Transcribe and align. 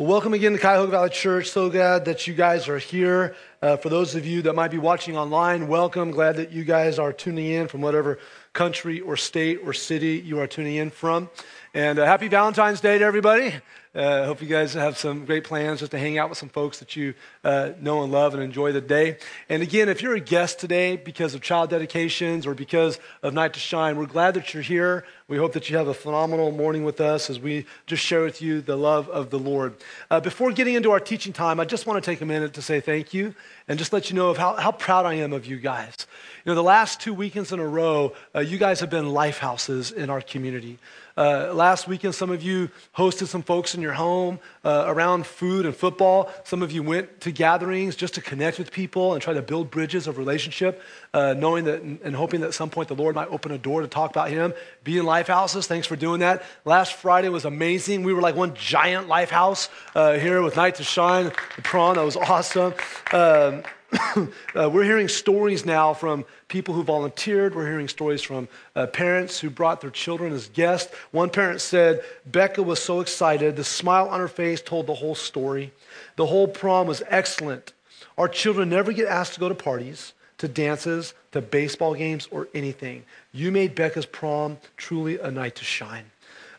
Well, 0.00 0.06
welcome 0.06 0.32
again 0.32 0.52
to 0.52 0.58
Cuyahoga 0.60 0.92
Valley 0.92 1.10
Church. 1.10 1.50
So 1.50 1.68
glad 1.70 2.04
that 2.04 2.28
you 2.28 2.32
guys 2.32 2.68
are 2.68 2.78
here. 2.78 3.34
Uh, 3.60 3.76
for 3.76 3.88
those 3.88 4.14
of 4.14 4.24
you 4.24 4.40
that 4.42 4.54
might 4.54 4.70
be 4.70 4.78
watching 4.78 5.16
online, 5.16 5.66
welcome. 5.66 6.12
Glad 6.12 6.36
that 6.36 6.52
you 6.52 6.62
guys 6.62 6.96
are 7.00 7.12
tuning 7.12 7.46
in 7.46 7.66
from 7.66 7.80
whatever 7.80 8.20
country 8.52 9.00
or 9.00 9.16
state 9.16 9.58
or 9.64 9.72
city 9.72 10.22
you 10.24 10.38
are 10.38 10.46
tuning 10.46 10.76
in 10.76 10.90
from. 10.90 11.28
And 11.74 11.98
uh, 11.98 12.06
happy 12.06 12.28
Valentine's 12.28 12.80
Day 12.80 12.98
to 12.98 13.04
everybody. 13.04 13.54
Uh, 13.94 14.26
hope 14.26 14.40
you 14.40 14.46
guys 14.46 14.74
have 14.74 14.96
some 14.96 15.24
great 15.24 15.42
plans 15.42 15.80
just 15.80 15.90
to 15.90 15.98
hang 15.98 16.18
out 16.18 16.28
with 16.28 16.38
some 16.38 16.48
folks 16.48 16.78
that 16.78 16.94
you 16.94 17.14
uh, 17.42 17.70
know 17.80 18.04
and 18.04 18.12
love 18.12 18.32
and 18.32 18.42
enjoy 18.42 18.70
the 18.70 18.80
day. 18.80 19.16
And 19.48 19.60
again, 19.60 19.88
if 19.88 20.02
you're 20.02 20.14
a 20.14 20.20
guest 20.20 20.60
today 20.60 20.96
because 20.96 21.34
of 21.34 21.40
child 21.40 21.70
dedications 21.70 22.46
or 22.46 22.54
because 22.54 23.00
of 23.24 23.34
Night 23.34 23.54
to 23.54 23.60
Shine, 23.60 23.96
we're 23.96 24.06
glad 24.06 24.34
that 24.34 24.54
you're 24.54 24.62
here. 24.62 25.04
We 25.26 25.36
hope 25.36 25.52
that 25.54 25.68
you 25.68 25.76
have 25.78 25.88
a 25.88 25.94
phenomenal 25.94 26.52
morning 26.52 26.84
with 26.84 27.00
us 27.00 27.28
as 27.28 27.40
we 27.40 27.66
just 27.86 28.04
share 28.04 28.22
with 28.22 28.40
you 28.40 28.60
the 28.60 28.76
love 28.76 29.08
of 29.08 29.30
the 29.30 29.38
Lord. 29.38 29.74
Uh, 30.10 30.20
before 30.20 30.52
getting 30.52 30.74
into 30.74 30.92
our 30.92 31.00
teaching 31.00 31.32
time, 31.32 31.58
I 31.58 31.64
just 31.64 31.86
want 31.86 32.02
to 32.02 32.08
take 32.08 32.20
a 32.20 32.26
minute 32.26 32.52
to 32.54 32.62
say 32.62 32.80
thank 32.80 33.12
you 33.12 33.34
and 33.66 33.78
just 33.78 33.92
let 33.92 34.10
you 34.10 34.16
know 34.16 34.30
of 34.30 34.38
how, 34.38 34.54
how 34.54 34.72
proud 34.72 35.06
I 35.06 35.14
am 35.14 35.32
of 35.32 35.46
you 35.46 35.58
guys. 35.58 36.06
You 36.44 36.50
know, 36.50 36.54
the 36.54 36.62
last 36.62 37.00
two 37.00 37.12
weekends 37.12 37.52
in 37.52 37.60
a 37.60 37.66
row, 37.66 38.14
uh, 38.34 38.40
you 38.40 38.58
guys 38.58 38.80
have 38.80 38.90
been 38.90 39.08
life 39.10 39.38
houses 39.38 39.90
in 39.90 40.10
our 40.10 40.20
community. 40.20 40.78
Uh, 41.18 41.52
last 41.52 41.88
weekend, 41.88 42.14
some 42.14 42.30
of 42.30 42.44
you 42.44 42.70
hosted 42.96 43.26
some 43.26 43.42
folks 43.42 43.74
in 43.74 43.82
your 43.82 43.92
home 43.92 44.38
uh, 44.64 44.84
around 44.86 45.26
food 45.26 45.66
and 45.66 45.74
football. 45.74 46.30
Some 46.44 46.62
of 46.62 46.70
you 46.70 46.84
went 46.84 47.20
to 47.22 47.32
gatherings 47.32 47.96
just 47.96 48.14
to 48.14 48.20
connect 48.20 48.56
with 48.56 48.70
people 48.70 49.14
and 49.14 49.20
try 49.20 49.34
to 49.34 49.42
build 49.42 49.68
bridges 49.68 50.06
of 50.06 50.16
relationship, 50.16 50.80
uh, 51.12 51.34
knowing 51.36 51.64
that 51.64 51.82
and 51.82 52.14
hoping 52.14 52.40
that 52.42 52.46
at 52.46 52.54
some 52.54 52.70
point 52.70 52.86
the 52.86 52.94
Lord 52.94 53.16
might 53.16 53.28
open 53.30 53.50
a 53.50 53.58
door 53.58 53.80
to 53.80 53.88
talk 53.88 54.10
about 54.12 54.30
Him. 54.30 54.54
Be 54.84 54.96
in 54.96 55.04
life 55.04 55.26
houses. 55.26 55.66
Thanks 55.66 55.88
for 55.88 55.96
doing 55.96 56.20
that. 56.20 56.44
Last 56.64 56.92
Friday 56.92 57.30
was 57.30 57.44
amazing. 57.44 58.04
We 58.04 58.14
were 58.14 58.22
like 58.22 58.36
one 58.36 58.54
giant 58.54 59.08
life 59.08 59.30
house 59.30 59.68
uh, 59.96 60.12
here 60.12 60.40
with 60.40 60.54
Night 60.54 60.76
to 60.76 60.84
Shine, 60.84 61.32
the 61.56 61.62
prawn. 61.62 61.96
That 61.96 62.04
was 62.04 62.16
awesome. 62.16 62.74
Um, 63.12 63.64
uh, 64.54 64.68
we're 64.70 64.84
hearing 64.84 65.08
stories 65.08 65.64
now 65.64 65.94
from 65.94 66.24
people 66.48 66.74
who 66.74 66.82
volunteered. 66.82 67.54
We're 67.54 67.66
hearing 67.66 67.88
stories 67.88 68.22
from 68.22 68.48
uh, 68.76 68.86
parents 68.86 69.38
who 69.38 69.48
brought 69.48 69.80
their 69.80 69.90
children 69.90 70.32
as 70.32 70.48
guests. 70.48 70.94
One 71.10 71.30
parent 71.30 71.60
said, 71.60 72.02
Becca 72.26 72.62
was 72.62 72.80
so 72.80 73.00
excited. 73.00 73.56
The 73.56 73.64
smile 73.64 74.08
on 74.08 74.20
her 74.20 74.28
face 74.28 74.60
told 74.60 74.86
the 74.86 74.94
whole 74.94 75.14
story. 75.14 75.72
The 76.16 76.26
whole 76.26 76.48
prom 76.48 76.86
was 76.86 77.02
excellent. 77.08 77.72
Our 78.18 78.28
children 78.28 78.68
never 78.68 78.92
get 78.92 79.08
asked 79.08 79.34
to 79.34 79.40
go 79.40 79.48
to 79.48 79.54
parties, 79.54 80.12
to 80.38 80.48
dances, 80.48 81.14
to 81.32 81.40
baseball 81.40 81.94
games, 81.94 82.28
or 82.30 82.48
anything. 82.54 83.04
You 83.32 83.50
made 83.50 83.74
Becca's 83.74 84.06
prom 84.06 84.58
truly 84.76 85.18
a 85.18 85.30
night 85.30 85.54
to 85.56 85.64
shine. 85.64 86.04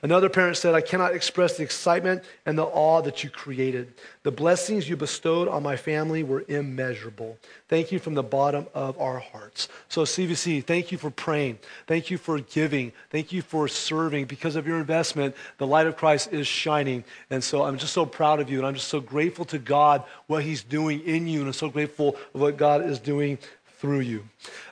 Another 0.01 0.29
parent 0.29 0.55
said, 0.55 0.75
I 0.75 0.81
cannot 0.81 1.13
express 1.13 1.57
the 1.57 1.63
excitement 1.63 2.23
and 2.45 2.57
the 2.57 2.63
awe 2.63 3.01
that 3.01 3.23
you 3.23 3.29
created. 3.29 3.93
The 4.23 4.31
blessings 4.31 4.87
you 4.87 4.95
bestowed 4.95 5.49
on 5.49 5.61
my 5.61 5.75
family 5.75 6.23
were 6.23 6.45
immeasurable. 6.47 7.37
Thank 7.67 7.91
you 7.91 7.99
from 7.99 8.13
the 8.13 8.23
bottom 8.23 8.67
of 8.73 8.97
our 8.99 9.19
hearts. 9.19 9.67
So, 9.89 10.03
CVC, 10.03 10.63
thank 10.63 10.91
you 10.93 10.97
for 10.97 11.11
praying. 11.11 11.59
Thank 11.85 12.09
you 12.09 12.17
for 12.17 12.39
giving. 12.39 12.93
Thank 13.09 13.33
you 13.33 13.41
for 13.41 13.67
serving. 13.67 14.25
Because 14.25 14.55
of 14.55 14.65
your 14.65 14.77
investment, 14.77 15.35
the 15.57 15.67
light 15.67 15.87
of 15.87 15.97
Christ 15.97 16.31
is 16.31 16.47
shining. 16.47 17.03
And 17.29 17.43
so 17.43 17.63
I'm 17.63 17.77
just 17.77 17.93
so 17.93 18.05
proud 18.05 18.39
of 18.39 18.49
you, 18.49 18.57
and 18.57 18.67
I'm 18.67 18.75
just 18.75 18.87
so 18.87 19.01
grateful 19.01 19.45
to 19.45 19.59
God 19.59 20.03
what 20.27 20.43
He's 20.43 20.63
doing 20.63 21.01
in 21.01 21.27
you, 21.27 21.39
and 21.39 21.47
I'm 21.47 21.53
so 21.53 21.69
grateful 21.69 22.15
of 22.33 22.39
what 22.39 22.55
God 22.55 22.85
is 22.85 22.99
doing 22.99 23.37
through 23.79 24.01
you. 24.01 24.25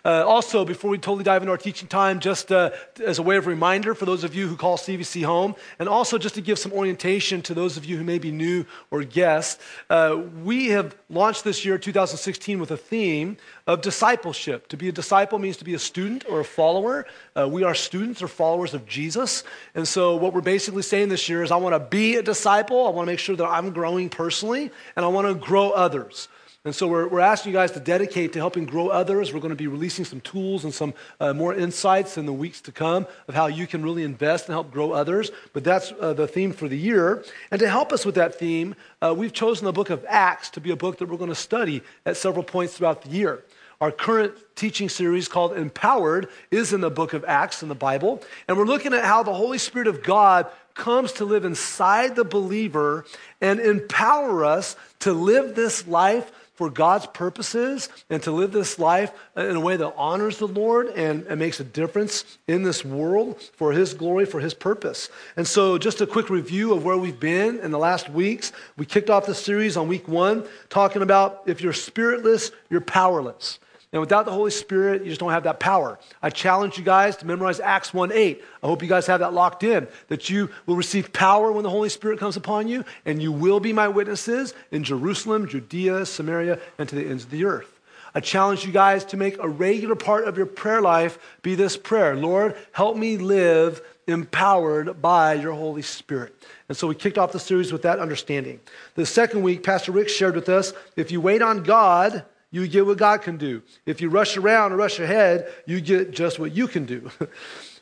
Uh, 0.03 0.25
also, 0.27 0.65
before 0.65 0.91
we 0.91 0.97
totally 0.97 1.23
dive 1.23 1.41
into 1.41 1.51
our 1.51 1.57
teaching 1.57 1.87
time, 1.87 2.19
just 2.19 2.51
uh, 2.51 2.71
as 3.05 3.19
a 3.19 3.23
way 3.23 3.37
of 3.37 3.47
reminder 3.47 3.95
for 3.95 4.05
those 4.05 4.25
of 4.25 4.35
you 4.35 4.47
who 4.47 4.57
call 4.57 4.77
CVC 4.77 5.23
home, 5.23 5.55
and 5.79 5.87
also 5.87 6.17
just 6.17 6.35
to 6.35 6.41
give 6.41 6.59
some 6.59 6.73
orientation 6.73 7.41
to 7.41 7.53
those 7.53 7.77
of 7.77 7.85
you 7.85 7.95
who 7.97 8.03
may 8.03 8.19
be 8.19 8.31
new 8.31 8.65
or 8.91 9.03
guests, 9.03 9.63
uh, 9.89 10.21
we 10.43 10.67
have 10.67 10.93
launched 11.09 11.45
this 11.45 11.63
year, 11.63 11.77
2016, 11.77 12.59
with 12.59 12.71
a 12.71 12.77
theme 12.77 13.37
of 13.65 13.81
discipleship. 13.81 14.67
To 14.67 14.77
be 14.77 14.89
a 14.89 14.91
disciple 14.91 15.39
means 15.39 15.55
to 15.57 15.65
be 15.65 15.73
a 15.73 15.79
student 15.79 16.25
or 16.29 16.41
a 16.41 16.45
follower. 16.45 17.05
Uh, 17.33 17.47
we 17.47 17.63
are 17.63 17.75
students 17.75 18.21
or 18.21 18.27
followers 18.27 18.73
of 18.73 18.85
Jesus. 18.85 19.45
And 19.73 19.87
so, 19.87 20.17
what 20.17 20.33
we're 20.33 20.41
basically 20.41 20.83
saying 20.83 21.07
this 21.07 21.29
year 21.29 21.43
is 21.43 21.51
I 21.51 21.55
want 21.55 21.75
to 21.75 21.79
be 21.79 22.17
a 22.17 22.21
disciple, 22.21 22.85
I 22.85 22.89
want 22.89 23.07
to 23.07 23.11
make 23.13 23.19
sure 23.19 23.37
that 23.37 23.47
I'm 23.47 23.71
growing 23.71 24.09
personally, 24.09 24.69
and 24.97 25.05
I 25.05 25.07
want 25.07 25.27
to 25.27 25.33
grow 25.33 25.71
others. 25.71 26.27
And 26.67 26.75
so 26.75 26.85
we're, 26.85 27.07
we're 27.07 27.21
asking 27.21 27.53
you 27.53 27.57
guys 27.57 27.71
to 27.71 27.79
dedicate 27.79 28.33
to 28.33 28.39
helping 28.39 28.65
grow 28.65 28.89
others. 28.89 29.33
We're 29.33 29.39
going 29.39 29.51
to 29.51 29.55
be 29.55 29.67
releasing 29.67 30.03
some 30.03 30.19
tools 30.19 30.65
and 30.65 30.73
some 30.73 30.93
uh, 31.17 31.33
more 31.33 31.55
insights 31.55 32.17
in 32.17 32.25
the 32.25 32.33
weeks 32.33 32.59
to 32.61 32.73
come 32.73 33.07
of 33.29 33.35
how 33.35 33.47
you 33.47 33.65
can 33.65 33.81
really 33.81 34.03
invest 34.03 34.47
and 34.47 34.53
help 34.53 34.69
grow 34.69 34.91
others. 34.91 35.31
But 35.53 35.63
that's 35.63 35.93
uh, 35.93 36.11
the 36.11 36.27
theme 36.27 36.51
for 36.51 36.67
the 36.67 36.77
year. 36.77 37.23
And 37.51 37.59
to 37.61 37.69
help 37.69 37.93
us 37.93 38.05
with 38.05 38.15
that 38.15 38.35
theme, 38.35 38.75
uh, 39.01 39.15
we've 39.17 39.31
chosen 39.31 39.63
the 39.63 39.71
book 39.71 39.89
of 39.89 40.05
Acts 40.09 40.49
to 40.51 40.59
be 40.59 40.71
a 40.71 40.75
book 40.75 40.97
that 40.97 41.07
we're 41.07 41.15
going 41.15 41.29
to 41.29 41.35
study 41.35 41.83
at 42.05 42.17
several 42.17 42.43
points 42.43 42.75
throughout 42.75 43.01
the 43.01 43.11
year. 43.11 43.45
Our 43.79 43.91
current 43.91 44.33
teaching 44.57 44.89
series 44.89 45.29
called 45.29 45.55
Empowered 45.55 46.27
is 46.51 46.73
in 46.73 46.81
the 46.81 46.89
book 46.91 47.13
of 47.13 47.23
Acts 47.25 47.63
in 47.63 47.69
the 47.69 47.75
Bible. 47.75 48.21
And 48.49 48.57
we're 48.57 48.65
looking 48.65 48.93
at 48.93 49.05
how 49.05 49.23
the 49.23 49.33
Holy 49.33 49.57
Spirit 49.57 49.87
of 49.87 50.03
God 50.03 50.47
comes 50.73 51.13
to 51.13 51.25
live 51.25 51.45
inside 51.45 52.17
the 52.17 52.25
believer 52.25 53.05
and 53.39 53.61
empower 53.61 54.43
us 54.43 54.75
to 54.99 55.13
live 55.13 55.55
this 55.55 55.87
life 55.87 56.29
for 56.57 56.71
God's 56.71 57.05
purposes 57.05 57.87
and 58.09 58.21
to 58.23 58.31
live 58.31 58.51
this 58.51 58.79
life 58.79 59.11
in 59.35 59.55
a 59.55 59.59
way 59.59 59.77
that 59.77 59.93
honors 59.95 60.39
the 60.39 60.47
Lord 60.47 60.87
and, 60.87 61.25
and, 61.27 61.39
makes 61.39 61.59
a 61.59 61.63
difference 61.63 62.39
in 62.47 62.63
this 62.63 62.83
world 62.83 63.39
for 63.53 63.71
His 63.71 63.93
glory, 63.93 64.25
for 64.25 64.39
His 64.39 64.55
purpose. 64.55 65.09
And 65.37 65.47
so, 65.47 65.77
just 65.77 66.01
a 66.01 66.07
quick 66.07 66.31
review 66.31 66.73
of 66.73 66.83
where 66.83 66.97
we've 66.97 67.19
been 67.19 67.59
in 67.59 67.69
the 67.69 67.77
last 67.77 68.09
weeks. 68.09 68.51
We 68.75 68.87
kicked 68.87 69.11
off 69.11 69.27
the 69.27 69.35
series 69.35 69.77
on 69.77 69.87
week 69.87 70.07
one, 70.07 70.47
talking 70.69 71.03
about 71.03 71.43
if 71.45 71.61
you're 71.61 71.73
spiritless, 71.73 72.51
you're 72.71 72.81
powerless. 72.81 73.59
And 73.93 74.01
without 74.01 74.25
the 74.25 74.33
Holy 74.33 74.51
Spirit, 74.51 75.03
you 75.03 75.09
just 75.09 75.19
don't 75.19 75.31
have 75.31 75.43
that 75.43 75.61
power. 75.61 75.97
I 76.21 76.29
challenge 76.29 76.77
you 76.77 76.83
guys 76.83 77.15
to 77.17 77.25
memorize 77.25 77.61
Acts 77.61 77.93
1 77.93 78.11
8. 78.11 78.43
I 78.61 78.67
hope 78.67 78.81
you 78.81 78.89
guys 78.89 79.07
have 79.07 79.21
that 79.21 79.33
locked 79.33 79.63
in, 79.63 79.87
that 80.09 80.29
you 80.29 80.49
will 80.65 80.75
receive 80.75 81.13
power 81.13 81.51
when 81.51 81.63
the 81.63 81.69
Holy 81.69 81.87
Spirit 81.87 82.19
comes 82.19 82.35
upon 82.35 82.67
you, 82.67 82.83
and 83.05 83.21
you 83.21 83.31
will 83.31 83.61
be 83.61 83.71
my 83.71 83.87
witnesses 83.87 84.53
in 84.71 84.83
Jerusalem, 84.83 85.47
Judea, 85.47 86.05
Samaria, 86.05 86.59
and 86.77 86.89
to 86.89 86.95
the 86.95 87.07
ends 87.07 87.23
of 87.23 87.29
the 87.29 87.45
earth. 87.45 87.79
I 88.13 88.19
challenge 88.19 88.65
you 88.65 88.73
guys 88.73 89.05
to 89.05 89.17
make 89.17 89.37
a 89.37 89.47
regular 89.47 89.95
part 89.95 90.27
of 90.27 90.37
your 90.37 90.47
prayer 90.47 90.81
life 90.81 91.19
be 91.41 91.55
this 91.55 91.77
prayer 91.77 92.15
Lord, 92.15 92.57
help 92.73 92.97
me 92.97 93.17
live 93.17 93.81
empowered 94.07 95.01
by 95.01 95.33
your 95.33 95.53
Holy 95.53 95.81
Spirit. 95.81 96.33
And 96.67 96.77
so 96.77 96.87
we 96.87 96.95
kicked 96.95 97.17
off 97.17 97.31
the 97.31 97.39
series 97.39 97.71
with 97.71 97.83
that 97.83 97.99
understanding. 97.99 98.59
The 98.95 99.05
second 99.05 99.43
week, 99.43 99.63
Pastor 99.63 99.91
Rick 99.91 100.09
shared 100.09 100.35
with 100.35 100.49
us 100.49 100.73
if 100.95 101.11
you 101.11 101.21
wait 101.21 101.41
on 101.41 101.63
God, 101.63 102.25
you 102.61 102.67
get 102.67 102.85
what 102.85 102.97
God 102.97 103.21
can 103.21 103.37
do. 103.37 103.61
If 103.85 104.01
you 104.01 104.09
rush 104.09 104.37
around 104.37 104.71
and 104.71 104.79
rush 104.79 104.99
ahead, 104.99 105.51
you 105.65 105.81
get 105.81 106.11
just 106.11 106.39
what 106.39 106.51
you 106.51 106.67
can 106.67 106.85
do. 106.85 107.11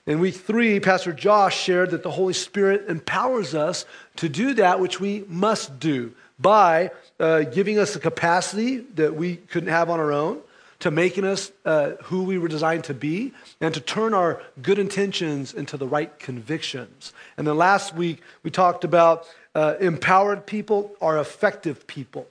In 0.05 0.19
week 0.19 0.35
three, 0.35 0.79
Pastor 0.79 1.11
Josh 1.11 1.59
shared 1.59 1.91
that 1.91 2.03
the 2.03 2.11
Holy 2.11 2.33
Spirit 2.33 2.87
empowers 2.87 3.55
us 3.55 3.85
to 4.17 4.29
do 4.29 4.53
that 4.55 4.79
which 4.79 4.99
we 4.99 5.25
must 5.27 5.79
do 5.79 6.13
by 6.39 6.91
uh, 7.19 7.41
giving 7.41 7.79
us 7.79 7.95
a 7.95 7.99
capacity 7.99 8.77
that 8.95 9.15
we 9.15 9.37
couldn't 9.37 9.69
have 9.69 9.89
on 9.89 9.99
our 9.99 10.11
own, 10.11 10.41
to 10.79 10.91
making 10.91 11.23
us 11.23 11.51
uh, 11.63 11.91
who 12.03 12.23
we 12.23 12.37
were 12.37 12.49
designed 12.49 12.83
to 12.83 12.93
be, 12.93 13.33
and 13.61 13.73
to 13.73 13.79
turn 13.79 14.13
our 14.13 14.43
good 14.61 14.77
intentions 14.77 15.53
into 15.53 15.77
the 15.77 15.87
right 15.87 16.19
convictions. 16.19 17.13
And 17.37 17.47
then 17.47 17.57
last 17.57 17.95
week, 17.95 18.21
we 18.43 18.51
talked 18.51 18.83
about 18.83 19.25
uh, 19.55 19.75
empowered 19.79 20.45
people 20.45 20.91
are 21.01 21.17
effective 21.17 21.87
people. 21.87 22.27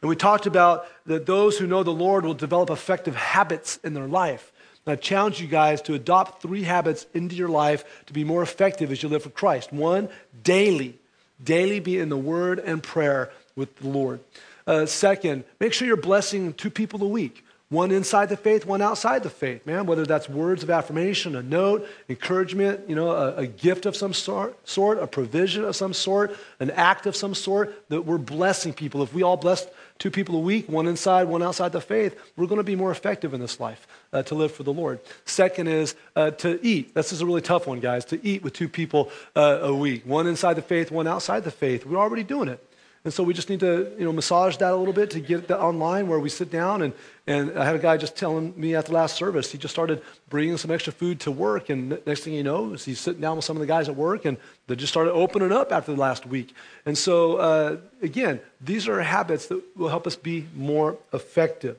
And 0.00 0.08
we 0.08 0.16
talked 0.16 0.46
about 0.46 0.86
that 1.06 1.26
those 1.26 1.58
who 1.58 1.66
know 1.66 1.82
the 1.82 1.90
Lord 1.90 2.24
will 2.24 2.34
develop 2.34 2.70
effective 2.70 3.16
habits 3.16 3.78
in 3.82 3.94
their 3.94 4.06
life. 4.06 4.52
And 4.86 4.92
I 4.92 4.96
challenge 4.96 5.40
you 5.40 5.48
guys 5.48 5.82
to 5.82 5.94
adopt 5.94 6.40
three 6.40 6.62
habits 6.62 7.06
into 7.14 7.34
your 7.34 7.48
life 7.48 8.04
to 8.06 8.12
be 8.12 8.24
more 8.24 8.42
effective 8.42 8.92
as 8.92 9.02
you 9.02 9.08
live 9.08 9.22
for 9.22 9.30
Christ. 9.30 9.72
One, 9.72 10.08
daily. 10.42 10.98
Daily 11.42 11.80
be 11.80 11.98
in 11.98 12.08
the 12.08 12.16
word 12.16 12.58
and 12.58 12.82
prayer 12.82 13.30
with 13.54 13.76
the 13.76 13.88
Lord. 13.88 14.20
Uh, 14.66 14.86
second, 14.86 15.44
make 15.60 15.72
sure 15.72 15.86
you're 15.86 15.96
blessing 15.96 16.52
two 16.52 16.70
people 16.70 17.02
a 17.02 17.08
week. 17.08 17.44
One 17.70 17.90
inside 17.90 18.30
the 18.30 18.36
faith, 18.36 18.64
one 18.64 18.80
outside 18.80 19.22
the 19.22 19.30
faith, 19.30 19.66
man. 19.66 19.84
Whether 19.84 20.06
that's 20.06 20.26
words 20.26 20.62
of 20.62 20.70
affirmation, 20.70 21.36
a 21.36 21.42
note, 21.42 21.86
encouragement, 22.08 22.88
you 22.88 22.96
know, 22.96 23.10
a, 23.10 23.36
a, 23.36 23.46
gift 23.46 23.84
of 23.84 23.94
some 23.94 24.14
sort, 24.14 24.56
sort, 24.66 24.98
a 24.98 25.06
provision 25.06 25.64
of 25.64 25.76
some 25.76 25.92
sort, 25.92 26.34
an 26.60 26.70
act 26.70 27.04
of 27.04 27.14
some 27.14 27.34
sort, 27.34 27.86
that 27.90 28.02
we're 28.02 28.16
blessing 28.16 28.72
people. 28.72 29.02
If 29.02 29.12
we 29.12 29.22
all 29.22 29.36
blessed 29.36 29.68
two 29.98 30.10
people 30.10 30.36
a 30.36 30.40
week, 30.40 30.68
one 30.68 30.86
inside, 30.86 31.24
one 31.24 31.42
outside 31.42 31.72
the 31.72 31.80
faith, 31.80 32.18
we're 32.36 32.46
going 32.46 32.58
to 32.58 32.64
be 32.64 32.76
more 32.76 32.90
effective 32.90 33.34
in 33.34 33.40
this 33.40 33.58
life 33.58 33.86
uh, 34.12 34.22
to 34.22 34.34
live 34.34 34.52
for 34.52 34.62
the 34.62 34.72
Lord. 34.72 35.00
Second 35.24 35.68
is 35.68 35.94
uh, 36.14 36.30
to 36.32 36.64
eat. 36.64 36.94
This 36.94 37.12
is 37.12 37.20
a 37.20 37.26
really 37.26 37.40
tough 37.40 37.66
one, 37.66 37.80
guys, 37.80 38.04
to 38.06 38.24
eat 38.24 38.42
with 38.42 38.52
two 38.52 38.68
people 38.68 39.10
uh, 39.34 39.58
a 39.62 39.74
week, 39.74 40.06
one 40.06 40.26
inside 40.26 40.54
the 40.54 40.62
faith, 40.62 40.90
one 40.90 41.06
outside 41.06 41.44
the 41.44 41.50
faith. 41.50 41.84
We're 41.84 41.98
already 41.98 42.22
doing 42.24 42.48
it. 42.48 42.64
And 43.04 43.14
so 43.14 43.22
we 43.22 43.32
just 43.32 43.48
need 43.48 43.60
to, 43.60 43.92
you 43.98 44.04
know, 44.04 44.12
massage 44.12 44.56
that 44.56 44.72
a 44.72 44.76
little 44.76 44.92
bit 44.92 45.10
to 45.10 45.20
get 45.20 45.48
that 45.48 45.60
online 45.60 46.08
where 46.08 46.18
we 46.18 46.28
sit 46.28 46.50
down. 46.50 46.82
And, 46.82 46.92
and 47.28 47.58
I 47.58 47.64
had 47.66 47.76
a 47.76 47.78
guy 47.78 47.98
just 47.98 48.16
telling 48.16 48.58
me 48.58 48.74
at 48.74 48.86
the 48.86 48.94
last 48.94 49.14
service, 49.14 49.52
he 49.52 49.58
just 49.58 49.74
started 49.74 50.00
bringing 50.30 50.56
some 50.56 50.70
extra 50.70 50.94
food 50.94 51.20
to 51.20 51.30
work. 51.30 51.68
And 51.68 52.00
next 52.06 52.22
thing 52.22 52.32
you 52.32 52.42
know, 52.42 52.72
he's 52.72 52.98
sitting 52.98 53.20
down 53.20 53.36
with 53.36 53.44
some 53.44 53.54
of 53.54 53.60
the 53.60 53.66
guys 53.66 53.86
at 53.86 53.96
work 53.96 54.24
and 54.24 54.38
they 54.66 54.74
just 54.76 54.90
started 54.90 55.12
opening 55.12 55.52
up 55.52 55.70
after 55.70 55.92
the 55.92 56.00
last 56.00 56.24
week. 56.24 56.54
And 56.86 56.96
so, 56.96 57.36
uh, 57.36 57.76
again, 58.00 58.40
these 58.62 58.88
are 58.88 59.02
habits 59.02 59.48
that 59.48 59.62
will 59.76 59.90
help 59.90 60.06
us 60.06 60.16
be 60.16 60.46
more 60.56 60.96
effective. 61.12 61.76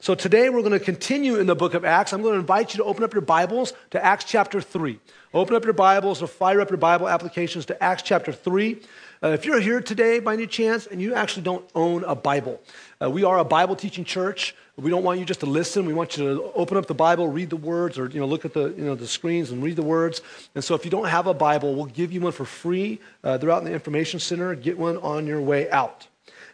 So 0.00 0.14
today 0.14 0.50
we're 0.50 0.60
going 0.60 0.78
to 0.78 0.84
continue 0.84 1.36
in 1.36 1.46
the 1.46 1.56
book 1.56 1.72
of 1.72 1.86
Acts. 1.86 2.12
I'm 2.12 2.20
going 2.20 2.34
to 2.34 2.40
invite 2.40 2.74
you 2.74 2.78
to 2.78 2.84
open 2.84 3.02
up 3.02 3.14
your 3.14 3.22
Bibles 3.22 3.72
to 3.92 4.04
Acts 4.04 4.26
chapter 4.26 4.60
3. 4.60 5.00
Open 5.32 5.56
up 5.56 5.64
your 5.64 5.72
Bibles 5.72 6.20
or 6.20 6.26
fire 6.26 6.60
up 6.60 6.68
your 6.68 6.76
Bible 6.76 7.08
applications 7.08 7.64
to 7.66 7.82
Acts 7.82 8.02
chapter 8.02 8.32
3. 8.32 8.78
Uh, 9.22 9.28
if 9.28 9.44
you're 9.44 9.60
here 9.60 9.82
today 9.82 10.18
by 10.18 10.32
any 10.32 10.46
chance 10.46 10.86
and 10.86 11.00
you 11.00 11.14
actually 11.14 11.42
don't 11.42 11.68
own 11.74 12.02
a 12.04 12.14
Bible, 12.14 12.58
uh, 13.02 13.10
we 13.10 13.22
are 13.22 13.38
a 13.38 13.44
Bible 13.44 13.76
teaching 13.76 14.02
church. 14.02 14.54
We 14.76 14.90
don't 14.90 15.02
want 15.02 15.18
you 15.18 15.26
just 15.26 15.40
to 15.40 15.46
listen. 15.46 15.84
We 15.84 15.92
want 15.92 16.16
you 16.16 16.24
to 16.24 16.52
open 16.54 16.78
up 16.78 16.86
the 16.86 16.94
Bible, 16.94 17.28
read 17.28 17.50
the 17.50 17.56
words, 17.56 17.98
or 17.98 18.08
you 18.08 18.18
know, 18.18 18.24
look 18.24 18.46
at 18.46 18.54
the, 18.54 18.70
you 18.70 18.84
know, 18.84 18.94
the 18.94 19.06
screens 19.06 19.50
and 19.50 19.62
read 19.62 19.76
the 19.76 19.82
words. 19.82 20.22
And 20.54 20.64
so 20.64 20.74
if 20.74 20.86
you 20.86 20.90
don't 20.90 21.08
have 21.08 21.26
a 21.26 21.34
Bible, 21.34 21.74
we'll 21.74 21.84
give 21.84 22.12
you 22.12 22.22
one 22.22 22.32
for 22.32 22.46
free. 22.46 22.98
Uh, 23.22 23.36
they're 23.36 23.50
out 23.50 23.58
in 23.58 23.66
the 23.66 23.74
information 23.74 24.20
center. 24.20 24.54
Get 24.54 24.78
one 24.78 24.96
on 24.96 25.26
your 25.26 25.42
way 25.42 25.68
out. 25.68 26.06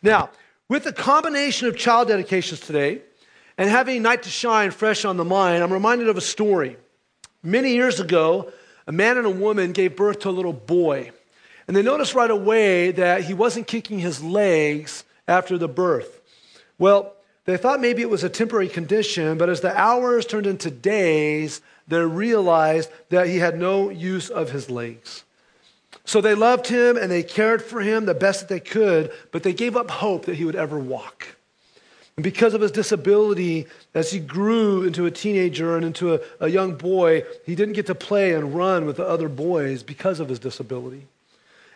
Now, 0.02 0.30
with 0.68 0.82
the 0.82 0.92
combination 0.92 1.68
of 1.68 1.76
child 1.76 2.08
dedications 2.08 2.58
today 2.58 3.02
and 3.56 3.70
having 3.70 4.02
Night 4.02 4.24
to 4.24 4.28
Shine 4.28 4.72
fresh 4.72 5.04
on 5.04 5.16
the 5.16 5.24
mind, 5.24 5.62
I'm 5.62 5.72
reminded 5.72 6.08
of 6.08 6.16
a 6.16 6.20
story. 6.20 6.78
Many 7.44 7.74
years 7.74 8.00
ago, 8.00 8.50
a 8.88 8.92
man 8.92 9.18
and 9.18 9.26
a 9.26 9.30
woman 9.30 9.70
gave 9.70 9.94
birth 9.94 10.18
to 10.20 10.30
a 10.30 10.30
little 10.30 10.52
boy. 10.52 11.12
And 11.66 11.76
they 11.76 11.82
noticed 11.82 12.14
right 12.14 12.30
away 12.30 12.92
that 12.92 13.24
he 13.24 13.34
wasn't 13.34 13.66
kicking 13.66 13.98
his 13.98 14.22
legs 14.22 15.04
after 15.26 15.58
the 15.58 15.68
birth. 15.68 16.20
Well, 16.78 17.12
they 17.44 17.56
thought 17.56 17.80
maybe 17.80 18.02
it 18.02 18.10
was 18.10 18.24
a 18.24 18.28
temporary 18.28 18.68
condition, 18.68 19.38
but 19.38 19.48
as 19.48 19.60
the 19.60 19.76
hours 19.76 20.26
turned 20.26 20.46
into 20.46 20.70
days, 20.70 21.60
they 21.88 22.00
realized 22.00 22.90
that 23.10 23.28
he 23.28 23.38
had 23.38 23.58
no 23.58 23.90
use 23.90 24.28
of 24.28 24.50
his 24.50 24.68
legs. 24.68 25.24
So 26.04 26.20
they 26.20 26.34
loved 26.34 26.68
him 26.68 26.96
and 26.96 27.10
they 27.10 27.22
cared 27.22 27.62
for 27.62 27.80
him 27.80 28.06
the 28.06 28.14
best 28.14 28.40
that 28.40 28.48
they 28.48 28.60
could, 28.60 29.10
but 29.32 29.42
they 29.42 29.52
gave 29.52 29.76
up 29.76 29.90
hope 29.90 30.26
that 30.26 30.36
he 30.36 30.44
would 30.44 30.54
ever 30.54 30.78
walk. 30.78 31.36
And 32.16 32.24
because 32.24 32.54
of 32.54 32.60
his 32.60 32.70
disability, 32.70 33.66
as 33.92 34.10
he 34.10 34.20
grew 34.20 34.84
into 34.84 35.04
a 35.06 35.10
teenager 35.10 35.76
and 35.76 35.84
into 35.84 36.14
a, 36.14 36.20
a 36.40 36.48
young 36.48 36.74
boy, 36.74 37.24
he 37.44 37.54
didn't 37.54 37.74
get 37.74 37.86
to 37.86 37.94
play 37.94 38.34
and 38.34 38.54
run 38.54 38.86
with 38.86 38.96
the 38.96 39.06
other 39.06 39.28
boys 39.28 39.82
because 39.82 40.18
of 40.20 40.28
his 40.28 40.38
disability. 40.38 41.06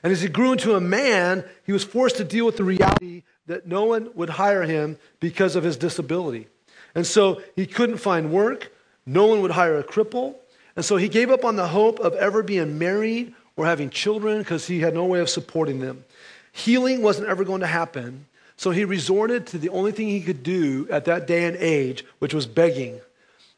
And 0.02 0.12
as 0.12 0.22
he 0.22 0.28
grew 0.28 0.52
into 0.52 0.74
a 0.74 0.80
man, 0.80 1.44
he 1.64 1.72
was 1.72 1.84
forced 1.84 2.16
to 2.16 2.24
deal 2.24 2.46
with 2.46 2.56
the 2.56 2.64
reality 2.64 3.22
that 3.46 3.66
no 3.66 3.84
one 3.84 4.10
would 4.14 4.30
hire 4.30 4.62
him 4.62 4.96
because 5.18 5.56
of 5.56 5.64
his 5.64 5.76
disability. 5.76 6.46
And 6.94 7.06
so 7.06 7.42
he 7.56 7.66
couldn't 7.66 7.98
find 7.98 8.32
work, 8.32 8.72
no 9.06 9.26
one 9.26 9.42
would 9.42 9.50
hire 9.52 9.78
a 9.78 9.84
cripple. 9.84 10.36
And 10.76 10.84
so 10.84 10.96
he 10.96 11.08
gave 11.08 11.30
up 11.30 11.44
on 11.44 11.56
the 11.56 11.68
hope 11.68 11.98
of 11.98 12.14
ever 12.14 12.42
being 12.42 12.78
married 12.78 13.34
or 13.56 13.66
having 13.66 13.90
children 13.90 14.38
because 14.38 14.66
he 14.66 14.80
had 14.80 14.94
no 14.94 15.04
way 15.04 15.20
of 15.20 15.28
supporting 15.28 15.80
them. 15.80 16.04
Healing 16.52 17.02
wasn't 17.02 17.28
ever 17.28 17.44
going 17.44 17.60
to 17.60 17.66
happen. 17.66 18.26
So 18.56 18.70
he 18.70 18.84
resorted 18.84 19.46
to 19.48 19.58
the 19.58 19.70
only 19.70 19.92
thing 19.92 20.08
he 20.08 20.20
could 20.20 20.42
do 20.42 20.86
at 20.90 21.06
that 21.06 21.26
day 21.26 21.44
and 21.44 21.56
age, 21.56 22.04
which 22.18 22.34
was 22.34 22.46
begging. 22.46 23.00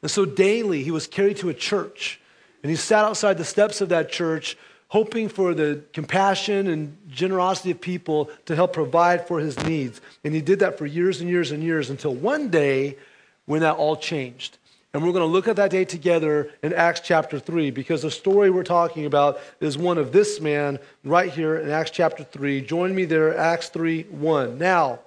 And 0.01 0.11
so 0.11 0.25
daily 0.25 0.83
he 0.83 0.91
was 0.91 1.07
carried 1.07 1.37
to 1.39 1.49
a 1.49 1.55
church. 1.55 2.21
And 2.63 2.71
he 2.71 2.77
sat 2.77 3.05
outside 3.05 3.39
the 3.39 3.45
steps 3.45 3.81
of 3.81 3.89
that 3.89 4.11
church 4.11 4.57
hoping 4.93 5.27
for 5.27 5.55
the 5.55 5.83
compassion 5.95 6.67
and 6.67 6.95
generosity 7.09 7.71
of 7.71 7.81
people 7.81 8.29
to 8.45 8.55
help 8.55 8.75
provide 8.75 9.27
for 9.27 9.41
his 9.41 9.59
needs. 9.65 10.03
And 10.23 10.35
he 10.35 10.43
did 10.43 10.59
that 10.59 10.77
for 10.77 10.85
years 10.85 11.23
and 11.23 11.31
years 11.31 11.51
and 11.51 11.63
years 11.63 11.89
until 11.89 12.15
one 12.15 12.51
day 12.51 12.99
when 13.47 13.63
that 13.63 13.77
all 13.77 13.97
changed. 13.97 14.59
And 14.93 15.03
we're 15.03 15.13
going 15.13 15.27
to 15.27 15.33
look 15.33 15.49
at 15.49 15.57
that 15.57 15.71
day 15.71 15.87
together 15.87 16.51
in 16.63 16.75
Acts 16.75 17.01
chapter 17.01 17.39
3 17.39 17.71
because 17.71 18.03
the 18.03 18.11
story 18.11 18.51
we're 18.51 18.65
talking 18.65 19.07
about 19.07 19.41
is 19.61 19.79
one 19.79 19.97
of 19.97 20.13
this 20.13 20.43
man 20.43 20.79
right 21.05 21.33
here 21.33 21.57
in 21.57 21.71
Acts 21.71 21.91
chapter 21.91 22.23
3. 22.23 22.61
Join 22.61 22.95
me 22.95 23.07
there, 23.07 23.35
Acts 23.35 23.71
3 23.71 24.03
1. 24.03 24.59
Now, 24.59 25.01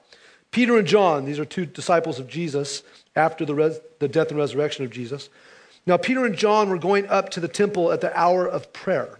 Peter 0.50 0.80
and 0.80 0.88
John, 0.88 1.26
these 1.26 1.38
are 1.38 1.46
two 1.46 1.68
disciples 1.68 2.18
of 2.18 2.28
Jesus 2.28 2.82
after 3.16 3.46
the, 3.46 3.54
res- 3.54 3.82
the 4.00 4.08
death 4.08 4.30
and 4.30 4.40
resurrection 4.40 4.84
of 4.84 4.90
Jesus. 4.90 5.30
Now, 5.86 5.98
Peter 5.98 6.26
and 6.26 6.36
John 6.36 6.70
were 6.72 6.80
going 6.80 7.06
up 7.06 7.30
to 7.30 7.40
the 7.40 7.48
temple 7.48 7.92
at 7.92 8.02
the 8.02 8.12
hour 8.20 8.48
of 8.48 8.74
prayer 8.74 9.20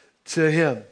to 0.25 0.51
him. 0.51 0.83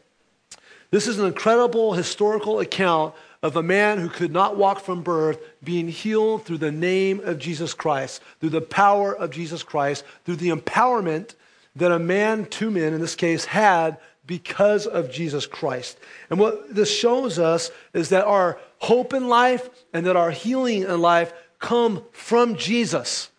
This 0.91 1.07
is 1.07 1.19
an 1.19 1.25
incredible 1.25 1.93
historical 1.93 2.59
account 2.59 3.13
of 3.41 3.55
a 3.55 3.63
man 3.63 3.99
who 3.99 4.09
could 4.09 4.31
not 4.31 4.57
walk 4.57 4.79
from 4.79 5.01
birth 5.01 5.39
being 5.63 5.87
healed 5.87 6.45
through 6.45 6.57
the 6.57 6.71
name 6.71 7.19
of 7.21 7.39
Jesus 7.39 7.73
Christ, 7.73 8.21
through 8.39 8.49
the 8.49 8.61
power 8.61 9.15
of 9.15 9.31
Jesus 9.31 9.63
Christ, 9.63 10.03
through 10.25 10.37
the 10.37 10.49
empowerment 10.49 11.35
that 11.75 11.91
a 11.91 11.99
man, 11.99 12.45
two 12.45 12.71
men 12.71 12.93
in 12.93 12.99
this 12.99 13.15
case, 13.15 13.45
had 13.45 13.97
because 14.25 14.85
of 14.85 15.11
Jesus 15.11 15.47
Christ. 15.47 15.97
And 16.29 16.39
what 16.39 16.73
this 16.73 16.95
shows 16.95 17.39
us 17.39 17.71
is 17.93 18.09
that 18.09 18.25
our 18.25 18.59
hope 18.79 19.13
in 19.13 19.27
life 19.27 19.69
and 19.93 20.05
that 20.05 20.15
our 20.15 20.31
healing 20.31 20.83
in 20.83 21.01
life 21.01 21.33
come 21.59 22.03
from 22.11 22.55
Jesus. 22.55 23.29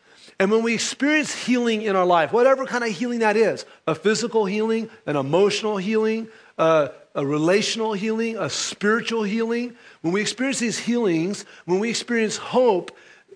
And 0.41 0.51
when 0.51 0.63
we 0.63 0.73
experience 0.73 1.35
healing 1.35 1.83
in 1.83 1.95
our 1.97 2.07
life, 2.07 2.33
whatever 2.33 2.65
kind 2.65 2.83
of 2.83 2.91
healing 2.91 3.19
that 3.19 3.37
is 3.37 3.67
a 3.87 3.95
physical 3.95 4.47
healing, 4.47 4.89
an 5.05 5.17
emotional 5.17 5.77
healing, 5.77 6.29
uh, 6.57 6.89
a 7.15 7.27
relational 7.27 7.93
healing, 7.93 8.39
a 8.39 8.49
spiritual 8.49 9.23
healing 9.23 9.77
when 10.01 10.15
we 10.15 10.23
experience 10.23 10.59
these 10.59 10.79
healings, 10.79 11.45
when 11.67 11.79
we 11.79 11.91
experience 11.91 12.39
hope, 12.39 12.91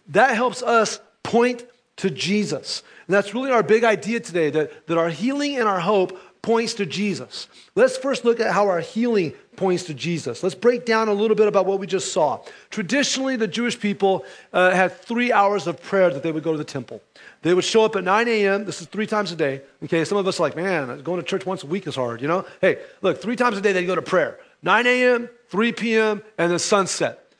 that 0.08 0.34
helps 0.34 0.62
us 0.62 0.99
point 1.23 1.66
to 1.96 2.08
Jesus. 2.08 2.82
And 3.06 3.14
that's 3.14 3.34
really 3.34 3.50
our 3.50 3.62
big 3.62 3.84
idea 3.84 4.20
today 4.20 4.49
that, 4.50 4.87
that 4.87 4.96
our 4.96 5.11
healing 5.11 5.56
and 5.56 5.68
our 5.68 5.80
hope 5.80 6.18
points 6.44 6.74
to 6.74 6.84
Jesus. 6.84 7.48
Let's 7.74 7.96
first 7.96 8.22
look 8.26 8.38
at 8.38 8.52
how 8.52 8.68
our 8.68 8.80
healing 8.80 9.32
points 9.56 9.84
to 9.84 9.94
Jesus. 9.94 10.42
Let's 10.42 10.54
break 10.54 10.84
down 10.84 11.08
a 11.08 11.14
little 11.14 11.34
bit 11.34 11.48
about 11.48 11.64
what 11.64 11.80
we 11.80 11.86
just 11.86 12.12
saw. 12.12 12.44
Traditionally, 12.68 13.36
the 13.36 13.48
Jewish 13.48 13.80
people 13.80 14.26
uh, 14.52 14.70
had 14.72 14.92
three 14.92 15.32
hours 15.32 15.66
of 15.66 15.82
prayer 15.82 16.10
that 16.10 16.22
they 16.22 16.32
would 16.32 16.42
go 16.42 16.52
to 16.52 16.58
the 16.58 16.62
temple. 16.62 17.00
They 17.40 17.54
would 17.54 17.64
show 17.64 17.82
up 17.86 17.96
at 17.96 18.04
9 18.04 18.28
a.m. 18.28 18.66
This 18.66 18.82
is 18.82 18.88
three 18.88 19.06
times 19.06 19.32
a 19.32 19.36
day. 19.36 19.62
Okay, 19.84 20.04
some 20.04 20.18
of 20.18 20.28
us 20.28 20.38
are 20.38 20.42
like, 20.42 20.54
man, 20.54 21.00
going 21.00 21.18
to 21.18 21.26
church 21.26 21.46
once 21.46 21.62
a 21.62 21.66
week 21.66 21.86
is 21.86 21.96
hard, 21.96 22.20
you 22.20 22.28
know? 22.28 22.44
Hey, 22.60 22.76
look, 23.00 23.22
three 23.22 23.36
times 23.36 23.56
a 23.56 23.62
day 23.62 23.72
they 23.72 23.86
go 23.86 23.94
to 23.94 24.02
prayer 24.02 24.38
9 24.62 24.86
a.m., 24.86 25.30
3 25.48 25.72
p.m., 25.72 26.22
and 26.36 26.52
then 26.52 26.58
sunset. 26.58 27.32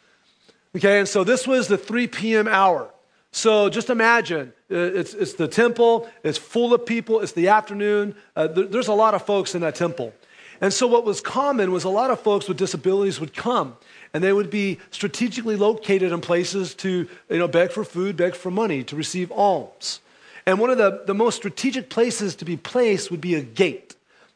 Okay, 0.75 1.01
and 1.01 1.07
so 1.07 1.25
this 1.25 1.47
was 1.47 1.69
the 1.69 1.77
3 1.77 2.07
p.m. 2.07 2.49
hour. 2.49 2.91
So 3.35 3.69
just 3.69 3.91
imagine 3.91 4.53
uh, 4.71 4.77
it's, 4.77 5.13
it's 5.13 5.33
the 5.33 5.49
temple, 5.49 6.09
it's 6.23 6.39
full 6.39 6.73
of 6.73 6.87
people, 6.87 7.19
it's 7.19 7.33
the 7.33 7.49
afternoon. 7.49 8.15
Uh, 8.37 8.47
there, 8.47 8.67
there's 8.67 8.87
a 8.87 8.95
lot 8.95 9.13
of 9.15 9.27
folks 9.27 9.57
in 9.57 9.61
that 9.63 9.75
temple. 9.75 10.15
And 10.61 10.73
so 10.73 10.87
what 10.87 11.05
was 11.05 11.21
common 11.21 11.73
was 11.73 11.83
a 11.83 11.89
lot 11.89 12.13
of 12.13 12.21
folks 12.21 12.47
with 12.47 12.57
disabilities 12.57 13.19
would 13.19 13.35
come 13.35 13.77
and 14.15 14.23
they 14.23 14.33
would 14.33 14.51
be 14.51 14.79
strategically 14.93 15.57
located 15.57 16.13
in 16.13 16.21
places 16.21 16.77
to 16.77 17.09
you 17.29 17.39
know, 17.39 17.49
beg 17.49 17.73
for 17.73 17.83
food, 17.83 18.17
beg 18.17 18.37
for 18.37 18.53
money, 18.53 18.85
to 18.85 18.95
receive 18.95 19.33
alms. 19.33 19.99
And 20.47 20.61
one 20.61 20.71
of 20.71 20.79
the, 20.79 21.03
the 21.05 21.15
most 21.15 21.35
strategic 21.35 21.91
places 21.91 22.37
to 22.37 22.45
be 22.45 22.57
placed 22.57 23.11
would 23.11 23.21
be 23.21 23.35
a 23.35 23.43
gate. 23.43 23.84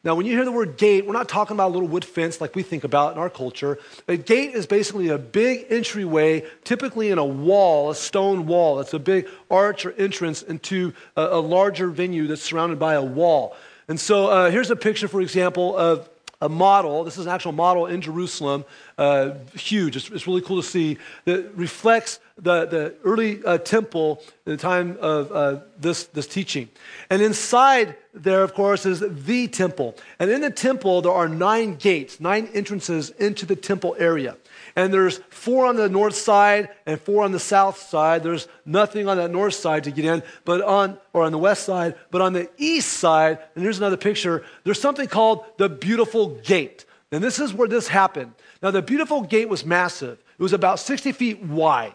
Now, 0.09 0.15
when 0.15 0.25
you 0.25 0.31
hear 0.31 0.43
the 0.43 0.51
word 0.51 0.75
gate, 0.77 1.05
we're 1.05 1.13
not 1.13 1.29
talking 1.29 1.55
about 1.55 1.69
a 1.69 1.73
little 1.73 1.87
wood 1.87 2.03
fence 2.03 2.41
like 2.41 2.55
we 2.55 2.63
think 2.63 2.83
about 2.83 3.13
in 3.13 3.19
our 3.19 3.29
culture. 3.29 3.77
A 4.07 4.17
gate 4.17 4.55
is 4.55 4.65
basically 4.65 5.09
a 5.09 5.19
big 5.19 5.67
entryway, 5.69 6.47
typically 6.63 7.11
in 7.11 7.19
a 7.19 7.23
wall, 7.23 7.91
a 7.91 7.95
stone 7.95 8.47
wall. 8.47 8.79
It's 8.79 8.95
a 8.95 8.97
big 8.97 9.27
arch 9.51 9.85
or 9.85 9.91
entrance 9.91 10.41
into 10.41 10.93
a, 11.15 11.25
a 11.25 11.39
larger 11.39 11.89
venue 11.89 12.25
that's 12.25 12.41
surrounded 12.41 12.79
by 12.79 12.95
a 12.95 13.03
wall. 13.03 13.55
And 13.87 13.99
so 13.99 14.29
uh, 14.29 14.49
here's 14.49 14.71
a 14.71 14.75
picture, 14.75 15.07
for 15.07 15.21
example, 15.21 15.77
of 15.77 16.09
a 16.41 16.49
model. 16.49 17.03
This 17.03 17.17
is 17.17 17.25
an 17.25 17.31
actual 17.31 17.51
model 17.51 17.85
in 17.85 18.01
Jerusalem, 18.01 18.63
uh, 18.97 19.31
huge. 19.53 19.95
It's, 19.95 20.09
it's, 20.09 20.25
really 20.25 20.41
cool 20.41 20.61
to 20.61 20.67
see 20.67 20.97
that 21.25 21.53
reflects 21.55 22.19
the, 22.37 22.65
the 22.65 22.95
early 23.03 23.43
uh, 23.43 23.57
temple 23.57 24.23
in 24.45 24.53
the 24.53 24.57
time 24.57 24.97
of 25.01 25.31
uh, 25.31 25.59
this, 25.77 26.05
this 26.05 26.27
teaching. 26.27 26.69
And 27.09 27.21
inside 27.21 27.97
there, 28.13 28.43
of 28.43 28.53
course, 28.53 28.85
is 28.85 29.03
the 29.05 29.47
temple. 29.47 29.97
And 30.19 30.31
in 30.31 30.41
the 30.41 30.49
temple, 30.49 31.01
there 31.01 31.11
are 31.11 31.27
nine 31.27 31.75
gates, 31.75 32.19
nine 32.19 32.49
entrances 32.53 33.09
into 33.11 33.45
the 33.45 33.55
temple 33.55 33.95
area. 33.99 34.37
And 34.75 34.93
there's 34.93 35.17
four 35.29 35.65
on 35.65 35.75
the 35.75 35.89
north 35.89 36.15
side 36.15 36.69
and 36.85 36.99
four 36.99 37.23
on 37.23 37.31
the 37.31 37.39
south 37.39 37.77
side. 37.77 38.23
There's 38.23 38.47
nothing 38.65 39.07
on 39.07 39.17
that 39.17 39.31
north 39.31 39.53
side 39.53 39.83
to 39.85 39.91
get 39.91 40.05
in, 40.05 40.23
but 40.45 40.61
on, 40.61 40.97
or 41.13 41.23
on 41.23 41.31
the 41.31 41.37
west 41.37 41.63
side, 41.63 41.95
but 42.11 42.21
on 42.21 42.33
the 42.33 42.49
east 42.57 42.93
side, 42.93 43.39
and 43.55 43.63
here's 43.63 43.77
another 43.77 43.97
picture, 43.97 44.43
there's 44.63 44.81
something 44.81 45.07
called 45.07 45.45
the 45.57 45.69
beautiful 45.69 46.35
gate. 46.43 46.85
And 47.11 47.23
this 47.23 47.39
is 47.39 47.53
where 47.53 47.67
this 47.67 47.87
happened. 47.87 48.33
Now, 48.61 48.71
the 48.71 48.81
beautiful 48.81 49.21
gate 49.21 49.49
was 49.49 49.65
massive, 49.65 50.19
it 50.37 50.43
was 50.43 50.53
about 50.53 50.79
60 50.79 51.11
feet 51.11 51.41
wide. 51.41 51.93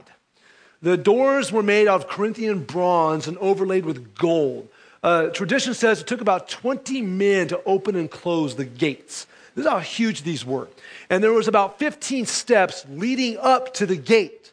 The 0.82 0.98
doors 0.98 1.50
were 1.50 1.62
made 1.62 1.88
out 1.88 2.02
of 2.02 2.08
Corinthian 2.08 2.62
bronze 2.64 3.26
and 3.26 3.38
overlaid 3.38 3.86
with 3.86 4.14
gold. 4.14 4.68
Uh, 5.02 5.28
tradition 5.28 5.72
says 5.72 6.00
it 6.00 6.06
took 6.06 6.20
about 6.20 6.48
20 6.48 7.00
men 7.00 7.48
to 7.48 7.62
open 7.64 7.96
and 7.96 8.10
close 8.10 8.56
the 8.56 8.64
gates. 8.66 9.26
This 9.54 9.64
is 9.64 9.70
how 9.70 9.78
huge 9.78 10.22
these 10.22 10.44
were. 10.44 10.68
And 11.10 11.22
there 11.22 11.32
was 11.32 11.48
about 11.48 11.78
15 11.78 12.26
steps 12.26 12.84
leading 12.90 13.38
up 13.38 13.74
to 13.74 13.86
the 13.86 13.96
gate. 13.96 14.52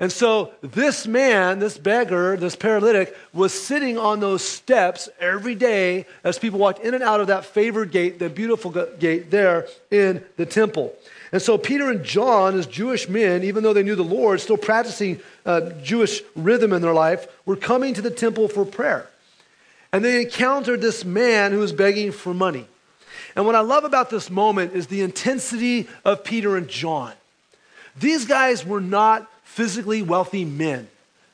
And 0.00 0.10
so 0.10 0.52
this 0.60 1.06
man, 1.06 1.60
this 1.60 1.78
beggar, 1.78 2.36
this 2.36 2.56
paralytic, 2.56 3.16
was 3.32 3.54
sitting 3.54 3.96
on 3.96 4.18
those 4.18 4.42
steps 4.42 5.08
every 5.20 5.54
day 5.54 6.06
as 6.24 6.38
people 6.38 6.58
walked 6.58 6.80
in 6.80 6.94
and 6.94 7.02
out 7.02 7.20
of 7.20 7.28
that 7.28 7.44
favored 7.44 7.92
gate, 7.92 8.18
the 8.18 8.28
beautiful 8.28 8.72
gate 8.98 9.30
there 9.30 9.68
in 9.90 10.24
the 10.36 10.46
temple. 10.46 10.94
And 11.30 11.40
so 11.40 11.56
Peter 11.56 11.90
and 11.90 12.04
John, 12.04 12.58
as 12.58 12.66
Jewish 12.66 13.08
men, 13.08 13.44
even 13.44 13.62
though 13.62 13.72
they 13.72 13.82
knew 13.82 13.94
the 13.94 14.02
Lord, 14.02 14.40
still 14.40 14.56
practicing 14.56 15.20
uh, 15.46 15.70
Jewish 15.82 16.22
rhythm 16.34 16.72
in 16.72 16.82
their 16.82 16.92
life, 16.92 17.26
were 17.46 17.56
coming 17.56 17.94
to 17.94 18.02
the 18.02 18.10
temple 18.10 18.48
for 18.48 18.64
prayer. 18.64 19.08
And 19.92 20.04
they 20.04 20.22
encountered 20.22 20.80
this 20.80 21.04
man 21.04 21.52
who 21.52 21.58
was 21.58 21.72
begging 21.72 22.10
for 22.10 22.34
money. 22.34 22.66
And 23.36 23.46
what 23.46 23.54
I 23.54 23.60
love 23.60 23.84
about 23.84 24.10
this 24.10 24.30
moment 24.30 24.74
is 24.74 24.86
the 24.86 25.02
intensity 25.02 25.88
of 26.04 26.24
Peter 26.24 26.56
and 26.56 26.68
John. 26.68 27.12
These 27.96 28.26
guys 28.26 28.64
were 28.64 28.80
not 28.80 29.30
physically 29.42 30.02
wealthy 30.02 30.44
men. 30.44 30.88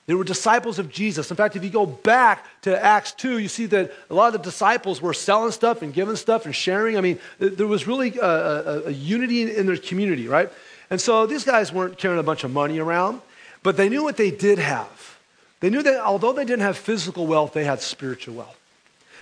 They 0.06 0.14
were 0.14 0.24
disciples 0.24 0.78
of 0.78 0.90
Jesus. 0.90 1.30
In 1.30 1.36
fact, 1.36 1.54
if 1.54 1.62
you 1.62 1.70
go 1.70 1.86
back 1.86 2.44
to 2.62 2.84
Acts 2.84 3.12
2, 3.12 3.38
you 3.38 3.48
see 3.48 3.66
that 3.66 3.92
a 4.10 4.14
lot 4.14 4.34
of 4.34 4.42
the 4.42 4.50
disciples 4.50 5.00
were 5.00 5.14
selling 5.14 5.52
stuff 5.52 5.82
and 5.82 5.94
giving 5.94 6.16
stuff 6.16 6.46
and 6.46 6.54
sharing. 6.54 6.98
I 6.98 7.00
mean, 7.00 7.20
there 7.38 7.66
was 7.66 7.86
really 7.86 8.18
a, 8.18 8.26
a, 8.26 8.82
a 8.86 8.90
unity 8.90 9.54
in 9.54 9.66
their 9.66 9.76
community, 9.76 10.26
right? 10.26 10.50
And 10.90 11.00
so 11.00 11.26
these 11.26 11.44
guys 11.44 11.72
weren't 11.72 11.96
carrying 11.96 12.18
a 12.18 12.24
bunch 12.24 12.42
of 12.42 12.50
money 12.50 12.80
around, 12.80 13.20
but 13.62 13.76
they 13.76 13.88
knew 13.88 14.02
what 14.02 14.16
they 14.16 14.32
did 14.32 14.58
have. 14.58 15.18
They 15.60 15.70
knew 15.70 15.82
that 15.82 16.00
although 16.00 16.32
they 16.32 16.44
didn't 16.44 16.62
have 16.62 16.76
physical 16.76 17.26
wealth, 17.26 17.52
they 17.52 17.64
had 17.64 17.80
spiritual 17.80 18.34
wealth. 18.34 18.58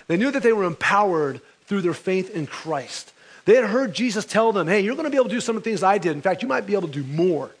They 0.07 0.17
knew 0.17 0.31
that 0.31 0.41
they 0.41 0.53
were 0.53 0.63
empowered 0.63 1.39
through 1.69 1.81
their 1.81 1.93
faith 1.93 2.35
in 2.35 2.47
Christ. 2.47 3.13
They 3.45 3.55
had 3.55 3.65
heard 3.65 3.93
Jesus 3.93 4.25
tell 4.25 4.51
them, 4.51 4.67
hey, 4.67 4.81
you're 4.81 4.95
going 4.95 5.05
to 5.05 5.11
be 5.11 5.17
able 5.17 5.29
to 5.29 5.35
do 5.35 5.39
some 5.39 5.55
of 5.55 5.63
the 5.63 5.69
things 5.69 5.81
I 5.81 5.97
did. 5.97 6.11
In 6.11 6.21
fact, 6.21 6.41
you 6.41 6.47
might 6.47 6.67
be 6.67 6.73
able 6.73 6.87
to 6.87 6.93
do 6.93 7.03
more. 7.03 7.51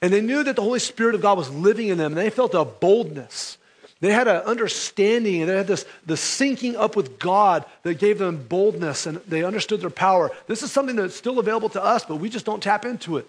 And 0.00 0.12
they 0.12 0.20
knew 0.20 0.42
that 0.42 0.56
the 0.56 0.62
Holy 0.62 0.78
Spirit 0.78 1.14
of 1.14 1.20
God 1.20 1.36
was 1.36 1.50
living 1.50 1.88
in 1.88 1.98
them, 1.98 2.12
and 2.12 2.18
they 2.18 2.30
felt 2.30 2.54
a 2.54 2.64
boldness. 2.64 3.58
They 4.00 4.12
had 4.12 4.26
an 4.26 4.38
understanding, 4.38 5.42
and 5.42 5.50
they 5.50 5.56
had 5.56 5.66
this, 5.66 5.84
this 6.06 6.20
syncing 6.20 6.74
up 6.74 6.96
with 6.96 7.18
God 7.18 7.64
that 7.82 7.98
gave 7.98 8.18
them 8.18 8.44
boldness, 8.48 9.06
and 9.06 9.18
they 9.28 9.44
understood 9.44 9.80
their 9.80 9.90
power. 9.90 10.30
This 10.46 10.62
is 10.62 10.72
something 10.72 10.96
that's 10.96 11.14
still 11.14 11.38
available 11.38 11.68
to 11.70 11.84
us, 11.84 12.04
but 12.04 12.16
we 12.16 12.28
just 12.28 12.46
don't 12.46 12.62
tap 12.62 12.84
into 12.84 13.16
it. 13.16 13.26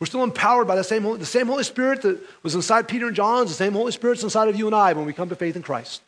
We're 0.00 0.06
still 0.06 0.24
empowered 0.24 0.66
by 0.66 0.76
the 0.76 0.84
same, 0.84 1.04
the 1.18 1.24
same 1.24 1.46
Holy 1.46 1.64
Spirit 1.64 2.02
that 2.02 2.20
was 2.42 2.54
inside 2.54 2.88
Peter 2.88 3.06
and 3.06 3.16
John's, 3.16 3.50
the 3.50 3.54
same 3.54 3.72
Holy 3.72 3.92
Spirit's 3.92 4.22
inside 4.22 4.48
of 4.48 4.56
you 4.56 4.66
and 4.66 4.74
I 4.74 4.92
when 4.92 5.06
we 5.06 5.12
come 5.12 5.28
to 5.28 5.36
faith 5.36 5.56
in 5.56 5.62
Christ. 5.62 6.02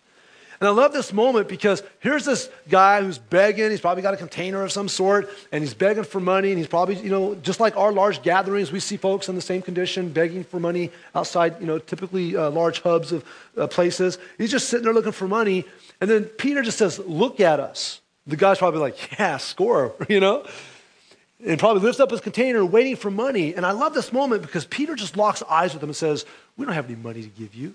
And 0.61 0.68
I 0.68 0.73
love 0.73 0.92
this 0.92 1.12
moment 1.12 1.49
because 1.49 1.82
here's 2.00 2.25
this 2.25 2.49
guy 2.68 3.02
who's 3.02 3.18
begging. 3.18 3.70
He's 3.70 3.80
probably 3.80 4.02
got 4.02 4.14
a 4.14 4.16
container 4.16 4.62
of 4.62 4.73
some 4.73 4.88
sort, 4.88 5.28
and 5.52 5.62
he's 5.62 5.75
begging 5.75 6.04
for 6.04 6.20
money. 6.20 6.50
And 6.50 6.58
he's 6.58 6.68
probably, 6.68 6.96
you 6.96 7.11
know, 7.11 7.34
just 7.37 7.61
like 7.61 7.76
our 7.76 7.92
large 7.92 8.23
gatherings, 8.23 8.70
we 8.70 8.80
see 8.80 8.96
folks 8.96 9.28
in 9.28 9.34
the 9.34 9.42
same 9.42 9.62
condition 9.62 10.11
begging 10.11 10.44
for 10.44 10.61
money 10.61 10.90
outside, 11.14 11.61
you 11.61 11.66
know, 11.66 11.78
typically 11.78 12.37
uh, 12.37 12.50
large 12.50 12.80
hubs 12.80 13.12
of 13.12 13.25
uh, 13.56 13.66
places. 13.66 14.18
He's 14.38 14.50
just 14.50 14.68
sitting 14.68 14.84
there 14.84 14.94
looking 14.94 15.12
for 15.12 15.28
money. 15.28 15.64
And 16.00 16.08
then 16.08 16.25
Peter 16.25 16.62
just 16.62 16.78
says, 16.78 16.99
Look 16.99 17.40
at 17.40 17.61
us. 17.61 18.00
The 18.26 18.37
guy's 18.37 18.58
probably 18.58 18.80
like, 18.80 19.18
Yeah, 19.18 19.38
score, 19.38 19.94
you 20.08 20.20
know? 20.20 20.46
And 21.44 21.58
probably 21.58 21.82
lifts 21.82 22.00
up 22.00 22.11
his 22.11 22.20
container 22.20 22.64
waiting 22.64 22.96
for 22.96 23.11
money. 23.11 23.54
And 23.54 23.66
I 23.66 23.73
love 23.73 23.92
this 23.92 24.12
moment 24.12 24.40
because 24.40 24.64
Peter 24.64 24.94
just 24.94 25.16
locks 25.16 25.42
eyes 25.42 25.75
with 25.75 25.82
him 25.82 25.90
and 25.90 25.96
says, 25.96 26.25
We 26.56 26.64
don't 26.64 26.75
have 26.75 26.87
any 26.87 26.96
money 26.96 27.23
to 27.23 27.28
give 27.28 27.54
you. 27.54 27.75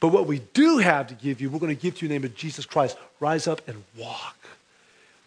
But 0.00 0.08
what 0.08 0.26
we 0.26 0.40
do 0.54 0.78
have 0.78 1.08
to 1.08 1.14
give 1.14 1.40
you, 1.40 1.50
we're 1.50 1.58
going 1.58 1.76
to 1.76 1.80
give 1.80 1.96
to 1.96 2.00
you 2.00 2.06
in 2.06 2.08
the 2.08 2.18
name 2.18 2.24
of 2.24 2.34
Jesus 2.34 2.64
Christ. 2.64 2.96
Rise 3.20 3.46
up 3.46 3.66
and 3.68 3.84
walk. 3.96 4.36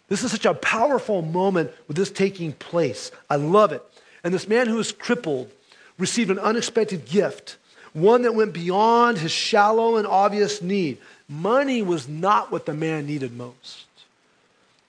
This 0.08 0.22
is 0.24 0.32
such 0.32 0.44
a 0.44 0.54
powerful 0.54 1.22
moment 1.22 1.70
with 1.88 1.96
this 1.96 2.10
taking 2.10 2.52
place. 2.52 3.10
I 3.30 3.36
love 3.36 3.72
it. 3.72 3.82
And 4.22 4.34
this 4.34 4.48
man 4.48 4.66
who 4.66 4.78
is 4.78 4.92
crippled 4.92 5.50
received 5.98 6.30
an 6.30 6.38
unexpected 6.38 7.06
gift, 7.06 7.56
one 7.92 8.22
that 8.22 8.34
went 8.34 8.52
beyond 8.52 9.18
his 9.18 9.30
shallow 9.30 9.96
and 9.96 10.06
obvious 10.06 10.60
need. 10.60 10.98
Money 11.28 11.82
was 11.82 12.08
not 12.08 12.50
what 12.50 12.66
the 12.66 12.74
man 12.74 13.06
needed 13.06 13.36
most. 13.36 13.86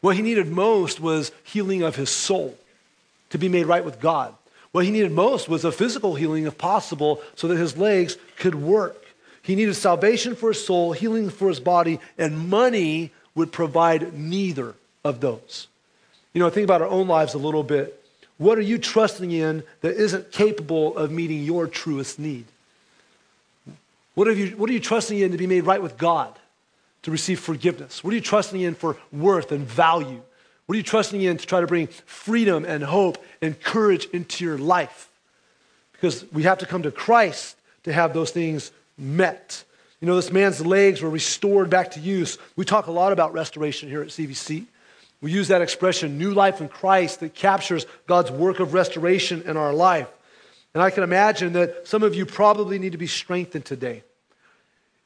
What 0.02 0.16
he 0.16 0.22
needed 0.22 0.48
most 0.48 1.00
was 1.00 1.32
healing 1.44 1.84
of 1.84 1.96
his 1.96 2.10
soul, 2.10 2.58
to 3.30 3.38
be 3.38 3.50
made 3.50 3.66
right 3.66 3.86
with 3.86 4.00
God. 4.00 4.34
What 4.72 4.84
he 4.86 4.92
needed 4.92 5.12
most 5.12 5.48
was 5.48 5.64
a 5.64 5.72
physical 5.72 6.16
healing, 6.16 6.46
if 6.46 6.58
possible, 6.58 7.22
so 7.36 7.48
that 7.48 7.58
his 7.58 7.78
legs 7.78 8.18
could 8.38 8.56
work. 8.56 9.05
He 9.46 9.54
needed 9.54 9.76
salvation 9.76 10.36
for 10.36 10.50
his 10.50 10.66
soul, 10.66 10.92
healing 10.94 11.30
for 11.30 11.50
his 11.50 11.60
body, 11.60 12.00
and 12.18 12.50
money 12.50 13.12
would 13.36 13.52
provide 13.52 14.18
neither 14.18 14.74
of 15.04 15.20
those. 15.20 15.68
You 16.34 16.40
know, 16.40 16.50
think 16.50 16.64
about 16.64 16.82
our 16.82 16.88
own 16.88 17.08
lives 17.08 17.36
a 17.36 17.38
little 17.38 17.62
bit. 17.62 18.04
What 18.40 18.58
are 18.58 18.62
you 18.62 18.80
trusting 18.80 19.30
in 19.30 19.62
that 19.82 19.98
isn't 19.98 20.32
capable 20.32 20.98
of 20.98 21.12
meeting 21.12 21.44
your 21.44 21.68
truest 21.68 22.18
need? 22.18 22.46
What, 24.16 24.26
have 24.26 24.40
you, 24.40 24.58
what 24.58 24.68
are 24.68 24.74
you 24.74 24.80
trusting 24.80 25.20
in 25.20 25.32
to 25.32 25.38
be 25.38 25.46
made 25.46 25.68
right 25.68 25.82
with 25.82 25.96
God, 25.96 26.34
to 27.04 27.12
receive 27.12 27.40
forgiveness? 27.40 28.04
What 28.04 28.14
are 28.14 28.16
you 28.16 28.22
trusting 28.22 28.60
in 28.60 28.74
for 28.74 28.98
worth 29.12 29.52
and 29.52 29.68
value? 29.68 30.22
What 30.66 30.74
are 30.74 30.78
you 30.78 30.84
trusting 30.84 31.22
in 31.22 31.38
to 31.38 31.46
try 31.46 31.62
to 31.62 31.68
bring 31.68 31.86
freedom 32.08 32.66
and 32.66 32.84
hope 32.84 33.24
and 33.44 33.62
courage 33.62 34.06
into 34.06 34.44
your 34.44 34.58
life? 34.58 35.08
Because 35.92 36.26
we 36.34 36.44
have 36.44 36.58
to 36.58 36.66
come 36.66 36.82
to 36.82 36.92
Christ 36.92 37.56
to 37.84 37.94
have 37.94 38.16
those 38.16 38.32
things 38.32 38.72
met. 38.98 39.64
You 40.02 40.08
know, 40.08 40.16
this 40.16 40.32
man's 40.32 40.66
legs 40.66 41.02
were 41.02 41.10
restored 41.10 41.70
back 41.70 41.92
to 41.92 42.00
use. 42.00 42.38
We 42.56 42.66
talk 42.66 42.88
a 42.88 42.92
lot 42.92 43.12
about 43.12 43.34
restoration 43.34 43.90
here 43.90 44.02
at 44.02 44.10
CVC. 44.10 44.66
We 45.22 45.32
use 45.32 45.48
that 45.48 45.62
expression, 45.62 46.18
new 46.18 46.34
life 46.34 46.62
in 46.62 46.68
Christ, 46.68 47.22
that 47.22 47.34
captures 47.34 47.86
God's 48.06 48.32
work 48.32 48.60
of 48.60 48.74
restoration 48.74 49.42
in 49.44 49.58
our 49.58 49.74
life. 49.74 50.08
And 50.74 50.84
I 50.84 50.90
can 50.90 51.04
imagine 51.04 51.54
that 51.54 51.88
some 51.88 52.04
of 52.04 52.16
you 52.16 52.26
probably 52.26 52.78
need 52.78 52.92
to 52.92 52.98
be 52.98 53.08
strengthened 53.08 53.66
today. 53.66 54.04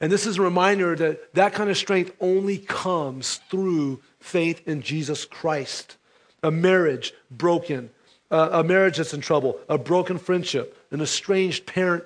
And 0.02 0.12
this 0.12 0.26
is 0.26 0.38
a 0.38 0.42
reminder 0.42 0.96
that 0.96 1.34
that 1.36 1.54
kind 1.54 1.70
of 1.70 1.78
strength 1.78 2.12
only 2.20 2.58
comes 2.58 3.40
through 3.50 4.02
faith 4.20 4.68
in 4.68 4.82
Jesus 4.82 5.26
Christ. 5.26 5.98
A 6.42 6.52
marriage 6.52 7.14
broken, 7.30 7.90
uh, 8.32 8.50
a 8.52 8.64
marriage 8.64 8.98
that's 8.98 9.14
in 9.14 9.22
trouble, 9.22 9.60
a 9.68 9.78
broken 9.78 10.18
friendship, 10.18 10.78
an 10.92 11.02
estranged 11.02 11.66
parent 11.66 12.04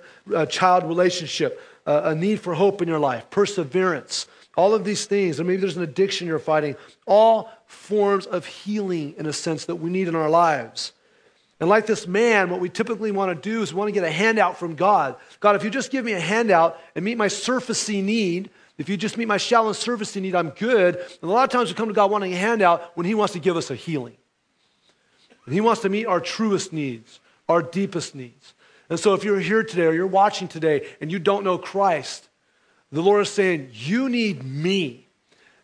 child 0.49 0.83
relationship, 0.83 1.61
a 1.85 2.15
need 2.15 2.39
for 2.39 2.53
hope 2.53 2.81
in 2.81 2.87
your 2.87 2.99
life, 2.99 3.29
perseverance, 3.29 4.27
all 4.55 4.73
of 4.73 4.83
these 4.83 5.05
things, 5.05 5.39
or 5.39 5.43
maybe 5.43 5.61
there's 5.61 5.77
an 5.77 5.83
addiction 5.83 6.27
you're 6.27 6.39
fighting, 6.39 6.75
all 7.05 7.51
forms 7.65 8.25
of 8.25 8.45
healing 8.45 9.15
in 9.17 9.25
a 9.25 9.33
sense 9.33 9.65
that 9.65 9.75
we 9.75 9.89
need 9.89 10.07
in 10.07 10.15
our 10.15 10.29
lives. 10.29 10.93
And 11.59 11.69
like 11.69 11.85
this 11.85 12.07
man, 12.07 12.49
what 12.49 12.59
we 12.59 12.69
typically 12.69 13.11
want 13.11 13.29
to 13.35 13.49
do 13.49 13.61
is 13.61 13.73
we 13.73 13.79
want 13.79 13.87
to 13.87 13.93
get 13.93 14.03
a 14.03 14.11
handout 14.11 14.57
from 14.57 14.75
God. 14.75 15.15
God, 15.39 15.55
if 15.55 15.63
you 15.63 15.69
just 15.69 15.91
give 15.91 16.03
me 16.03 16.13
a 16.13 16.19
handout 16.19 16.79
and 16.95 17.05
meet 17.05 17.17
my 17.17 17.27
surfacey 17.27 18.03
need, 18.03 18.49
if 18.77 18.89
you 18.89 18.97
just 18.97 19.17
meet 19.17 19.27
my 19.27 19.37
shallow 19.37 19.67
and 19.67 19.75
surfacey 19.75 20.21
need, 20.21 20.35
I'm 20.35 20.49
good. 20.49 20.95
And 20.95 21.23
a 21.23 21.33
lot 21.33 21.43
of 21.43 21.49
times 21.51 21.69
we 21.69 21.75
come 21.75 21.87
to 21.87 21.93
God 21.93 22.11
wanting 22.11 22.33
a 22.33 22.37
handout 22.37 22.95
when 22.97 23.05
He 23.05 23.13
wants 23.13 23.33
to 23.33 23.39
give 23.39 23.55
us 23.55 23.71
a 23.71 23.75
healing. 23.75 24.17
And 25.45 25.53
He 25.53 25.61
wants 25.61 25.81
to 25.81 25.89
meet 25.89 26.05
our 26.05 26.19
truest 26.19 26.73
needs, 26.73 27.19
our 27.47 27.61
deepest 27.61 28.13
needs. 28.13 28.53
And 28.89 28.99
so, 28.99 29.13
if 29.13 29.23
you're 29.23 29.39
here 29.39 29.63
today 29.63 29.85
or 29.85 29.93
you're 29.93 30.07
watching 30.07 30.47
today 30.47 30.87
and 31.01 31.11
you 31.11 31.19
don't 31.19 31.43
know 31.43 31.57
Christ, 31.57 32.27
the 32.91 33.01
Lord 33.01 33.21
is 33.21 33.29
saying, 33.29 33.69
You 33.73 34.09
need 34.09 34.43
me. 34.43 35.07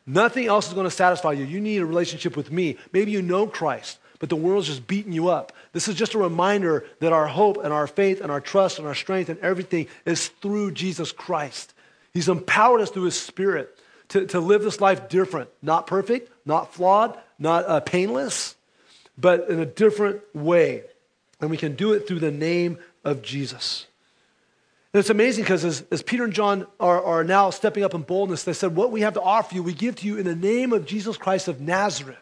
Nothing 0.05 0.47
else 0.47 0.67
is 0.67 0.73
going 0.73 0.87
to 0.87 0.91
satisfy 0.91 1.33
you. 1.33 1.45
You 1.45 1.61
need 1.61 1.77
a 1.77 1.85
relationship 1.85 2.35
with 2.35 2.51
me. 2.51 2.77
Maybe 2.91 3.11
you 3.11 3.21
know 3.21 3.45
Christ, 3.45 3.99
but 4.17 4.29
the 4.29 4.35
world's 4.35 4.65
just 4.65 4.87
beating 4.87 5.13
you 5.13 5.29
up. 5.29 5.53
This 5.71 5.87
is 5.87 5.93
just 5.93 6.15
a 6.15 6.17
reminder 6.17 6.85
that 6.99 7.13
our 7.13 7.27
hope 7.27 7.57
and 7.63 7.71
our 7.71 7.85
faith 7.85 8.19
and 8.19 8.31
our 8.31 8.41
trust 8.41 8.79
and 8.79 8.87
our 8.87 8.95
strength 8.95 9.29
and 9.29 9.39
everything 9.41 9.87
is 10.05 10.29
through 10.29 10.71
Jesus 10.71 11.11
Christ. 11.11 11.75
He's 12.11 12.27
empowered 12.27 12.81
us 12.81 12.89
through 12.89 13.03
His 13.03 13.19
Spirit 13.21 13.77
to, 14.09 14.25
to 14.27 14.39
live 14.39 14.63
this 14.63 14.81
life 14.81 15.09
different. 15.09 15.49
Not 15.61 15.85
perfect, 15.85 16.31
not 16.45 16.73
flawed, 16.73 17.17
not 17.37 17.65
uh, 17.67 17.79
painless, 17.79 18.55
but 19.17 19.49
in 19.49 19.59
a 19.59 19.65
different 19.65 20.21
way. 20.33 20.83
And 21.39 21.49
we 21.49 21.57
can 21.57 21.75
do 21.75 21.93
it 21.93 22.07
through 22.07 22.19
the 22.19 22.31
name 22.31 22.79
of 23.03 23.21
Jesus. 23.21 23.87
And 24.93 24.99
it's 24.99 25.09
amazing 25.11 25.43
because 25.43 25.63
as, 25.63 25.83
as, 25.91 26.01
Peter 26.01 26.23
and 26.23 26.33
John 26.33 26.65
are, 26.79 27.03
are 27.03 27.23
now 27.23 27.51
stepping 27.51 27.83
up 27.83 27.93
in 27.93 28.01
boldness, 28.01 28.43
they 28.43 28.53
said, 28.53 28.75
What 28.75 28.91
we 28.91 29.01
have 29.01 29.13
to 29.13 29.21
offer 29.21 29.53
you, 29.53 29.61
we 29.61 29.73
give 29.73 29.95
to 29.97 30.07
you 30.07 30.17
in 30.17 30.25
the 30.25 30.35
name 30.35 30.73
of 30.73 30.85
Jesus 30.85 31.15
Christ 31.15 31.47
of 31.47 31.61
Nazareth. 31.61 32.17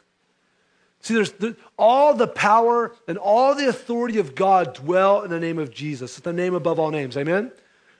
See, 1.01 1.13
there's 1.13 1.31
the, 1.34 1.55
all 1.77 2.13
the 2.13 2.27
power 2.27 2.93
and 3.07 3.17
all 3.17 3.55
the 3.55 3.69
authority 3.69 4.19
of 4.19 4.36
God 4.36 4.74
dwell 4.74 5.22
in 5.22 5.29
the 5.29 5.39
name 5.39 5.60
of 5.60 5.74
Jesus. 5.74 6.17
It's 6.17 6.25
the 6.25 6.34
name 6.34 6.55
above 6.55 6.79
all 6.79 6.91
names. 6.91 7.15
Amen? 7.15 7.51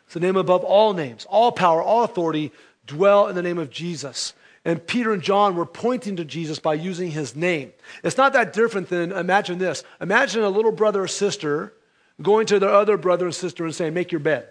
It's 0.06 0.16
the 0.16 0.20
name 0.20 0.36
above 0.36 0.64
all 0.64 0.94
names. 0.94 1.26
All 1.30 1.52
power, 1.52 1.82
all 1.82 2.04
authority 2.04 2.52
dwell 2.86 3.28
in 3.28 3.36
the 3.36 3.42
name 3.42 3.60
of 3.60 3.70
Jesus. 3.70 4.34
And 4.66 4.86
Peter 4.86 5.14
and 5.14 5.22
John 5.22 5.56
were 5.56 5.66
pointing 5.66 6.18
to 6.18 6.26
Jesus 6.26 6.60
by 6.60 6.74
using 6.74 7.12
his 7.12 7.36
name. 7.36 7.72
It's 8.04 8.18
not 8.18 8.34
that 8.34 8.52
different 8.52 8.90
than 8.90 9.14
imagine 9.14 9.60
this. 9.60 9.86
Imagine 10.02 10.44
a 10.44 10.50
little 10.50 10.74
brother 10.74 11.04
or 11.04 11.08
sister 11.08 11.74
going 12.22 12.46
to 12.48 12.60
their 12.60 12.70
other 12.70 12.98
brother 12.98 13.26
and 13.26 13.36
sister 13.36 13.66
and 13.66 13.74
saying, 13.74 13.94
Make 13.94 14.12
your 14.12 14.20
bed. 14.20 14.48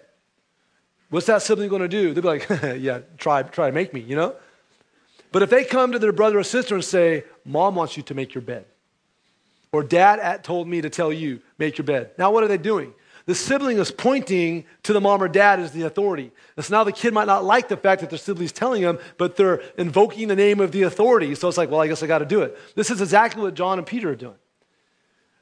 What's 1.09 1.27
that 1.27 1.41
sibling 1.41 1.69
going 1.69 1.81
to 1.81 1.87
do? 1.87 2.13
They'll 2.13 2.21
be 2.21 2.27
like, 2.27 2.49
yeah, 2.79 2.99
try, 3.17 3.41
try 3.43 3.67
to 3.67 3.73
make 3.73 3.93
me, 3.93 4.01
you 4.01 4.15
know? 4.15 4.35
But 5.31 5.41
if 5.41 5.49
they 5.49 5.63
come 5.63 5.93
to 5.93 5.99
their 5.99 6.11
brother 6.11 6.39
or 6.39 6.43
sister 6.43 6.75
and 6.75 6.83
say, 6.83 7.23
Mom 7.45 7.75
wants 7.75 7.95
you 7.95 8.03
to 8.03 8.13
make 8.13 8.33
your 8.33 8.41
bed, 8.41 8.65
or 9.71 9.83
Dad 9.83 10.43
told 10.43 10.67
me 10.67 10.81
to 10.81 10.89
tell 10.89 11.13
you, 11.13 11.41
make 11.57 11.77
your 11.77 11.85
bed. 11.85 12.11
Now, 12.17 12.31
what 12.31 12.43
are 12.43 12.47
they 12.47 12.57
doing? 12.57 12.93
The 13.27 13.35
sibling 13.35 13.77
is 13.77 13.91
pointing 13.91 14.63
to 14.83 14.93
the 14.93 15.01
mom 15.01 15.21
or 15.21 15.27
dad 15.27 15.59
as 15.59 15.73
the 15.73 15.81
authority. 15.81 16.31
And 16.55 16.65
so 16.65 16.73
now 16.73 16.85
the 16.85 16.93
kid 16.93 17.13
might 17.13 17.27
not 17.27 17.43
like 17.43 17.67
the 17.67 17.75
fact 17.75 17.99
that 17.99 18.09
their 18.09 18.17
sibling's 18.17 18.53
telling 18.53 18.81
them, 18.81 18.99
but 19.17 19.35
they're 19.35 19.61
invoking 19.77 20.29
the 20.29 20.35
name 20.35 20.61
of 20.61 20.71
the 20.71 20.83
authority. 20.83 21.35
So 21.35 21.49
it's 21.49 21.57
like, 21.57 21.69
well, 21.69 21.81
I 21.81 21.87
guess 21.87 22.01
I 22.01 22.07
got 22.07 22.19
to 22.19 22.25
do 22.25 22.41
it. 22.41 22.57
This 22.75 22.89
is 22.89 23.01
exactly 23.01 23.41
what 23.41 23.53
John 23.53 23.79
and 23.79 23.85
Peter 23.85 24.11
are 24.11 24.15
doing. 24.15 24.37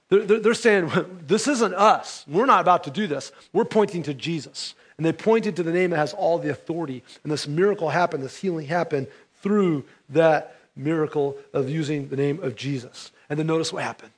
They're, 0.09 0.39
they're, 0.39 0.53
saying, 0.53 0.91
this 1.27 1.47
isn't 1.47 1.74
us. 1.74 2.25
We're 2.27 2.45
not 2.45 2.62
about 2.62 2.83
to 2.85 2.91
do 2.91 3.07
this. 3.07 3.31
We're 3.53 3.65
pointing 3.65 4.03
to 4.03 4.13
Jesus. 4.13 4.75
And 4.97 5.05
they 5.05 5.12
pointed 5.12 5.55
to 5.57 5.63
the 5.63 5.74
name 5.74 5.89
that 5.89 5.97
has 5.97 6.13
all 6.13 6.38
the 6.38 6.50
authority. 6.50 7.03
And 7.24 7.31
this 7.31 7.47
miracle 7.47 7.89
happened, 7.89 8.24
this 8.24 8.38
healing 8.38 8.67
happened 8.67 9.07
through 9.41 9.83
that 10.09 10.55
miracle 10.75 11.38
of 11.53 11.69
using 11.69 12.07
the 12.09 12.15
name 12.15 12.41
of 12.41 12.55
Jesus. 12.55 13.12
And 13.29 13.38
then 13.38 13.47
notice 13.47 13.74
what 13.74 13.83
happened. 13.83 14.12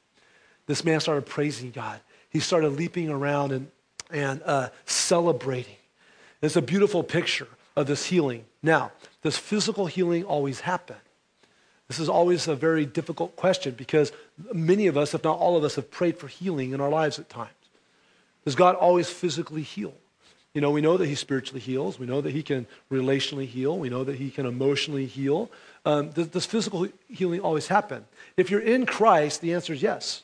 This 0.65 0.83
man 0.83 0.99
started 0.99 1.25
praising 1.25 1.71
God. 1.71 1.99
He 2.29 2.39
started 2.39 2.69
leaping 2.69 3.09
around 3.09 3.51
and, 3.51 3.67
and 4.11 4.41
uh, 4.45 4.69
celebrating. 4.85 5.75
It's 6.41 6.55
a 6.55 6.61
beautiful 6.61 7.03
picture 7.03 7.47
of 7.75 7.87
this 7.87 8.05
healing. 8.05 8.45
Now, 8.61 8.91
does 9.23 9.37
physical 9.37 9.87
healing 9.87 10.23
always 10.25 10.59
happen? 10.59 10.97
This 11.87 11.99
is 11.99 12.09
always 12.09 12.47
a 12.47 12.55
very 12.55 12.85
difficult 12.85 13.35
question 13.35 13.73
because 13.73 14.11
many 14.53 14.87
of 14.87 14.97
us, 14.97 15.13
if 15.13 15.23
not 15.23 15.39
all 15.39 15.55
of 15.55 15.63
us, 15.63 15.75
have 15.75 15.89
prayed 15.89 16.17
for 16.17 16.27
healing 16.27 16.71
in 16.73 16.81
our 16.81 16.89
lives 16.89 17.17
at 17.17 17.29
times. 17.29 17.51
Does 18.43 18.55
God 18.55 18.75
always 18.75 19.09
physically 19.09 19.61
heal? 19.61 19.93
You 20.53 20.61
know, 20.61 20.71
we 20.71 20.81
know 20.81 20.97
that 20.97 21.05
he 21.05 21.15
spiritually 21.15 21.59
heals. 21.59 21.99
We 21.99 22.07
know 22.07 22.19
that 22.19 22.31
he 22.31 22.41
can 22.41 22.65
relationally 22.91 23.45
heal. 23.45 23.77
We 23.77 23.89
know 23.89 24.03
that 24.03 24.15
he 24.15 24.31
can 24.31 24.45
emotionally 24.45 25.05
heal. 25.05 25.51
Um, 25.85 26.09
does, 26.09 26.27
does 26.27 26.45
physical 26.45 26.87
healing 27.07 27.41
always 27.41 27.67
happen? 27.67 28.05
If 28.35 28.49
you're 28.49 28.61
in 28.61 28.85
Christ, 28.85 29.41
the 29.41 29.53
answer 29.53 29.73
is 29.73 29.81
yes. 29.81 30.23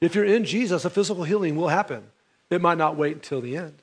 If 0.00 0.14
you're 0.14 0.24
in 0.24 0.44
Jesus, 0.44 0.84
a 0.84 0.90
physical 0.90 1.24
healing 1.24 1.56
will 1.56 1.68
happen. 1.68 2.04
It 2.50 2.60
might 2.60 2.78
not 2.78 2.96
wait 2.96 3.14
until 3.14 3.40
the 3.40 3.56
end. 3.56 3.74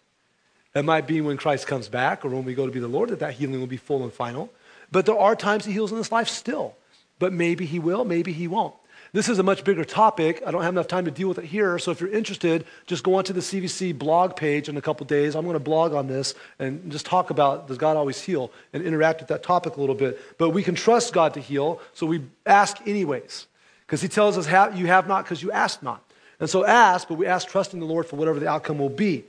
It 0.74 0.86
might 0.86 1.08
be 1.08 1.22
when 1.22 1.38
Christ 1.38 1.68
comes 1.68 1.88
back 1.88 2.24
or 2.24 2.30
when 2.30 2.46
we 2.46 2.54
go 2.54 2.66
to 2.66 2.72
be 2.72 2.80
the 2.80 2.88
Lord 2.88 3.10
that 3.10 3.20
that 3.20 3.34
healing 3.34 3.60
will 3.60 3.68
be 3.68 3.78
full 3.78 4.04
and 4.04 4.14
final. 4.14 4.52
But 4.92 5.06
there 5.06 5.18
are 5.18 5.36
times 5.36 5.66
he 5.66 5.72
heals 5.72 5.92
in 5.92 5.98
this 5.98 6.12
life 6.12 6.28
still. 6.28 6.75
But 7.20 7.34
maybe 7.34 7.66
he 7.66 7.80
will, 7.80 8.06
maybe 8.06 8.32
he 8.32 8.48
won't. 8.48 8.74
This 9.14 9.30
is 9.30 9.40
a 9.40 9.44
much 9.44 9.64
bigger 9.64 9.86
topic. 9.86 10.44
I 10.46 10.52
don't 10.52 10.64
have 10.64 10.74
enough 10.74 10.90
time 10.90 11.06
to 11.06 11.12
deal 11.12 11.30
with 11.30 11.38
it 11.38 11.46
here. 11.46 11.80
So 11.80 11.92
if 11.92 12.02
you're 12.02 12.10
interested, 12.10 12.66
just 12.86 13.02
go 13.02 13.16
onto 13.16 13.32
the 13.32 13.40
CVC 13.40 13.98
blog 13.98 14.36
page 14.36 14.68
in 14.68 14.76
a 14.76 14.82
couple 14.82 15.06
days. 15.06 15.36
I'm 15.36 15.46
going 15.46 15.54
to 15.54 15.60
blog 15.60 15.94
on 15.94 16.08
this 16.08 16.34
and 16.60 16.92
just 16.92 17.06
talk 17.06 17.30
about 17.30 17.70
does 17.70 17.78
God 17.78 17.96
always 17.96 18.22
heal 18.22 18.51
and 18.74 18.84
interact 18.84 19.22
with 19.22 19.30
that 19.30 19.42
topic 19.42 19.78
a 19.78 19.80
little 19.80 19.96
bit. 19.96 20.20
But 20.38 20.50
we 20.50 20.64
can 20.64 20.75
trust 20.75 21.14
God 21.14 21.34
to 21.36 21.40
heal, 21.40 21.80
so 21.94 22.06
we 22.06 22.24
ask 22.46 22.86
anyways. 22.86 23.48
Because 23.86 24.01
he 24.01 24.10
tells 24.10 24.38
us, 24.38 24.48
you 24.78 24.88
have 24.88 25.08
not 25.08 25.24
because 25.24 25.42
you 25.42 25.50
ask 25.51 25.82
not. 25.82 26.04
And 26.42 26.50
so 26.50 26.66
ask, 26.66 27.08
but 27.08 27.16
we 27.16 27.25
ask 27.25 27.48
trusting 27.48 27.80
the 27.80 27.86
Lord 27.86 28.08
for 28.08 28.18
whatever 28.18 28.42
the 28.42 28.50
outcome 28.50 28.80
will 28.80 28.90
be. 28.90 29.24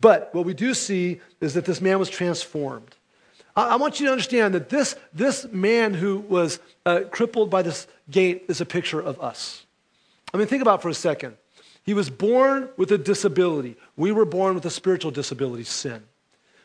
But 0.00 0.34
what 0.34 0.44
we 0.44 0.54
do 0.54 0.74
see 0.74 1.20
is 1.40 1.54
that 1.54 1.66
this 1.66 1.80
man 1.80 2.00
was 2.00 2.10
transformed. 2.10 2.96
I, 3.56 3.76
want 3.76 4.00
you 4.00 4.06
to 4.06 4.12
understand 4.12 4.54
that 4.54 4.68
this, 4.68 4.96
this 5.12 5.46
man 5.50 5.94
who 5.94 6.18
was 6.18 6.60
uh, 6.86 7.00
crippled 7.10 7.50
by 7.50 7.62
this 7.62 7.86
gate 8.10 8.44
is 8.48 8.60
a 8.60 8.66
picture 8.66 9.00
of 9.00 9.20
us. 9.20 9.64
I 10.32 10.36
mean, 10.36 10.46
think 10.46 10.62
about 10.62 10.82
for 10.82 10.88
a 10.88 10.94
second. 10.94 11.36
He 11.82 11.94
was 11.94 12.10
born 12.10 12.68
with 12.76 12.92
a 12.92 12.98
disability. 12.98 13.76
We 13.96 14.12
were 14.12 14.24
born 14.24 14.54
with 14.54 14.64
a 14.66 14.70
spiritual 14.70 15.10
disability, 15.10 15.64
sin. 15.64 16.02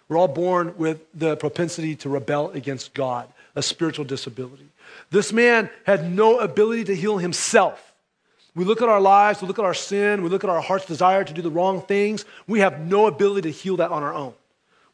We're 0.08 0.17
all 0.17 0.28
born 0.28 0.76
with 0.78 1.04
the 1.13 1.36
propensity 1.36 1.95
to 1.98 2.10
rebel 2.10 2.52
against 2.52 2.93
God, 2.93 3.28
a 3.56 3.63
spiritual 3.63 4.06
disability. 4.06 4.67
This 5.10 5.34
man 5.34 5.69
had 5.86 6.12
no 6.12 6.39
ability 6.39 6.84
to 6.86 6.95
heal 6.95 7.17
himself. 7.17 7.93
We 8.54 8.63
look 8.63 8.82
at 8.82 8.89
our 8.89 9.02
lives, 9.02 9.41
we 9.41 9.48
look 9.48 9.60
at 9.60 9.65
our 9.65 9.74
sin, 9.74 10.21
we 10.21 10.30
look 10.30 10.43
at 10.43 10.50
our 10.50 10.62
heart's 10.62 10.86
desire 10.86 11.24
to 11.24 11.34
do 11.34 11.41
the 11.41 11.50
wrong 11.50 11.82
things. 11.82 12.24
We 12.48 12.60
have 12.60 12.80
no 12.80 13.08
ability 13.08 13.52
to 13.52 13.58
heal 13.58 13.78
that 13.78 13.91
on 13.91 14.04
our 14.04 14.13
own. 14.13 14.34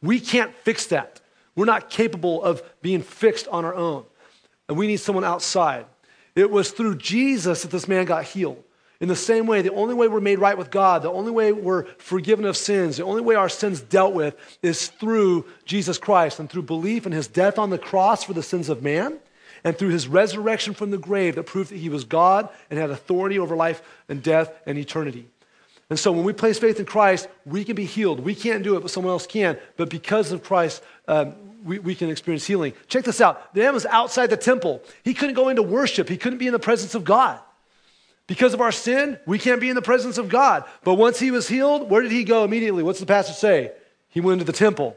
We 0.01 0.19
can't 0.19 0.53
fix 0.63 0.87
that. 0.87 1.19
We're 1.55 1.65
not 1.65 1.89
capable 1.89 2.43
of 2.43 2.61
being 2.81 3.01
fixed 3.01 3.47
on 3.47 3.65
our 3.65 3.75
own. 3.75 4.05
And 4.69 4.77
we 4.77 4.87
need 4.87 4.97
someone 4.97 5.25
outside. 5.25 5.85
It 6.35 6.49
was 6.49 6.71
through 6.71 6.95
Jesus 6.95 7.63
that 7.63 7.71
this 7.71 7.87
man 7.87 8.05
got 8.05 8.23
healed. 8.23 8.63
In 9.01 9.07
the 9.07 9.15
same 9.15 9.47
way, 9.47 9.63
the 9.63 9.73
only 9.73 9.95
way 9.95 10.07
we're 10.07 10.21
made 10.21 10.37
right 10.37 10.57
with 10.57 10.69
God, 10.69 11.01
the 11.01 11.11
only 11.11 11.31
way 11.31 11.51
we're 11.51 11.85
forgiven 11.97 12.45
of 12.45 12.55
sins, 12.55 12.97
the 12.97 13.03
only 13.03 13.23
way 13.23 13.33
our 13.33 13.49
sins 13.49 13.81
dealt 13.81 14.13
with 14.13 14.37
is 14.61 14.89
through 14.89 15.45
Jesus 15.65 15.97
Christ 15.97 16.39
and 16.39 16.47
through 16.47 16.61
belief 16.61 17.07
in 17.07 17.11
his 17.11 17.27
death 17.27 17.57
on 17.57 17.71
the 17.71 17.79
cross 17.79 18.23
for 18.23 18.33
the 18.33 18.43
sins 18.43 18.69
of 18.69 18.83
man 18.83 19.17
and 19.63 19.75
through 19.75 19.89
his 19.89 20.07
resurrection 20.07 20.75
from 20.75 20.91
the 20.91 20.99
grave 20.99 21.35
that 21.35 21.43
proved 21.43 21.71
that 21.71 21.77
he 21.77 21.89
was 21.89 22.03
God 22.03 22.47
and 22.69 22.79
had 22.79 22.91
authority 22.91 23.39
over 23.39 23.55
life 23.55 23.81
and 24.07 24.21
death 24.21 24.53
and 24.67 24.77
eternity. 24.77 25.27
And 25.89 25.99
so 25.99 26.11
when 26.11 26.23
we 26.23 26.31
place 26.31 26.57
faith 26.57 26.79
in 26.79 26.85
Christ, 26.85 27.27
we 27.45 27.65
can 27.65 27.75
be 27.75 27.85
healed. 27.85 28.21
We 28.21 28.33
can't 28.33 28.63
do 28.63 28.77
it, 28.77 28.79
but 28.81 28.91
someone 28.91 29.11
else 29.11 29.27
can. 29.27 29.57
But 29.75 29.89
because 29.89 30.31
of 30.31 30.43
Christ, 30.43 30.81
um, 31.07 31.35
we, 31.63 31.79
we 31.79 31.95
can 31.95 32.09
experience 32.09 32.45
healing. 32.45 32.73
Check 32.87 33.03
this 33.05 33.21
out. 33.21 33.53
The 33.53 33.61
man 33.61 33.73
was 33.73 33.85
outside 33.85 34.27
the 34.27 34.37
temple. 34.37 34.81
He 35.03 35.13
couldn't 35.13 35.35
go 35.35 35.49
into 35.49 35.61
worship. 35.61 36.09
He 36.09 36.17
couldn't 36.17 36.39
be 36.39 36.47
in 36.47 36.53
the 36.53 36.59
presence 36.59 36.95
of 36.95 37.03
God. 37.03 37.39
Because 38.27 38.53
of 38.53 38.61
our 38.61 38.71
sin, 38.71 39.19
we 39.25 39.37
can't 39.37 39.59
be 39.59 39.69
in 39.69 39.75
the 39.75 39.81
presence 39.81 40.17
of 40.17 40.29
God. 40.29 40.63
But 40.83 40.95
once 40.95 41.19
he 41.19 41.31
was 41.31 41.47
healed, 41.47 41.89
where 41.89 42.01
did 42.01 42.11
he 42.11 42.23
go 42.23 42.43
immediately? 42.43 42.83
What's 42.83 42.99
the 42.99 43.05
passage 43.05 43.35
say? 43.35 43.71
He 44.09 44.21
went 44.21 44.41
into 44.41 44.51
the 44.51 44.57
temple. 44.57 44.95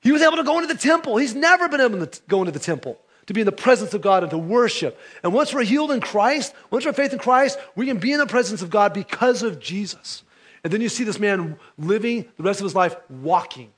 He 0.00 0.12
was 0.12 0.22
able 0.22 0.36
to 0.36 0.44
go 0.44 0.58
into 0.58 0.72
the 0.72 0.80
temple. 0.80 1.16
He's 1.16 1.34
never 1.34 1.68
been 1.68 1.80
able 1.80 2.04
to 2.04 2.20
go 2.28 2.40
into 2.40 2.52
the 2.52 2.58
temple 2.58 2.98
to 3.26 3.34
be 3.34 3.40
in 3.40 3.46
the 3.46 3.52
presence 3.52 3.92
of 3.92 4.00
God 4.00 4.22
and 4.22 4.30
to 4.30 4.38
worship. 4.38 4.98
And 5.22 5.32
once 5.32 5.52
we're 5.52 5.64
healed 5.64 5.90
in 5.90 6.00
Christ, 6.00 6.54
once 6.70 6.84
we're 6.84 6.92
faith 6.92 7.12
in 7.12 7.18
Christ, 7.18 7.58
we 7.74 7.86
can 7.86 7.98
be 7.98 8.12
in 8.12 8.18
the 8.18 8.26
presence 8.26 8.62
of 8.62 8.70
God 8.70 8.94
because 8.94 9.42
of 9.42 9.60
Jesus. 9.60 10.22
And 10.62 10.72
then 10.72 10.80
you 10.80 10.88
see 10.88 11.04
this 11.04 11.18
man 11.18 11.58
living 11.76 12.24
the 12.36 12.42
rest 12.42 12.60
of 12.60 12.64
his 12.64 12.74
life 12.74 12.96
walking, 13.08 13.72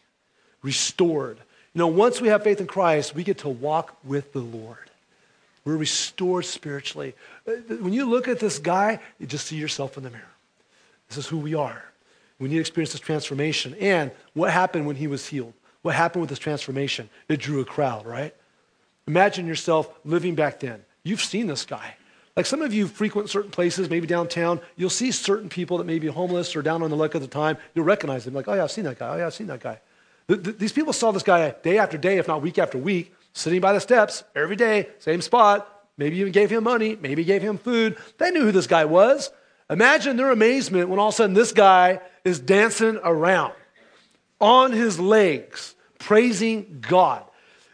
restored. 0.63 1.39
Know, 1.79 1.87
once 1.87 2.21
we 2.21 2.27
have 2.27 2.43
faith 2.43 2.61
in 2.61 2.67
Christ, 2.67 3.15
we 3.15 3.23
get 3.23 3.39
to 3.39 3.49
walk 3.49 3.97
with 4.03 4.33
the 4.33 4.41
Lord. 4.41 4.91
We're 5.65 5.77
restored 5.77 6.45
spiritually. 6.45 7.15
Uh, 7.47 7.53
when 7.77 7.93
you 7.93 8.11
look 8.11 8.27
at 8.27 8.41
this 8.41 8.59
guy, 8.59 8.99
you 9.21 9.29
just 9.29 9.47
see 9.47 9.55
yourself 9.57 9.97
in 9.97 10.03
the 10.03 10.11
mirror. 10.11 10.25
This 11.09 11.19
is 11.19 11.29
who 11.29 11.39
we 11.39 11.55
are. 11.55 11.85
We 12.41 12.49
need 12.49 12.57
to 12.57 12.61
experience 12.61 12.91
this 12.91 13.01
transformation. 13.01 13.77
And 13.79 14.11
what 14.35 14.51
happened 14.51 14.89
when 14.89 14.97
he 14.97 15.07
was 15.07 15.29
healed? 15.29 15.53
What 15.83 15.95
happened 15.95 16.23
with 16.23 16.31
this 16.31 16.41
transformation? 16.41 17.11
It 17.29 17.39
drew 17.39 17.61
a 17.61 17.65
crowd, 17.65 18.07
right? 18.07 18.35
Imagine 19.07 19.47
yourself 19.47 19.89
living 20.05 20.35
back 20.35 20.59
then. 20.59 20.85
You've 21.05 21.23
seen 21.23 21.47
this 21.47 21.65
guy. 21.65 21.95
Like 22.37 22.47
some 22.47 22.61
of 22.61 22.75
you 22.75 22.89
frequent 22.89 23.31
certain 23.31 23.53
places, 23.53 23.89
maybe 23.89 24.09
downtown, 24.09 24.61
you'll 24.77 24.91
see 24.91 25.13
certain 25.13 25.49
people 25.49 25.79
that 25.79 25.85
may 25.85 26.01
be 26.01 26.09
homeless 26.09 26.57
or 26.57 26.63
down 26.63 26.83
on 26.83 26.91
the 26.91 26.97
luck 26.97 27.15
at 27.15 27.21
the 27.21 27.29
time. 27.29 27.57
You'll 27.77 27.85
recognize 27.85 28.25
them, 28.25 28.35
like, 28.35 28.49
oh 28.49 28.55
yeah, 28.55 28.65
I've 28.65 28.73
seen 28.73 28.85
that 28.85 28.99
guy. 28.99 29.15
Oh 29.15 29.17
yeah, 29.19 29.27
I've 29.27 29.35
seen 29.35 29.47
that 29.47 29.61
guy. 29.61 29.79
These 30.29 30.73
people 30.73 30.93
saw 30.93 31.11
this 31.11 31.23
guy 31.23 31.51
day 31.63 31.79
after 31.79 31.97
day, 31.97 32.19
if 32.19 32.29
not 32.29 32.43
week 32.43 32.59
after 32.59 32.79
week, 32.79 33.15
sitting 33.33 33.61
by 33.61 33.73
the 33.73 33.81
steps 33.81 34.25
every 34.37 34.57
day, 34.57 34.89
same 34.99 35.23
spot. 35.23 35.75
Maybe 35.97 36.19
even 36.19 36.33
gave 36.33 36.51
him 36.51 36.65
money, 36.65 36.97
maybe 37.01 37.25
gave 37.25 37.43
him 37.43 37.59
food. 37.59 37.97
They 38.19 38.31
knew 38.31 38.43
who 38.43 38.53
this 38.53 38.69
guy 38.69 38.85
was. 38.85 39.31
Imagine 39.69 40.17
their 40.17 40.31
amazement 40.31 40.89
when 40.89 40.99
all 40.99 41.09
of 41.09 41.15
a 41.15 41.17
sudden 41.17 41.35
this 41.35 41.53
guy 41.53 42.01
is 42.25 42.39
dancing 42.39 43.01
around 43.03 43.53
on 44.41 44.73
his 44.73 45.01
legs, 45.01 45.75
praising 45.99 46.85
God. 46.87 47.25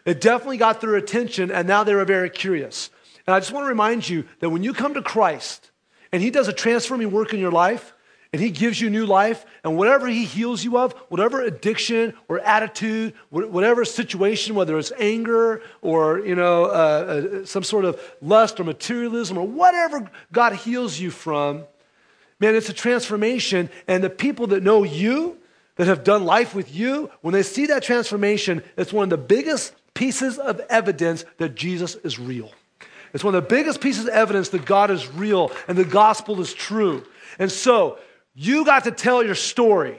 It 0.04 0.20
definitely 0.20 0.56
got 0.58 0.80
their 0.80 0.96
attention, 0.96 1.50
and 1.50 1.66
now 1.66 1.84
they 1.84 1.94
were 1.94 2.04
very 2.04 2.30
curious. 2.30 2.90
And 3.26 3.34
I 3.34 3.40
just 3.40 3.52
want 3.52 3.64
to 3.64 3.68
remind 3.68 4.08
you 4.08 4.24
that 4.40 4.50
when 4.50 4.62
you 4.62 4.74
come 4.74 4.94
to 4.94 5.02
Christ 5.02 5.70
and 6.12 6.22
He 6.22 6.30
does 6.30 6.48
a 6.48 6.52
transforming 6.52 7.10
work 7.10 7.32
in 7.32 7.40
your 7.40 7.50
life, 7.50 7.93
and 8.34 8.42
he 8.42 8.50
gives 8.50 8.80
you 8.80 8.90
new 8.90 9.06
life 9.06 9.46
and 9.62 9.76
whatever 9.76 10.08
he 10.08 10.24
heals 10.24 10.64
you 10.64 10.76
of 10.76 10.92
whatever 11.08 11.40
addiction 11.40 12.12
or 12.26 12.40
attitude 12.40 13.14
whatever 13.30 13.84
situation 13.84 14.56
whether 14.56 14.76
it's 14.76 14.90
anger 14.98 15.62
or 15.82 16.18
you 16.26 16.34
know 16.34 16.64
uh, 16.64 16.68
uh, 16.68 17.44
some 17.44 17.62
sort 17.62 17.84
of 17.84 18.00
lust 18.20 18.58
or 18.58 18.64
materialism 18.64 19.38
or 19.38 19.46
whatever 19.46 20.10
god 20.32 20.52
heals 20.52 20.98
you 20.98 21.12
from 21.12 21.62
man 22.40 22.56
it's 22.56 22.68
a 22.68 22.72
transformation. 22.72 23.70
And 23.86 24.02
the 24.02 24.10
people 24.10 24.48
that 24.48 24.64
know 24.64 24.82
you 24.82 25.38
that 25.76 25.86
have 25.86 26.02
done 26.02 26.24
life 26.24 26.56
with 26.56 26.74
you 26.74 27.12
when 27.20 27.34
they 27.34 27.44
see 27.44 27.66
that 27.66 27.84
transformation 27.84 28.64
it's 28.76 28.92
one 28.92 29.04
of 29.04 29.10
the 29.10 29.16
biggest 29.16 29.74
pieces 29.94 30.40
of 30.40 30.58
evidence 30.68 31.24
that 31.38 31.54
jesus 31.54 31.94
is 32.02 32.18
real. 32.18 32.50
It's 33.12 33.22
one 33.22 33.32
of 33.36 33.44
the 33.44 33.48
biggest 33.48 33.80
pieces 33.80 34.06
of 34.06 34.10
evidence 34.10 34.48
that 34.48 34.64
god 34.64 34.90
is 34.90 35.08
real 35.08 35.52
and 35.68 35.78
the 35.78 35.84
gospel 35.84 36.40
is 36.40 36.52
true. 36.52 37.04
And 37.38 37.52
so 37.52 37.98
you 38.34 38.64
got 38.64 38.84
to 38.84 38.90
tell 38.90 39.22
your 39.24 39.34
story. 39.34 39.98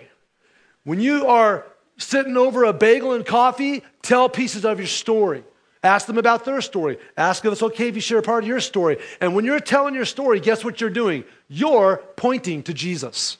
When 0.84 1.00
you 1.00 1.28
are 1.28 1.66
sitting 1.98 2.38
over 2.38 2.66
a 2.66 2.74
bagel 2.74 3.14
and 3.14 3.26
coffee, 3.26 3.84
tell 4.02 4.30
pieces 4.30 4.66
of 4.66 4.80
your 4.80 4.88
story. 4.88 5.44
Ask 5.84 6.08
them 6.08 6.18
about 6.18 6.46
their 6.46 6.62
story. 6.62 6.98
Ask 7.16 7.46
if 7.46 7.52
it's 7.52 7.62
okay 7.62 7.88
if 7.88 7.96
you 7.96 8.02
share 8.02 8.18
a 8.18 8.24
part 8.24 8.44
of 8.44 8.48
your 8.48 8.60
story. 8.60 8.98
And 9.22 9.36
when 9.36 9.46
you're 9.46 9.60
telling 9.60 9.94
your 9.94 10.06
story, 10.06 10.40
guess 10.40 10.66
what 10.66 10.82
you're 10.82 10.90
doing? 10.90 11.24
You're 11.48 12.04
pointing 12.16 12.64
to 12.64 12.74
Jesus. 12.74 13.38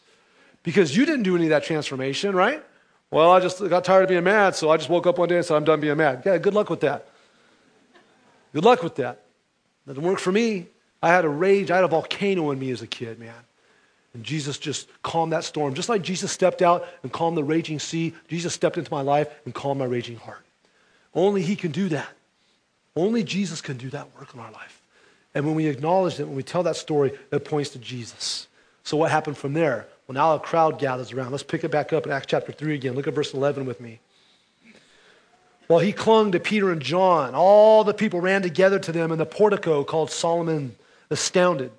Because 0.62 0.96
you 0.96 1.06
didn't 1.06 1.24
do 1.24 1.36
any 1.36 1.46
of 1.46 1.50
that 1.50 1.64
transformation, 1.64 2.36
right? 2.36 2.64
Well, 3.12 3.32
I 3.32 3.40
just 3.40 3.68
got 3.68 3.84
tired 3.84 4.04
of 4.04 4.10
being 4.10 4.24
mad, 4.24 4.56
so 4.56 4.70
I 4.70 4.78
just 4.78 4.90
woke 4.90 5.08
up 5.08 5.18
one 5.18 5.30
day 5.30 5.38
and 5.38 5.46
said, 5.46 5.56
I'm 5.56 5.64
done 5.64 5.80
being 5.80 5.98
mad. 5.98 6.24
Yeah, 6.26 6.38
good 6.38 6.54
luck 6.54 6.70
with 6.70 6.82
that. 6.82 7.08
Good 8.54 8.64
luck 8.64 8.84
with 8.84 8.96
that. 8.96 9.22
Didn't 9.88 10.04
work 10.04 10.20
for 10.20 10.32
me. 10.32 10.68
I 11.02 11.10
had 11.10 11.26
a 11.26 11.30
rage, 11.30 11.70
I 11.72 11.76
had 11.76 11.84
a 11.84 11.88
volcano 11.88 12.52
in 12.52 12.60
me 12.60 12.72
as 12.72 12.82
a 12.82 12.88
kid, 12.88 13.20
man. 13.20 13.34
And 14.16 14.24
Jesus 14.24 14.58
just 14.58 14.88
calmed 15.04 15.34
that 15.34 15.44
storm. 15.44 15.74
Just 15.74 15.90
like 15.90 16.02
Jesus 16.02 16.32
stepped 16.32 16.62
out 16.62 16.88
and 17.04 17.12
calmed 17.12 17.36
the 17.36 17.44
raging 17.44 17.80
sea, 17.80 18.14
Jesus 18.30 18.54
stepped 18.54 18.78
into 18.78 18.92
my 18.92 19.02
life 19.02 19.28
and 19.44 19.54
calmed 19.54 19.80
my 19.80 19.86
raging 19.86 20.16
heart. 20.16 20.44
Only 21.14 21.42
He 21.42 21.58
can 21.58 21.72
do 21.72 21.90
that. 21.90 22.08
Only 22.96 23.26
Jesus 23.26 23.60
can 23.60 23.76
do 23.76 23.90
that 23.90 24.16
work 24.18 24.34
in 24.34 24.40
our 24.40 24.52
life. 24.54 24.82
And 25.36 25.46
when 25.46 25.54
we 25.54 25.68
acknowledge 25.68 26.16
that, 26.16 26.28
when 26.28 26.38
we 26.38 26.44
tell 26.44 26.64
that 26.64 26.78
story, 26.78 27.12
it 27.30 27.44
points 27.44 27.72
to 27.72 27.80
Jesus. 27.80 28.48
So 28.86 28.96
what 28.96 29.12
happened 29.12 29.38
from 29.38 29.52
there? 29.52 29.86
Well, 30.08 30.14
now 30.14 30.34
a 30.34 30.40
crowd 30.40 30.80
gathers 30.80 31.12
around. 31.12 31.32
Let's 31.32 31.44
pick 31.44 31.66
it 31.66 31.72
back 31.72 31.92
up 31.92 32.06
in 32.06 32.14
Acts 32.14 32.28
chapter 32.28 32.54
3 32.54 32.74
again. 32.74 32.94
Look 32.94 33.08
at 33.08 33.14
verse 33.14 33.34
11 33.34 33.66
with 33.66 33.82
me. 33.82 34.00
While 35.68 35.80
he 35.80 35.92
clung 35.92 36.32
to 36.32 36.40
Peter 36.40 36.72
and 36.72 36.82
John, 36.82 37.36
all 37.36 37.84
the 37.84 37.94
people 37.94 38.22
ran 38.22 38.44
together 38.44 38.80
to 38.80 38.94
them 38.94 39.12
in 39.12 39.18
the 39.18 39.26
portico 39.26 39.84
called 39.84 40.10
Solomon, 40.10 40.78
astounded. 41.10 41.72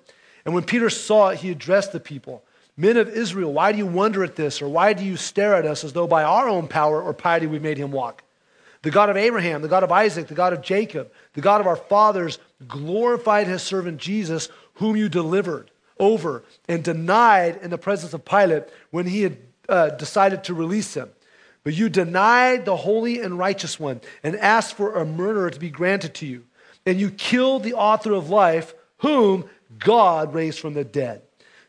And 0.47 0.55
when 0.55 0.63
Peter 0.63 0.89
saw 0.89 1.29
it, 1.29 1.39
he 1.39 1.51
addressed 1.51 1.91
the 1.91 1.99
people 1.99 2.43
Men 2.79 2.97
of 2.97 3.09
Israel, 3.09 3.51
why 3.51 3.71
do 3.71 3.79
you 3.79 3.87
wonder 3.87 4.23
at 4.23 4.35
this? 4.35 4.61
Or 4.61 4.69
why 4.69 4.93
do 4.93 5.03
you 5.03 5.17
stare 5.17 5.55
at 5.55 5.65
us 5.65 5.83
as 5.83 5.93
though 5.93 6.05
by 6.05 6.23
our 6.23 6.47
own 6.47 6.67
power 6.67 7.01
or 7.01 7.11
piety 7.11 7.47
we 7.47 7.57
made 7.57 7.79
him 7.79 7.91
walk? 7.91 8.23
The 8.83 8.91
God 8.91 9.09
of 9.09 9.17
Abraham, 9.17 9.63
the 9.63 9.67
God 9.67 9.83
of 9.83 9.91
Isaac, 9.91 10.27
the 10.27 10.35
God 10.35 10.53
of 10.53 10.61
Jacob, 10.61 11.11
the 11.33 11.41
God 11.41 11.59
of 11.59 11.65
our 11.65 11.75
fathers 11.75 12.37
glorified 12.67 13.47
his 13.47 13.63
servant 13.63 13.97
Jesus, 13.97 14.49
whom 14.75 14.95
you 14.95 15.09
delivered 15.09 15.71
over 15.99 16.43
and 16.67 16.83
denied 16.83 17.59
in 17.63 17.71
the 17.71 17.79
presence 17.79 18.13
of 18.13 18.23
Pilate 18.23 18.65
when 18.91 19.07
he 19.07 19.23
had 19.23 19.37
uh, 19.67 19.89
decided 19.89 20.43
to 20.43 20.53
release 20.53 20.93
him. 20.93 21.09
But 21.63 21.73
you 21.73 21.89
denied 21.89 22.65
the 22.65 22.77
holy 22.77 23.19
and 23.19 23.39
righteous 23.39 23.79
one 23.79 24.01
and 24.21 24.35
asked 24.35 24.75
for 24.75 24.93
a 24.93 25.03
murderer 25.03 25.49
to 25.49 25.59
be 25.59 25.71
granted 25.71 26.13
to 26.15 26.27
you. 26.27 26.45
And 26.85 26.99
you 26.99 27.09
killed 27.09 27.63
the 27.63 27.73
author 27.73 28.13
of 28.13 28.29
life, 28.29 28.75
whom 28.99 29.49
God 29.79 30.33
raised 30.33 30.59
from 30.59 30.73
the 30.73 30.83
dead. 30.83 31.21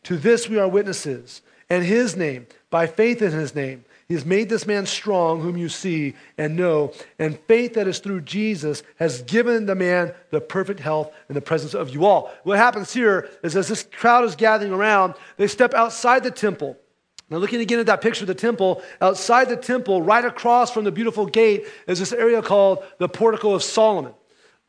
To 0.05 0.17
this 0.17 0.49
we 0.49 0.59
are 0.59 0.69
witnesses. 0.69 1.43
And 1.71 1.85
his 1.85 2.17
name, 2.17 2.47
by 2.71 2.87
faith 2.87 3.21
in 3.21 3.33
his 3.33 3.55
name, 3.55 3.85
he 4.09 4.15
has 4.15 4.25
made 4.25 4.49
this 4.49 4.67
man 4.67 4.87
strong, 4.87 5.43
whom 5.43 5.59
you 5.59 5.69
see 5.69 6.15
and 6.39 6.57
know. 6.57 6.93
And 7.19 7.39
faith 7.41 7.75
that 7.75 7.87
is 7.87 7.99
through 7.99 8.23
Jesus 8.23 8.83
has 8.97 9.21
given 9.23 9.67
the 9.67 9.75
man 9.75 10.15
the 10.31 10.41
perfect 10.41 10.81
health 10.81 11.13
in 11.29 11.35
the 11.35 11.43
presence 11.43 11.75
of 11.75 11.91
you 11.91 12.07
all. 12.07 12.33
What 12.45 12.57
happens 12.57 12.91
here 12.91 13.29
is 13.43 13.55
as 13.55 13.69
this 13.69 13.83
crowd 13.83 14.25
is 14.25 14.35
gathering 14.35 14.73
around, 14.73 15.13
they 15.37 15.47
step 15.47 15.75
outside 15.75 16.23
the 16.23 16.31
temple. 16.31 16.79
Now, 17.29 17.37
looking 17.37 17.61
again 17.61 17.81
at 17.81 17.87
that 17.87 18.01
picture 18.01 18.23
of 18.25 18.29
the 18.29 18.35
temple, 18.35 18.83
outside 19.03 19.51
the 19.51 19.57
temple, 19.57 20.01
right 20.01 20.25
across 20.25 20.71
from 20.71 20.85
the 20.85 20.93
beautiful 20.93 21.27
gate, 21.27 21.67
is 21.87 21.99
this 21.99 22.15
area 22.15 22.41
called 22.41 22.83
the 22.97 23.11
Portico 23.11 23.53
of 23.53 23.63
Solomon. 23.63 24.15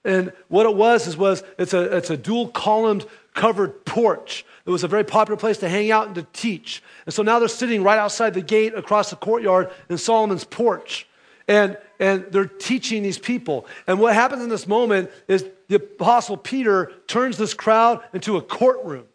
And 0.03 0.33
what 0.49 0.65
it 0.65 0.75
was 0.75 1.07
is 1.07 1.15
was 1.15 1.43
it's 1.57 1.73
a 1.73 1.97
it's 1.97 2.09
a 2.09 2.17
dual 2.17 2.49
columned 2.49 3.05
covered 3.39 3.85
porch. 3.85 4.45
It 4.65 4.69
was 4.69 4.83
a 4.83 4.87
very 4.89 5.05
popular 5.05 5.37
place 5.37 5.59
to 5.59 5.69
hang 5.69 5.91
out 5.91 6.07
and 6.07 6.15
to 6.15 6.27
teach. 6.33 6.83
And 7.05 7.13
so 7.13 7.23
now 7.23 7.39
they're 7.39 7.47
sitting 7.47 7.83
right 7.83 7.97
outside 7.97 8.33
the 8.33 8.41
gate 8.41 8.75
across 8.75 9.11
the 9.11 9.15
courtyard 9.15 9.71
in 9.89 9.97
Solomon's 9.97 10.43
porch. 10.43 11.07
And, 11.47 11.77
and 12.01 12.25
they're 12.31 12.45
teaching 12.45 13.01
these 13.01 13.17
people. 13.17 13.65
And 13.87 13.97
what 13.97 14.13
happens 14.13 14.43
in 14.43 14.49
this 14.49 14.67
moment 14.67 15.09
is 15.29 15.45
the 15.69 15.75
apostle 15.75 16.35
Peter 16.35 16.91
turns 17.07 17.37
this 17.37 17.53
crowd 17.53 18.03
into 18.13 18.35
a 18.35 18.41
courtroom. 18.41 19.05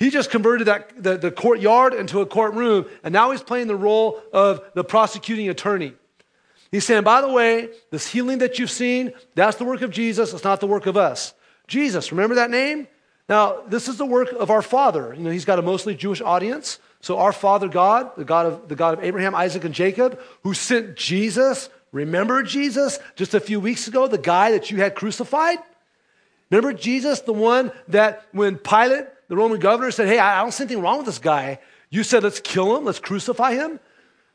He 0.00 0.10
just 0.10 0.32
converted 0.32 0.66
that, 0.66 1.00
the, 1.00 1.16
the 1.16 1.30
courtyard 1.30 1.94
into 1.94 2.20
a 2.22 2.26
courtroom, 2.26 2.86
and 3.04 3.12
now 3.12 3.30
he's 3.30 3.42
playing 3.42 3.68
the 3.68 3.76
role 3.76 4.20
of 4.32 4.62
the 4.74 4.82
prosecuting 4.82 5.48
attorney. 5.48 5.92
He's 6.72 6.84
saying, 6.84 7.04
by 7.04 7.20
the 7.20 7.28
way, 7.28 7.68
this 7.92 8.08
healing 8.08 8.38
that 8.38 8.58
you've 8.58 8.70
seen, 8.70 9.12
that's 9.36 9.58
the 9.58 9.64
work 9.64 9.82
of 9.82 9.90
Jesus, 9.90 10.34
it's 10.34 10.42
not 10.42 10.58
the 10.58 10.66
work 10.66 10.86
of 10.86 10.96
us. 10.96 11.34
Jesus, 11.68 12.10
remember 12.10 12.34
that 12.34 12.50
name? 12.50 12.88
Now, 13.30 13.62
this 13.68 13.86
is 13.86 13.96
the 13.96 14.04
work 14.04 14.32
of 14.32 14.50
our 14.50 14.60
Father. 14.60 15.14
You 15.16 15.22
know, 15.22 15.30
he's 15.30 15.44
got 15.44 15.60
a 15.60 15.62
mostly 15.62 15.94
Jewish 15.94 16.20
audience. 16.20 16.80
So 17.00 17.18
our 17.18 17.32
Father 17.32 17.68
God, 17.68 18.10
the 18.16 18.24
God 18.24 18.46
of 18.46 18.68
the 18.68 18.74
God 18.74 18.98
of 18.98 19.04
Abraham, 19.04 19.36
Isaac, 19.36 19.62
and 19.64 19.72
Jacob, 19.72 20.20
who 20.42 20.52
sent 20.52 20.96
Jesus, 20.96 21.70
remember 21.92 22.42
Jesus 22.42 22.98
just 23.14 23.32
a 23.32 23.38
few 23.38 23.60
weeks 23.60 23.86
ago, 23.86 24.08
the 24.08 24.18
guy 24.18 24.50
that 24.50 24.72
you 24.72 24.78
had 24.78 24.96
crucified? 24.96 25.58
Remember 26.50 26.72
Jesus, 26.72 27.20
the 27.20 27.32
one 27.32 27.70
that 27.86 28.26
when 28.32 28.58
Pilate, 28.58 29.06
the 29.28 29.36
Roman 29.36 29.60
governor, 29.60 29.92
said, 29.92 30.08
Hey, 30.08 30.18
I 30.18 30.42
don't 30.42 30.50
see 30.50 30.64
anything 30.64 30.82
wrong 30.82 30.96
with 30.96 31.06
this 31.06 31.20
guy. 31.20 31.60
You 31.88 32.02
said, 32.02 32.24
Let's 32.24 32.40
kill 32.40 32.76
him, 32.76 32.84
let's 32.84 32.98
crucify 32.98 33.54
him. 33.54 33.78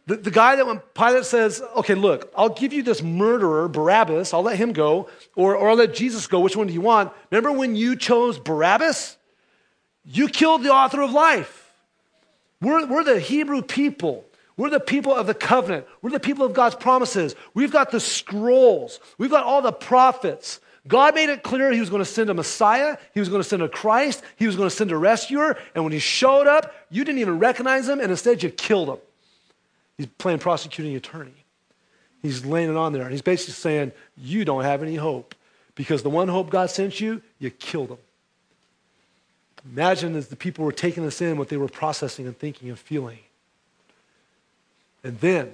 The, 0.07 0.17
the 0.17 0.31
guy 0.31 0.55
that 0.55 0.67
when 0.67 0.79
Pilate 0.93 1.25
says, 1.25 1.63
okay, 1.77 1.95
look, 1.95 2.31
I'll 2.37 2.49
give 2.49 2.73
you 2.73 2.83
this 2.83 3.01
murderer, 3.01 3.67
Barabbas, 3.67 4.33
I'll 4.33 4.43
let 4.43 4.57
him 4.57 4.71
go, 4.71 5.09
or, 5.35 5.55
or 5.55 5.69
I'll 5.69 5.75
let 5.75 5.95
Jesus 5.95 6.27
go, 6.27 6.39
which 6.39 6.55
one 6.55 6.67
do 6.67 6.73
you 6.73 6.81
want? 6.81 7.11
Remember 7.31 7.51
when 7.51 7.75
you 7.75 7.95
chose 7.95 8.37
Barabbas? 8.37 9.17
You 10.05 10.27
killed 10.27 10.63
the 10.63 10.71
author 10.71 11.01
of 11.01 11.11
life. 11.11 11.73
We're, 12.61 12.85
we're 12.85 13.03
the 13.03 13.19
Hebrew 13.19 13.63
people. 13.63 14.25
We're 14.57 14.69
the 14.69 14.79
people 14.79 15.13
of 15.13 15.27
the 15.27 15.33
covenant. 15.33 15.87
We're 16.01 16.11
the 16.11 16.19
people 16.19 16.45
of 16.45 16.53
God's 16.53 16.75
promises. 16.75 17.35
We've 17.53 17.71
got 17.71 17.91
the 17.91 17.99
scrolls. 17.99 18.99
We've 19.17 19.31
got 19.31 19.43
all 19.43 19.61
the 19.61 19.73
prophets. 19.73 20.59
God 20.87 21.15
made 21.15 21.29
it 21.29 21.41
clear 21.41 21.71
he 21.71 21.79
was 21.79 21.89
going 21.89 22.03
to 22.03 22.05
send 22.05 22.29
a 22.29 22.33
Messiah, 22.35 22.97
he 23.15 23.19
was 23.19 23.27
going 23.27 23.41
to 23.41 23.47
send 23.47 23.63
a 23.63 23.69
Christ, 23.69 24.21
he 24.35 24.45
was 24.45 24.55
going 24.55 24.69
to 24.69 24.75
send 24.75 24.91
a 24.91 24.97
rescuer, 24.97 25.57
and 25.73 25.83
when 25.83 25.91
he 25.91 25.97
showed 25.97 26.45
up, 26.45 26.75
you 26.91 27.03
didn't 27.03 27.21
even 27.21 27.39
recognize 27.39 27.89
him, 27.89 27.99
and 27.99 28.11
instead 28.11 28.43
you 28.43 28.51
killed 28.51 28.89
him. 28.89 28.97
He's 29.97 30.07
playing 30.07 30.39
prosecuting 30.39 30.95
attorney. 30.95 31.45
He's 32.21 32.45
laying 32.45 32.69
it 32.69 32.75
on 32.75 32.93
there. 32.93 33.03
And 33.03 33.11
he's 33.11 33.21
basically 33.21 33.53
saying, 33.53 33.91
You 34.17 34.45
don't 34.45 34.63
have 34.63 34.81
any 34.81 34.95
hope 34.95 35.35
because 35.75 36.03
the 36.03 36.09
one 36.09 36.27
hope 36.27 36.49
God 36.49 36.69
sent 36.69 36.99
you, 36.99 37.21
you 37.39 37.51
killed 37.51 37.89
him. 37.89 37.97
Imagine 39.71 40.15
as 40.15 40.27
the 40.27 40.35
people 40.35 40.63
were 40.63 40.71
taking 40.71 41.03
this 41.03 41.21
in, 41.21 41.37
what 41.37 41.49
they 41.49 41.57
were 41.57 41.67
processing 41.67 42.27
and 42.27 42.37
thinking 42.37 42.69
and 42.69 42.77
feeling. 42.77 43.19
And 45.03 45.19
then 45.19 45.53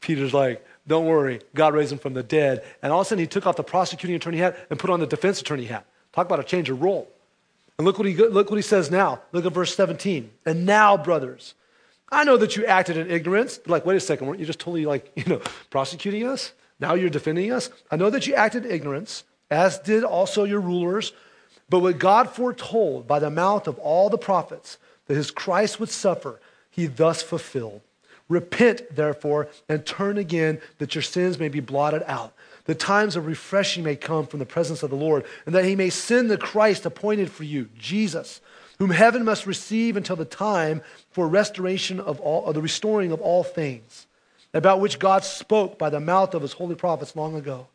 Peter's 0.00 0.34
like, 0.34 0.64
Don't 0.86 1.06
worry, 1.06 1.40
God 1.54 1.74
raised 1.74 1.92
him 1.92 1.98
from 1.98 2.14
the 2.14 2.22
dead. 2.22 2.64
And 2.82 2.92
all 2.92 3.00
of 3.00 3.06
a 3.06 3.08
sudden, 3.08 3.20
he 3.20 3.26
took 3.26 3.46
off 3.46 3.56
the 3.56 3.62
prosecuting 3.62 4.16
attorney 4.16 4.38
hat 4.38 4.56
and 4.70 4.78
put 4.78 4.90
on 4.90 5.00
the 5.00 5.06
defense 5.06 5.40
attorney 5.40 5.64
hat. 5.64 5.86
Talk 6.12 6.26
about 6.26 6.40
a 6.40 6.44
change 6.44 6.68
of 6.70 6.82
role. 6.82 7.08
And 7.78 7.86
look 7.86 7.98
what 7.98 8.06
he, 8.06 8.14
look 8.14 8.50
what 8.50 8.56
he 8.56 8.62
says 8.62 8.90
now. 8.90 9.22
Look 9.32 9.46
at 9.46 9.52
verse 9.52 9.74
17. 9.74 10.30
And 10.44 10.66
now, 10.66 10.96
brothers, 10.96 11.54
I 12.12 12.24
know 12.24 12.36
that 12.36 12.56
you 12.56 12.66
acted 12.66 12.98
in 12.98 13.10
ignorance. 13.10 13.58
Like, 13.66 13.86
wait 13.86 13.96
a 13.96 14.00
second, 14.00 14.26
weren't 14.26 14.38
you 14.38 14.46
just 14.46 14.60
totally 14.60 14.84
like, 14.84 15.10
you 15.16 15.24
know, 15.24 15.40
prosecuting 15.70 16.26
us? 16.26 16.52
Now 16.78 16.94
you're 16.94 17.10
defending 17.10 17.50
us? 17.50 17.70
I 17.90 17.96
know 17.96 18.10
that 18.10 18.26
you 18.26 18.34
acted 18.34 18.66
in 18.66 18.70
ignorance, 18.70 19.24
as 19.50 19.78
did 19.78 20.04
also 20.04 20.44
your 20.44 20.60
rulers. 20.60 21.12
But 21.70 21.80
what 21.80 21.98
God 21.98 22.28
foretold 22.28 23.06
by 23.06 23.18
the 23.18 23.30
mouth 23.30 23.66
of 23.66 23.78
all 23.78 24.10
the 24.10 24.18
prophets 24.18 24.76
that 25.06 25.16
his 25.16 25.30
Christ 25.30 25.80
would 25.80 25.88
suffer, 25.88 26.38
he 26.70 26.86
thus 26.86 27.22
fulfilled. 27.22 27.80
Repent, 28.28 28.94
therefore, 28.94 29.48
and 29.68 29.84
turn 29.84 30.18
again 30.18 30.60
that 30.78 30.94
your 30.94 31.02
sins 31.02 31.38
may 31.38 31.48
be 31.48 31.60
blotted 31.60 32.02
out. 32.06 32.34
The 32.64 32.74
times 32.74 33.16
of 33.16 33.26
refreshing 33.26 33.84
may 33.84 33.96
come 33.96 34.26
from 34.26 34.38
the 34.38 34.46
presence 34.46 34.82
of 34.82 34.90
the 34.90 34.96
Lord, 34.96 35.24
and 35.46 35.54
that 35.54 35.64
he 35.64 35.76
may 35.76 35.90
send 35.90 36.30
the 36.30 36.38
Christ 36.38 36.84
appointed 36.86 37.30
for 37.30 37.44
you, 37.44 37.68
Jesus 37.76 38.40
whom 38.78 38.90
heaven 38.90 39.24
must 39.24 39.46
receive 39.46 39.96
until 39.96 40.16
the 40.16 40.24
time 40.24 40.82
for 41.10 41.28
restoration 41.28 42.00
of 42.00 42.20
all, 42.20 42.42
or 42.42 42.52
the 42.52 42.62
restoring 42.62 43.12
of 43.12 43.20
all 43.20 43.44
things, 43.44 44.06
about 44.54 44.80
which 44.80 44.98
God 44.98 45.24
spoke 45.24 45.78
by 45.78 45.90
the 45.90 46.00
mouth 46.00 46.34
of 46.34 46.42
his 46.42 46.52
holy 46.52 46.74
prophets 46.74 47.16
long 47.16 47.34
ago. 47.36 47.66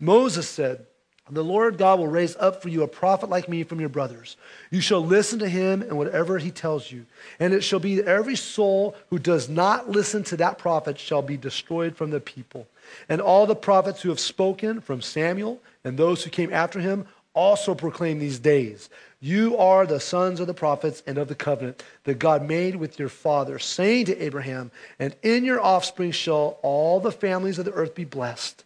Moses 0.00 0.48
said, 0.48 0.86
the 1.30 1.44
Lord 1.44 1.76
God 1.76 1.98
will 1.98 2.08
raise 2.08 2.36
up 2.36 2.62
for 2.62 2.68
you 2.68 2.82
a 2.82 2.88
prophet 2.88 3.28
like 3.28 3.48
me 3.48 3.62
from 3.62 3.80
your 3.80 3.90
brothers. 3.90 4.36
You 4.70 4.80
shall 4.80 5.04
listen 5.04 5.38
to 5.40 5.48
him 5.48 5.82
and 5.82 5.98
whatever 5.98 6.38
he 6.38 6.50
tells 6.50 6.90
you. 6.90 7.04
And 7.38 7.52
it 7.52 7.62
shall 7.62 7.80
be 7.80 7.96
that 7.96 8.06
every 8.06 8.36
soul 8.36 8.96
who 9.10 9.18
does 9.18 9.48
not 9.48 9.90
listen 9.90 10.24
to 10.24 10.38
that 10.38 10.58
prophet 10.58 10.98
shall 10.98 11.22
be 11.22 11.36
destroyed 11.36 11.96
from 11.96 12.10
the 12.10 12.20
people. 12.20 12.66
And 13.08 13.20
all 13.20 13.46
the 13.46 13.54
prophets 13.54 14.00
who 14.00 14.08
have 14.08 14.20
spoken 14.20 14.80
from 14.80 15.02
Samuel 15.02 15.60
and 15.84 15.98
those 15.98 16.24
who 16.24 16.30
came 16.30 16.52
after 16.52 16.80
him 16.80 17.06
also 17.38 17.72
proclaim 17.72 18.18
these 18.18 18.40
days. 18.40 18.90
You 19.20 19.56
are 19.58 19.86
the 19.86 20.00
sons 20.00 20.40
of 20.40 20.48
the 20.48 20.54
prophets 20.54 21.04
and 21.06 21.18
of 21.18 21.28
the 21.28 21.36
covenant 21.36 21.84
that 22.02 22.18
God 22.18 22.46
made 22.46 22.74
with 22.74 22.98
your 22.98 23.08
father, 23.08 23.60
saying 23.60 24.06
to 24.06 24.24
Abraham, 24.24 24.72
And 24.98 25.14
in 25.22 25.44
your 25.44 25.60
offspring 25.60 26.10
shall 26.10 26.58
all 26.62 26.98
the 26.98 27.12
families 27.12 27.58
of 27.60 27.64
the 27.64 27.72
earth 27.72 27.94
be 27.94 28.04
blessed. 28.04 28.64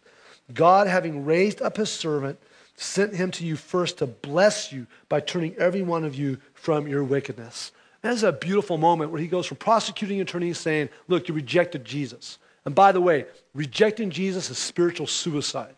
God, 0.53 0.87
having 0.87 1.23
raised 1.23 1.61
up 1.61 1.77
his 1.77 1.91
servant, 1.91 2.39
sent 2.75 3.13
him 3.13 3.29
to 3.31 3.45
you 3.45 3.55
first 3.55 3.99
to 3.99 4.07
bless 4.07 4.71
you 4.71 4.87
by 5.07 5.19
turning 5.19 5.55
every 5.57 5.83
one 5.83 6.03
of 6.03 6.15
you 6.15 6.39
from 6.55 6.87
your 6.87 7.03
wickedness. 7.03 7.71
That 8.01 8.13
is 8.13 8.23
a 8.23 8.31
beautiful 8.31 8.77
moment 8.77 9.11
where 9.11 9.21
he 9.21 9.27
goes 9.27 9.45
from 9.45 9.57
prosecuting 9.57 10.19
attorneys 10.19 10.59
saying, 10.59 10.89
Look, 11.07 11.27
you 11.27 11.35
rejected 11.35 11.85
Jesus. 11.85 12.39
And 12.65 12.73
by 12.73 12.91
the 12.91 13.01
way, 13.01 13.25
rejecting 13.53 14.09
Jesus 14.09 14.49
is 14.49 14.57
spiritual 14.57 15.07
suicide. 15.07 15.75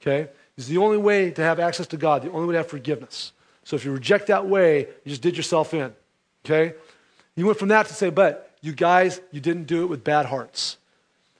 Okay? 0.00 0.30
It's 0.58 0.66
the 0.66 0.76
only 0.76 0.98
way 0.98 1.30
to 1.30 1.42
have 1.42 1.58
access 1.58 1.86
to 1.88 1.96
God, 1.96 2.22
the 2.22 2.30
only 2.30 2.46
way 2.46 2.52
to 2.52 2.58
have 2.58 2.68
forgiveness. 2.68 3.32
So 3.64 3.76
if 3.76 3.84
you 3.84 3.92
reject 3.92 4.26
that 4.26 4.46
way, 4.46 4.80
you 5.04 5.10
just 5.10 5.22
did 5.22 5.36
yourself 5.36 5.72
in. 5.72 5.94
Okay? 6.44 6.74
You 7.34 7.46
went 7.46 7.58
from 7.58 7.68
that 7.68 7.86
to 7.86 7.94
say, 7.94 8.10
But 8.10 8.50
you 8.60 8.72
guys, 8.72 9.22
you 9.30 9.40
didn't 9.40 9.64
do 9.64 9.84
it 9.84 9.86
with 9.86 10.04
bad 10.04 10.26
hearts. 10.26 10.76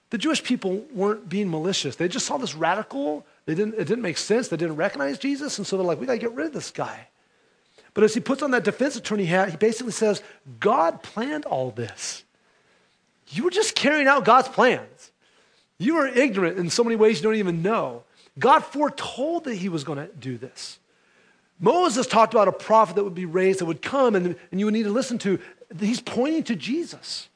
The 0.09 0.17
Jewish 0.17 0.43
people 0.43 0.83
weren't 0.91 1.29
being 1.29 1.51
malicious. 1.51 1.95
They 1.95 2.07
just 2.07 2.25
saw 2.25 2.37
this 2.37 2.55
radical 2.55 3.25
they 3.49 3.55
didn't, 3.55 3.73
it 3.79 3.85
didn't 3.85 4.03
make 4.03 4.19
sense. 4.19 4.47
They 4.47 4.57
didn't 4.57 4.75
recognize 4.75 5.17
Jesus. 5.17 5.57
And 5.57 5.65
so 5.65 5.75
they're 5.75 5.83
like, 5.83 5.99
we 5.99 6.05
got 6.05 6.13
to 6.13 6.19
get 6.19 6.33
rid 6.33 6.45
of 6.45 6.53
this 6.53 6.69
guy. 6.69 7.07
But 7.95 8.03
as 8.03 8.13
he 8.13 8.19
puts 8.19 8.43
on 8.43 8.51
that 8.51 8.63
defense 8.63 8.95
attorney 8.95 9.25
hat, 9.25 9.49
he 9.49 9.57
basically 9.57 9.91
says, 9.91 10.21
God 10.59 11.01
planned 11.01 11.45
all 11.45 11.71
this. 11.71 12.23
You 13.29 13.45
were 13.45 13.49
just 13.49 13.73
carrying 13.73 14.05
out 14.05 14.23
God's 14.23 14.49
plans. 14.49 15.11
You 15.79 15.95
were 15.95 16.05
ignorant 16.05 16.59
in 16.59 16.69
so 16.69 16.83
many 16.83 16.95
ways 16.95 17.17
you 17.17 17.23
don't 17.23 17.37
even 17.37 17.63
know. 17.63 18.03
God 18.39 18.63
foretold 18.63 19.43
that 19.43 19.55
he 19.55 19.69
was 19.69 19.83
going 19.83 19.99
to 19.99 20.07
do 20.15 20.37
this. 20.37 20.79
Moses 21.59 22.07
talked 22.07 22.33
about 22.33 22.47
a 22.47 22.53
prophet 22.53 22.95
that 22.95 23.03
would 23.03 23.15
be 23.15 23.25
raised 23.25 23.59
that 23.59 23.65
would 23.65 23.81
come 23.81 24.15
and, 24.15 24.35
and 24.51 24.59
you 24.59 24.65
would 24.65 24.73
need 24.73 24.83
to 24.83 24.91
listen 24.91 25.17
to. 25.19 25.39
He's 25.77 25.99
pointing 25.99 26.43
to 26.43 26.55
Jesus. 26.55 27.27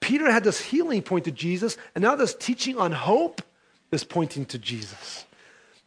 Peter 0.00 0.30
had 0.30 0.44
this 0.44 0.60
healing 0.60 1.02
point 1.02 1.24
to 1.24 1.32
Jesus, 1.32 1.76
and 1.94 2.02
now 2.02 2.14
this 2.14 2.34
teaching 2.34 2.78
on 2.78 2.92
hope 2.92 3.42
is 3.90 4.04
pointing 4.04 4.44
to 4.46 4.58
Jesus. 4.58 5.24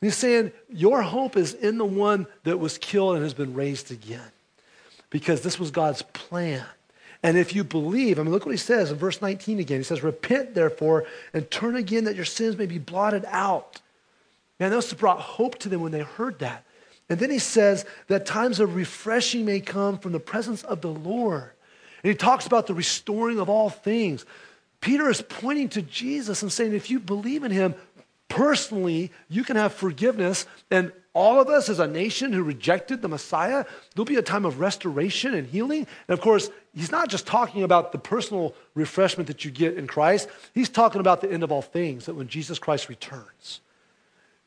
He's 0.02 0.18
saying, 0.18 0.52
Your 0.70 1.02
hope 1.04 1.38
is 1.38 1.54
in 1.54 1.78
the 1.78 1.86
one 1.86 2.28
that 2.44 2.60
was 2.60 2.78
killed 2.78 3.16
and 3.16 3.24
has 3.24 3.34
been 3.34 3.54
raised 3.54 3.92
again. 3.92 4.32
Because 5.10 5.42
this 5.42 5.60
was 5.60 5.72
God's 5.72 6.02
plan. 6.02 6.66
And 7.24 7.38
if 7.38 7.54
you 7.54 7.64
believe, 7.64 8.18
I 8.18 8.24
mean, 8.24 8.32
look 8.32 8.46
what 8.46 8.54
he 8.54 8.58
says 8.58 8.90
in 8.90 8.98
verse 8.98 9.22
19 9.22 9.60
again. 9.60 9.78
He 9.80 9.84
says, 9.84 10.02
Repent, 10.02 10.56
therefore, 10.56 11.06
and 11.34 11.50
turn 11.52 11.76
again 11.76 12.06
that 12.06 12.16
your 12.16 12.26
sins 12.26 12.58
may 12.58 12.66
be 12.66 12.80
blotted 12.80 13.26
out. 13.28 13.80
Man, 14.62 14.69
this 14.69 14.93
brought 14.93 15.19
hope 15.19 15.58
to 15.60 15.69
them 15.69 15.82
when 15.82 15.91
they 15.91 16.02
heard 16.02 16.38
that. 16.38 16.63
And 17.10 17.19
then 17.19 17.32
he 17.32 17.39
says 17.39 17.84
that 18.10 18.28
times 18.28 18.60
of 18.60 18.76
refreshing 18.76 19.43
may 19.43 19.60
come 19.60 19.97
from 19.97 20.12
the 20.12 20.19
presence 20.19 20.62
of 20.62 20.82
the 20.82 20.91
Lord. 20.91 21.50
And 22.04 22.12
he 22.12 22.15
talks 22.15 22.45
about 22.45 22.67
the 22.67 22.76
restoring 22.76 23.39
of 23.39 23.50
all 23.50 23.71
things. 23.71 24.24
Peter 24.80 25.10
is 25.10 25.24
pointing 25.24 25.67
to 25.69 25.82
Jesus 25.82 26.43
and 26.43 26.52
saying, 26.52 26.76
if 26.76 26.91
you 26.91 27.00
believe 27.00 27.43
in 27.43 27.50
him, 27.50 27.74
personally, 28.30 29.12
you 29.30 29.43
can 29.43 29.56
have 29.56 29.74
forgiveness. 29.74 30.45
And 30.69 30.91
all 31.13 31.41
of 31.41 31.50
us 31.50 31.67
as 31.67 31.80
a 31.80 31.88
nation 31.88 32.32
who 32.32 32.43
rejected 32.43 33.02
the 33.02 33.08
Messiah, 33.08 33.65
there'll 33.95 34.06
be 34.06 34.17
a 34.17 34.21
time 34.21 34.45
of 34.45 34.60
restoration 34.60 35.34
and 35.34 35.47
healing. 35.47 35.88
And 36.08 36.13
of 36.15 36.21
course, 36.21 36.52
he's 36.76 36.91
not 36.91 37.10
just 37.10 37.26
talking 37.26 37.63
about 37.63 37.93
the 37.93 37.97
personal 37.97 38.54
refreshment 38.76 39.26
that 39.26 39.43
you 39.43 39.50
get 39.50 39.76
in 39.76 39.88
Christ, 39.88 40.30
he's 40.54 40.69
talking 40.69 41.02
about 41.02 41.21
the 41.21 41.32
end 41.32 41.41
of 41.41 41.52
all 41.52 41.63
things, 41.63 42.06
that 42.06 42.13
when 42.13 42.28
Jesus 42.28 42.60
Christ 42.60 42.89
returns. 42.89 43.62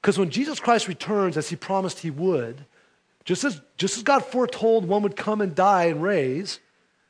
Because 0.04 0.18
when 0.18 0.28
Jesus 0.28 0.60
Christ 0.60 0.86
returns, 0.86 1.38
as 1.38 1.48
he 1.48 1.56
promised 1.56 2.00
he 2.00 2.10
would, 2.10 2.66
just 3.24 3.42
as, 3.42 3.62
just 3.78 3.96
as 3.96 4.02
God 4.02 4.22
foretold 4.22 4.84
one 4.84 5.00
would 5.00 5.16
come 5.16 5.40
and 5.40 5.54
die 5.54 5.84
and 5.84 6.02
raise, 6.02 6.60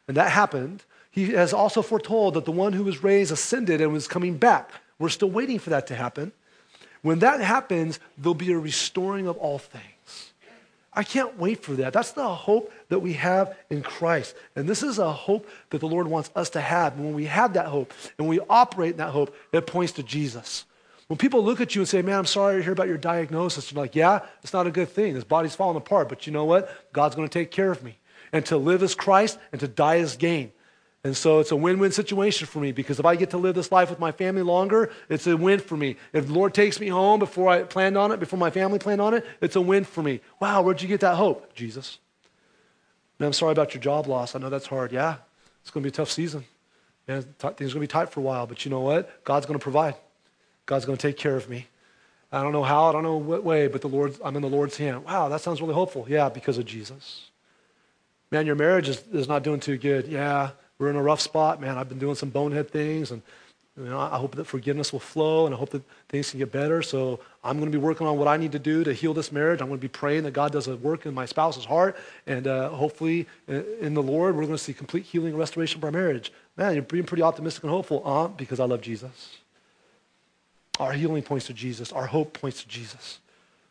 and 0.06 0.16
that 0.16 0.30
happened, 0.30 0.84
he 1.10 1.32
has 1.32 1.52
also 1.52 1.82
foretold 1.82 2.34
that 2.34 2.44
the 2.44 2.52
one 2.52 2.72
who 2.72 2.84
was 2.84 3.02
raised 3.02 3.32
ascended 3.32 3.80
and 3.80 3.92
was 3.92 4.06
coming 4.06 4.36
back. 4.36 4.70
We're 5.00 5.08
still 5.08 5.28
waiting 5.28 5.58
for 5.58 5.70
that 5.70 5.88
to 5.88 5.96
happen. 5.96 6.30
When 7.02 7.18
that 7.18 7.40
happens, 7.40 7.98
there'll 8.16 8.32
be 8.32 8.52
a 8.52 8.58
restoring 8.58 9.26
of 9.26 9.38
all 9.38 9.58
things. 9.58 10.32
I 10.92 11.02
can't 11.02 11.36
wait 11.36 11.64
for 11.64 11.72
that. 11.72 11.94
That's 11.94 12.12
the 12.12 12.28
hope 12.28 12.72
that 12.90 13.00
we 13.00 13.14
have 13.14 13.56
in 13.70 13.82
Christ. 13.82 14.36
And 14.54 14.68
this 14.68 14.84
is 14.84 15.00
a 15.00 15.12
hope 15.12 15.48
that 15.70 15.80
the 15.80 15.88
Lord 15.88 16.06
wants 16.06 16.30
us 16.36 16.48
to 16.50 16.60
have. 16.60 16.94
And 16.94 17.06
when 17.06 17.14
we 17.14 17.24
have 17.24 17.54
that 17.54 17.66
hope 17.66 17.92
and 18.18 18.28
we 18.28 18.38
operate 18.48 18.92
in 18.92 18.98
that 18.98 19.10
hope, 19.10 19.34
it 19.50 19.66
points 19.66 19.94
to 19.94 20.04
Jesus. 20.04 20.64
When 21.08 21.18
people 21.18 21.44
look 21.44 21.60
at 21.60 21.74
you 21.74 21.82
and 21.82 21.88
say, 21.88 22.02
Man, 22.02 22.18
I'm 22.18 22.26
sorry 22.26 22.56
to 22.56 22.62
hear 22.62 22.72
about 22.72 22.88
your 22.88 22.98
diagnosis, 22.98 23.70
you're 23.70 23.82
like, 23.82 23.94
Yeah, 23.94 24.20
it's 24.42 24.52
not 24.52 24.66
a 24.66 24.70
good 24.70 24.88
thing. 24.88 25.14
This 25.14 25.24
body's 25.24 25.54
falling 25.54 25.76
apart. 25.76 26.08
But 26.08 26.26
you 26.26 26.32
know 26.32 26.44
what? 26.44 26.92
God's 26.92 27.14
going 27.14 27.28
to 27.28 27.32
take 27.32 27.50
care 27.50 27.70
of 27.70 27.82
me. 27.82 27.98
And 28.32 28.44
to 28.46 28.56
live 28.56 28.82
is 28.82 28.94
Christ 28.94 29.38
and 29.52 29.60
to 29.60 29.68
die 29.68 29.96
is 29.96 30.16
gain. 30.16 30.52
And 31.04 31.14
so 31.14 31.40
it's 31.40 31.50
a 31.50 31.56
win 31.56 31.78
win 31.78 31.92
situation 31.92 32.46
for 32.46 32.60
me 32.60 32.72
because 32.72 32.98
if 32.98 33.04
I 33.04 33.14
get 33.14 33.30
to 33.30 33.36
live 33.36 33.54
this 33.54 33.70
life 33.70 33.90
with 33.90 33.98
my 33.98 34.10
family 34.10 34.40
longer, 34.40 34.90
it's 35.10 35.26
a 35.26 35.36
win 35.36 35.60
for 35.60 35.76
me. 35.76 35.96
If 36.14 36.28
the 36.28 36.32
Lord 36.32 36.54
takes 36.54 36.80
me 36.80 36.88
home 36.88 37.18
before 37.18 37.50
I 37.50 37.62
planned 37.62 37.98
on 37.98 38.10
it, 38.10 38.18
before 38.18 38.38
my 38.38 38.48
family 38.48 38.78
planned 38.78 39.02
on 39.02 39.12
it, 39.12 39.26
it's 39.42 39.54
a 39.54 39.60
win 39.60 39.84
for 39.84 40.02
me. 40.02 40.20
Wow, 40.40 40.62
where'd 40.62 40.80
you 40.80 40.88
get 40.88 41.00
that 41.00 41.16
hope? 41.16 41.54
Jesus. 41.54 41.98
Man, 43.18 43.28
I'm 43.28 43.32
sorry 43.34 43.52
about 43.52 43.74
your 43.74 43.82
job 43.82 44.06
loss. 44.06 44.34
I 44.34 44.38
know 44.38 44.48
that's 44.48 44.66
hard. 44.66 44.92
Yeah, 44.92 45.16
it's 45.60 45.70
going 45.70 45.82
to 45.82 45.90
be 45.90 45.92
a 45.92 45.96
tough 45.96 46.10
season. 46.10 46.44
Man, 47.06 47.22
things 47.22 47.42
are 47.42 47.54
going 47.56 47.68
to 47.68 47.80
be 47.80 47.86
tight 47.86 48.08
for 48.08 48.20
a 48.20 48.22
while, 48.22 48.46
but 48.46 48.64
you 48.64 48.70
know 48.70 48.80
what? 48.80 49.24
God's 49.24 49.44
going 49.44 49.58
to 49.58 49.62
provide. 49.62 49.94
God's 50.66 50.84
going 50.84 50.96
to 50.96 51.02
take 51.02 51.16
care 51.16 51.36
of 51.36 51.48
me. 51.48 51.66
I 52.32 52.42
don't 52.42 52.52
know 52.52 52.64
how, 52.64 52.86
I 52.86 52.92
don't 52.92 53.04
know 53.04 53.16
what 53.16 53.44
way, 53.44 53.68
but 53.68 53.80
the 53.80 53.88
Lord, 53.88 54.16
I'm 54.24 54.34
in 54.34 54.42
the 54.42 54.48
Lord's 54.48 54.76
hand. 54.76 55.04
Wow, 55.04 55.28
that 55.28 55.40
sounds 55.40 55.60
really 55.60 55.74
hopeful. 55.74 56.06
Yeah, 56.08 56.28
because 56.28 56.58
of 56.58 56.64
Jesus. 56.64 57.30
Man, 58.30 58.46
your 58.46 58.56
marriage 58.56 58.88
is, 58.88 59.04
is 59.12 59.28
not 59.28 59.44
doing 59.44 59.60
too 59.60 59.76
good. 59.76 60.08
Yeah, 60.08 60.50
we're 60.78 60.90
in 60.90 60.96
a 60.96 61.02
rough 61.02 61.20
spot, 61.20 61.60
man. 61.60 61.78
I've 61.78 61.88
been 61.88 62.00
doing 62.00 62.16
some 62.16 62.30
bonehead 62.30 62.70
things, 62.70 63.12
and 63.12 63.22
you 63.76 63.84
know, 63.84 63.98
I 64.00 64.18
hope 64.18 64.34
that 64.36 64.46
forgiveness 64.46 64.92
will 64.92 65.00
flow, 65.00 65.46
and 65.46 65.54
I 65.54 65.58
hope 65.58 65.70
that 65.70 65.82
things 66.08 66.30
can 66.30 66.38
get 66.38 66.50
better. 66.50 66.82
So 66.82 67.20
I'm 67.44 67.58
going 67.58 67.70
to 67.70 67.78
be 67.78 67.82
working 67.82 68.06
on 68.06 68.18
what 68.18 68.26
I 68.26 68.36
need 68.36 68.52
to 68.52 68.58
do 68.58 68.82
to 68.84 68.92
heal 68.92 69.14
this 69.14 69.30
marriage. 69.30 69.60
I'm 69.60 69.68
going 69.68 69.78
to 69.78 69.84
be 69.84 69.88
praying 69.88 70.24
that 70.24 70.32
God 70.32 70.52
does 70.52 70.66
a 70.66 70.76
work 70.76 71.06
in 71.06 71.14
my 71.14 71.26
spouse's 71.26 71.64
heart, 71.64 71.96
and 72.26 72.48
uh, 72.48 72.70
hopefully, 72.70 73.28
uh, 73.48 73.62
in 73.80 73.94
the 73.94 74.02
Lord, 74.02 74.34
we're 74.34 74.42
going 74.42 74.56
to 74.56 74.62
see 74.62 74.72
complete 74.74 75.04
healing 75.04 75.30
and 75.30 75.38
restoration 75.38 75.78
of 75.78 75.84
our 75.84 75.92
marriage. 75.92 76.32
Man, 76.56 76.74
you're 76.74 76.82
being 76.82 77.04
pretty 77.04 77.22
optimistic 77.22 77.62
and 77.62 77.70
hopeful, 77.70 78.02
uh, 78.04 78.28
because 78.28 78.58
I 78.58 78.64
love 78.64 78.80
Jesus. 78.80 79.38
Our 80.78 80.92
healing 80.92 81.22
points 81.22 81.46
to 81.46 81.52
Jesus. 81.52 81.92
Our 81.92 82.06
hope 82.06 82.38
points 82.38 82.62
to 82.62 82.68
Jesus. 82.68 83.18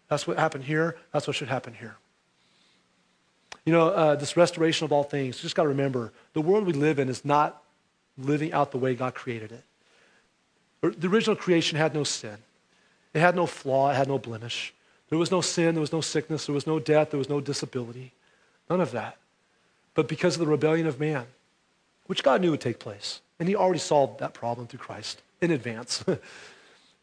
That's 0.09 0.27
what 0.27 0.37
happened 0.37 0.63
here. 0.63 0.95
That's 1.11 1.27
what 1.27 1.35
should 1.35 1.47
happen 1.47 1.73
here. 1.73 1.95
You 3.65 3.73
know, 3.73 3.89
uh, 3.89 4.15
this 4.15 4.35
restoration 4.35 4.85
of 4.85 4.91
all 4.91 5.03
things, 5.03 5.39
just 5.39 5.55
got 5.55 5.63
to 5.63 5.69
remember 5.69 6.11
the 6.33 6.41
world 6.41 6.65
we 6.65 6.73
live 6.73 6.99
in 6.99 7.09
is 7.09 7.23
not 7.23 7.63
living 8.17 8.51
out 8.51 8.71
the 8.71 8.77
way 8.77 8.93
God 8.93 9.15
created 9.15 9.51
it. 9.51 10.99
The 10.99 11.07
original 11.07 11.35
creation 11.35 11.77
had 11.77 11.93
no 11.93 12.03
sin, 12.03 12.37
it 13.13 13.19
had 13.19 13.35
no 13.35 13.45
flaw, 13.45 13.91
it 13.91 13.95
had 13.95 14.07
no 14.07 14.19
blemish. 14.19 14.73
There 15.09 15.19
was 15.19 15.31
no 15.31 15.41
sin, 15.41 15.75
there 15.75 15.81
was 15.81 15.93
no 15.93 16.01
sickness, 16.01 16.47
there 16.47 16.55
was 16.55 16.67
no 16.67 16.79
death, 16.79 17.11
there 17.11 17.17
was 17.17 17.29
no 17.29 17.39
disability. 17.39 18.11
None 18.69 18.81
of 18.81 18.91
that. 18.91 19.17
But 19.93 20.07
because 20.07 20.35
of 20.35 20.39
the 20.39 20.47
rebellion 20.47 20.87
of 20.87 20.99
man, 20.99 21.25
which 22.07 22.23
God 22.23 22.41
knew 22.41 22.51
would 22.51 22.61
take 22.61 22.79
place, 22.79 23.21
and 23.39 23.47
He 23.47 23.55
already 23.55 23.79
solved 23.79 24.19
that 24.19 24.33
problem 24.33 24.67
through 24.67 24.79
Christ 24.79 25.21
in 25.39 25.51
advance. 25.51 26.03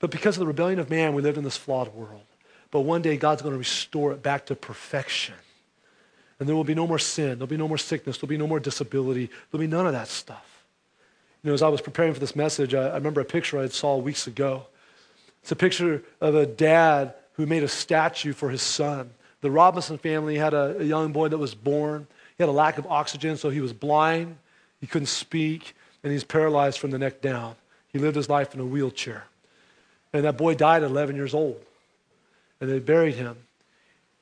but 0.01 0.11
because 0.11 0.37
of 0.37 0.41
the 0.41 0.47
rebellion 0.47 0.79
of 0.79 0.91
man, 0.91 1.15
we 1.15 1.23
lived 1.23 1.39
in 1.39 1.45
this 1.45 1.57
flawed 1.57 1.95
world. 1.95 2.23
But 2.71 2.81
one 2.81 3.03
day, 3.03 3.17
God's 3.17 3.43
going 3.43 3.53
to 3.55 3.59
restore 3.59 4.13
it 4.13 4.23
back 4.23 4.47
to 4.47 4.57
perfection. 4.57 5.35
And 6.39 6.49
there 6.49 6.57
will 6.57 6.65
be 6.65 6.75
no 6.75 6.87
more 6.87 6.99
sin. 6.99 7.39
There'll 7.39 7.47
be 7.47 7.57
no 7.57 7.69
more 7.69 7.79
sickness. 7.79 8.17
There'll 8.17 8.29
be 8.29 8.39
no 8.39 8.47
more 8.47 8.61
disability. 8.61 9.29
There'll 9.51 9.61
be 9.61 9.71
none 9.71 9.87
of 9.87 9.93
that 9.93 10.09
stuff. 10.09 10.65
You 11.43 11.49
know, 11.49 11.55
as 11.55 11.63
I 11.63 11.69
was 11.69 11.81
preparing 11.81 12.15
for 12.15 12.21
this 12.21 12.35
message, 12.35 12.75
I, 12.75 12.89
I 12.89 12.95
remember 12.95 13.21
a 13.21 13.27
picture 13.27 13.59
I 13.59 13.69
saw 13.69 13.97
weeks 13.97 14.27
ago. 14.27 14.67
It's 15.43 15.53
a 15.53 15.57
picture 15.57 16.03
of 16.21 16.35
a 16.35 16.47
dad 16.47 17.15
who 17.35 17.47
made 17.47 17.63
a 17.63 17.69
statue 17.69 18.33
for 18.33 18.51
his 18.51 18.63
son. 18.63 19.11
The 19.43 19.51
Robinson 19.51 19.99
family 19.99 20.37
had 20.37 20.55
a, 20.55 20.79
a 20.79 20.85
young 20.85 21.13
boy 21.13 21.29
that 21.29 21.39
was 21.39 21.55
born. 21.55 22.07
He 22.37 22.43
had 22.43 22.49
a 22.49 22.53
lack 22.53 22.79
of 22.79 22.87
oxygen, 22.87 23.37
so 23.37 23.51
he 23.51 23.61
was 23.61 23.73
blind. 23.73 24.37
He 24.81 24.87
couldn't 24.87 25.07
speak, 25.07 25.75
and 26.03 26.13
he's 26.13 26.25
paralyzed 26.25 26.79
from 26.79 26.91
the 26.91 26.99
neck 26.99 27.21
down. 27.21 27.57
He 27.89 27.99
lived 27.99 28.17
his 28.17 28.29
life 28.29 28.55
in 28.55 28.61
a 28.61 28.65
wheelchair. 28.65 29.25
And 30.13 30.25
that 30.25 30.37
boy 30.37 30.55
died 30.55 30.83
at 30.83 30.91
11 30.91 31.17
years 31.17 31.35
old. 31.35 31.61
And 32.61 32.71
they 32.71 32.79
buried 32.79 33.15
him. 33.15 33.37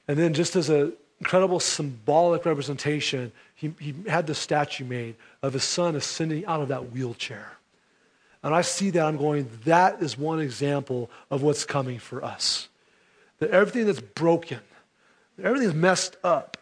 And 0.06 0.18
then, 0.18 0.34
just 0.34 0.56
as 0.56 0.68
an 0.68 0.92
incredible 1.20 1.60
symbolic 1.60 2.44
representation. 2.44 3.32
He, 3.54 3.74
he 3.80 3.94
had 4.06 4.26
the 4.26 4.34
statue 4.34 4.84
made 4.84 5.16
of 5.42 5.52
his 5.52 5.64
son 5.64 5.96
ascending 5.96 6.46
out 6.46 6.60
of 6.60 6.68
that 6.68 6.92
wheelchair. 6.92 7.52
And 8.42 8.54
I 8.54 8.62
see 8.62 8.90
that, 8.90 9.04
I'm 9.04 9.16
going, 9.16 9.50
that 9.64 10.00
is 10.00 10.16
one 10.16 10.40
example 10.40 11.10
of 11.30 11.42
what's 11.42 11.64
coming 11.64 11.98
for 11.98 12.22
us. 12.22 12.68
That 13.40 13.50
everything 13.50 13.86
that's 13.86 14.00
broken, 14.00 14.60
everything 15.42 15.68
that's 15.68 15.78
messed 15.78 16.16
up, 16.22 16.56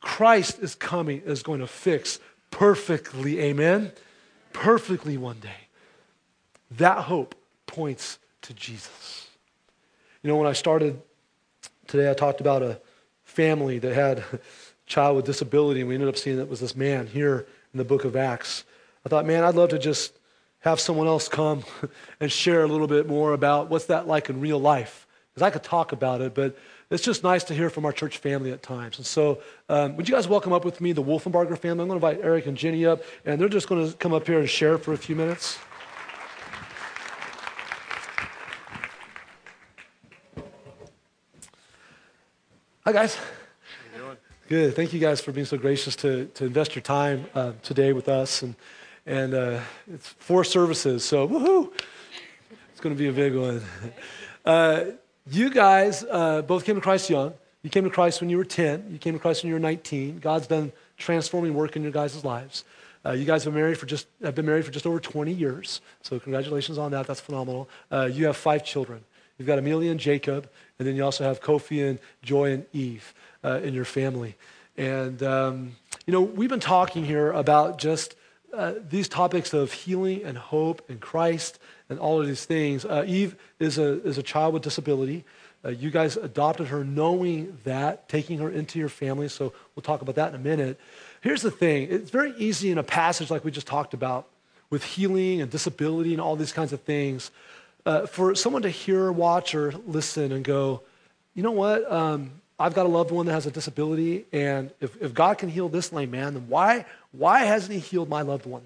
Christ 0.00 0.60
is 0.60 0.74
coming, 0.74 1.22
is 1.22 1.42
going 1.42 1.60
to 1.60 1.66
fix 1.66 2.20
perfectly. 2.50 3.40
Amen? 3.40 3.90
Perfectly 4.52 5.16
one 5.16 5.40
day. 5.40 5.68
That 6.70 6.98
hope 6.98 7.34
points 7.66 8.18
to 8.44 8.54
Jesus. 8.54 9.28
You 10.22 10.28
know, 10.28 10.36
when 10.36 10.46
I 10.46 10.52
started 10.52 11.00
today, 11.86 12.10
I 12.10 12.14
talked 12.14 12.40
about 12.40 12.62
a 12.62 12.80
family 13.24 13.78
that 13.78 13.94
had 13.94 14.18
a 14.18 14.40
child 14.86 15.16
with 15.16 15.24
disability, 15.24 15.80
and 15.80 15.88
we 15.88 15.94
ended 15.94 16.08
up 16.08 16.16
seeing 16.16 16.36
that 16.36 16.48
was 16.48 16.60
this 16.60 16.76
man 16.76 17.06
here 17.06 17.46
in 17.72 17.78
the 17.78 17.84
book 17.84 18.04
of 18.04 18.16
Acts. 18.16 18.64
I 19.04 19.08
thought, 19.08 19.26
man, 19.26 19.44
I'd 19.44 19.54
love 19.54 19.70
to 19.70 19.78
just 19.78 20.18
have 20.60 20.78
someone 20.78 21.06
else 21.06 21.28
come 21.28 21.64
and 22.20 22.30
share 22.30 22.62
a 22.62 22.66
little 22.66 22.86
bit 22.86 23.06
more 23.06 23.32
about 23.32 23.70
what's 23.70 23.86
that 23.86 24.06
like 24.06 24.28
in 24.28 24.40
real 24.40 24.58
life. 24.58 25.06
Because 25.32 25.46
I 25.46 25.50
could 25.50 25.64
talk 25.64 25.92
about 25.92 26.20
it, 26.20 26.34
but 26.34 26.56
it's 26.90 27.02
just 27.02 27.24
nice 27.24 27.44
to 27.44 27.54
hear 27.54 27.70
from 27.70 27.84
our 27.86 27.92
church 27.92 28.18
family 28.18 28.52
at 28.52 28.62
times. 28.62 28.98
And 28.98 29.06
so, 29.06 29.40
um, 29.68 29.96
would 29.96 30.08
you 30.08 30.14
guys 30.14 30.28
welcome 30.28 30.52
up 30.52 30.64
with 30.64 30.80
me 30.80 30.92
the 30.92 31.02
Wolfenbarger 31.02 31.58
family? 31.58 31.82
I'm 31.82 31.88
going 31.88 32.00
to 32.00 32.06
invite 32.06 32.20
Eric 32.24 32.46
and 32.46 32.56
Jenny 32.56 32.86
up, 32.86 33.02
and 33.24 33.40
they're 33.40 33.48
just 33.48 33.68
going 33.68 33.90
to 33.90 33.96
come 33.96 34.12
up 34.12 34.26
here 34.26 34.38
and 34.38 34.48
share 34.48 34.78
for 34.78 34.92
a 34.92 34.98
few 34.98 35.16
minutes. 35.16 35.58
Hi, 42.86 42.92
guys. 42.92 43.14
How 43.14 43.22
you 43.94 44.02
doing? 44.02 44.16
Good. 44.46 44.76
Thank 44.76 44.92
you 44.92 45.00
guys 45.00 45.18
for 45.18 45.32
being 45.32 45.46
so 45.46 45.56
gracious 45.56 45.96
to, 45.96 46.26
to 46.34 46.44
invest 46.44 46.74
your 46.74 46.82
time 46.82 47.24
uh, 47.34 47.52
today 47.62 47.94
with 47.94 48.10
us. 48.10 48.42
And 48.42 48.54
and 49.06 49.32
uh, 49.32 49.60
it's 49.90 50.06
four 50.06 50.44
services, 50.44 51.02
so 51.02 51.26
woohoo! 51.26 51.72
It's 52.72 52.82
going 52.82 52.94
to 52.94 52.98
be 52.98 53.08
a 53.08 53.12
big 53.12 53.34
one. 53.34 53.62
Uh, 54.44 54.84
you 55.30 55.48
guys 55.48 56.04
uh, 56.10 56.42
both 56.42 56.66
came 56.66 56.74
to 56.74 56.82
Christ 56.82 57.08
young. 57.08 57.32
You 57.62 57.70
came 57.70 57.84
to 57.84 57.88
Christ 57.90 58.20
when 58.20 58.28
you 58.28 58.36
were 58.36 58.44
10. 58.44 58.90
You 58.90 58.98
came 58.98 59.14
to 59.14 59.18
Christ 59.18 59.42
when 59.42 59.48
you 59.48 59.54
were 59.54 59.60
19. 59.60 60.18
God's 60.18 60.46
done 60.46 60.70
transforming 60.98 61.54
work 61.54 61.76
in 61.76 61.82
your 61.82 61.92
guys' 61.92 62.22
lives. 62.22 62.64
Uh, 63.06 63.12
you 63.12 63.24
guys 63.24 63.44
have, 63.44 63.54
been 63.54 63.62
married 63.62 63.78
for 63.78 63.86
just, 63.86 64.06
have 64.22 64.34
been 64.34 64.44
married 64.44 64.66
for 64.66 64.70
just 64.70 64.86
over 64.86 65.00
20 65.00 65.32
years, 65.32 65.80
so 66.02 66.20
congratulations 66.20 66.76
on 66.76 66.90
that. 66.90 67.06
That's 67.06 67.20
phenomenal. 67.20 67.66
Uh, 67.90 68.10
you 68.12 68.26
have 68.26 68.36
five 68.36 68.62
children. 68.62 69.02
You've 69.38 69.48
got 69.48 69.58
Amelia 69.58 69.90
and 69.90 69.98
Jacob, 69.98 70.48
and 70.78 70.86
then 70.86 70.94
you 70.96 71.04
also 71.04 71.24
have 71.24 71.40
Kofi 71.40 71.88
and 71.88 71.98
Joy 72.22 72.52
and 72.52 72.66
Eve 72.72 73.14
uh, 73.42 73.60
in 73.62 73.74
your 73.74 73.84
family. 73.84 74.36
And, 74.76 75.22
um, 75.22 75.76
you 76.06 76.12
know, 76.12 76.22
we've 76.22 76.50
been 76.50 76.60
talking 76.60 77.04
here 77.04 77.32
about 77.32 77.78
just 77.78 78.14
uh, 78.52 78.74
these 78.88 79.08
topics 79.08 79.52
of 79.52 79.72
healing 79.72 80.22
and 80.24 80.38
hope 80.38 80.88
and 80.88 81.00
Christ 81.00 81.58
and 81.88 81.98
all 81.98 82.20
of 82.20 82.26
these 82.26 82.44
things. 82.44 82.84
Uh, 82.84 83.04
Eve 83.06 83.36
is 83.58 83.78
a, 83.78 84.02
is 84.06 84.18
a 84.18 84.22
child 84.22 84.54
with 84.54 84.62
disability. 84.62 85.24
Uh, 85.64 85.70
you 85.70 85.90
guys 85.90 86.16
adopted 86.16 86.68
her 86.68 86.84
knowing 86.84 87.58
that, 87.64 88.08
taking 88.08 88.38
her 88.38 88.50
into 88.50 88.78
your 88.78 88.88
family. 88.88 89.28
So 89.28 89.52
we'll 89.74 89.82
talk 89.82 90.02
about 90.02 90.14
that 90.16 90.28
in 90.28 90.34
a 90.34 90.42
minute. 90.42 90.78
Here's 91.22 91.42
the 91.42 91.50
thing 91.50 91.88
it's 91.90 92.10
very 92.10 92.34
easy 92.36 92.70
in 92.70 92.78
a 92.78 92.82
passage 92.82 93.30
like 93.30 93.44
we 93.44 93.50
just 93.50 93.66
talked 93.66 93.94
about 93.94 94.28
with 94.70 94.84
healing 94.84 95.40
and 95.40 95.50
disability 95.50 96.12
and 96.12 96.20
all 96.20 96.36
these 96.36 96.52
kinds 96.52 96.72
of 96.72 96.80
things 96.82 97.30
uh, 97.86 98.06
for 98.06 98.34
someone 98.34 98.62
to 98.62 98.70
hear, 98.70 99.12
watch, 99.12 99.54
or 99.54 99.72
listen 99.86 100.32
and 100.32 100.44
go, 100.44 100.82
you 101.34 101.42
know 101.42 101.52
what? 101.52 101.90
Um, 101.90 102.32
I've 102.58 102.74
got 102.74 102.86
a 102.86 102.88
loved 102.88 103.10
one 103.10 103.26
that 103.26 103.32
has 103.32 103.46
a 103.46 103.50
disability, 103.50 104.26
and 104.32 104.70
if, 104.80 105.00
if 105.02 105.12
God 105.12 105.38
can 105.38 105.48
heal 105.48 105.68
this 105.68 105.92
lame 105.92 106.12
man, 106.12 106.34
then 106.34 106.48
why, 106.48 106.86
why 107.12 107.40
hasn't 107.40 107.72
he 107.72 107.80
healed 107.80 108.08
my 108.08 108.22
loved 108.22 108.46
one? 108.46 108.62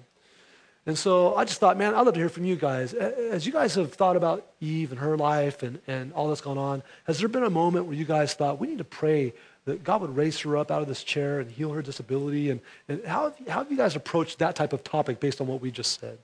And 0.85 0.97
so 0.97 1.35
I 1.35 1.45
just 1.45 1.59
thought, 1.59 1.77
man, 1.77 1.93
I'd 1.93 2.01
love 2.01 2.13
to 2.13 2.19
hear 2.19 2.29
from 2.29 2.45
you 2.45 2.55
guys. 2.55 2.93
As 2.93 3.45
you 3.45 3.51
guys 3.51 3.75
have 3.75 3.93
thought 3.93 4.15
about 4.15 4.47
Eve 4.59 4.91
and 4.91 4.99
her 4.99 5.17
life 5.17 5.61
and, 5.61 5.79
and 5.87 6.13
all 6.13 6.29
that's 6.29 6.41
going 6.41 6.57
on, 6.57 6.81
has 7.03 7.19
there 7.19 7.27
been 7.27 7.43
a 7.43 7.49
moment 7.49 7.85
where 7.85 7.95
you 7.95 8.05
guys 8.05 8.33
thought, 8.33 8.59
we 8.59 8.67
need 8.67 8.79
to 8.79 8.83
pray 8.83 9.33
that 9.65 9.83
God 9.83 10.01
would 10.01 10.15
raise 10.15 10.39
her 10.39 10.57
up 10.57 10.71
out 10.71 10.81
of 10.81 10.87
this 10.87 11.03
chair 11.03 11.39
and 11.39 11.51
heal 11.51 11.71
her 11.73 11.81
disability? 11.81 12.49
And, 12.49 12.61
and 12.87 13.05
how, 13.05 13.25
have 13.25 13.47
how 13.47 13.59
have 13.59 13.71
you 13.71 13.77
guys 13.77 13.95
approached 13.95 14.39
that 14.39 14.55
type 14.55 14.73
of 14.73 14.83
topic 14.83 15.19
based 15.19 15.41
on 15.41 15.47
what 15.47 15.61
we 15.61 15.69
just 15.69 15.99
said? 15.99 16.17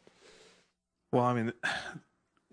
Well, 1.12 1.26
I 1.26 1.34
mean, 1.34 1.54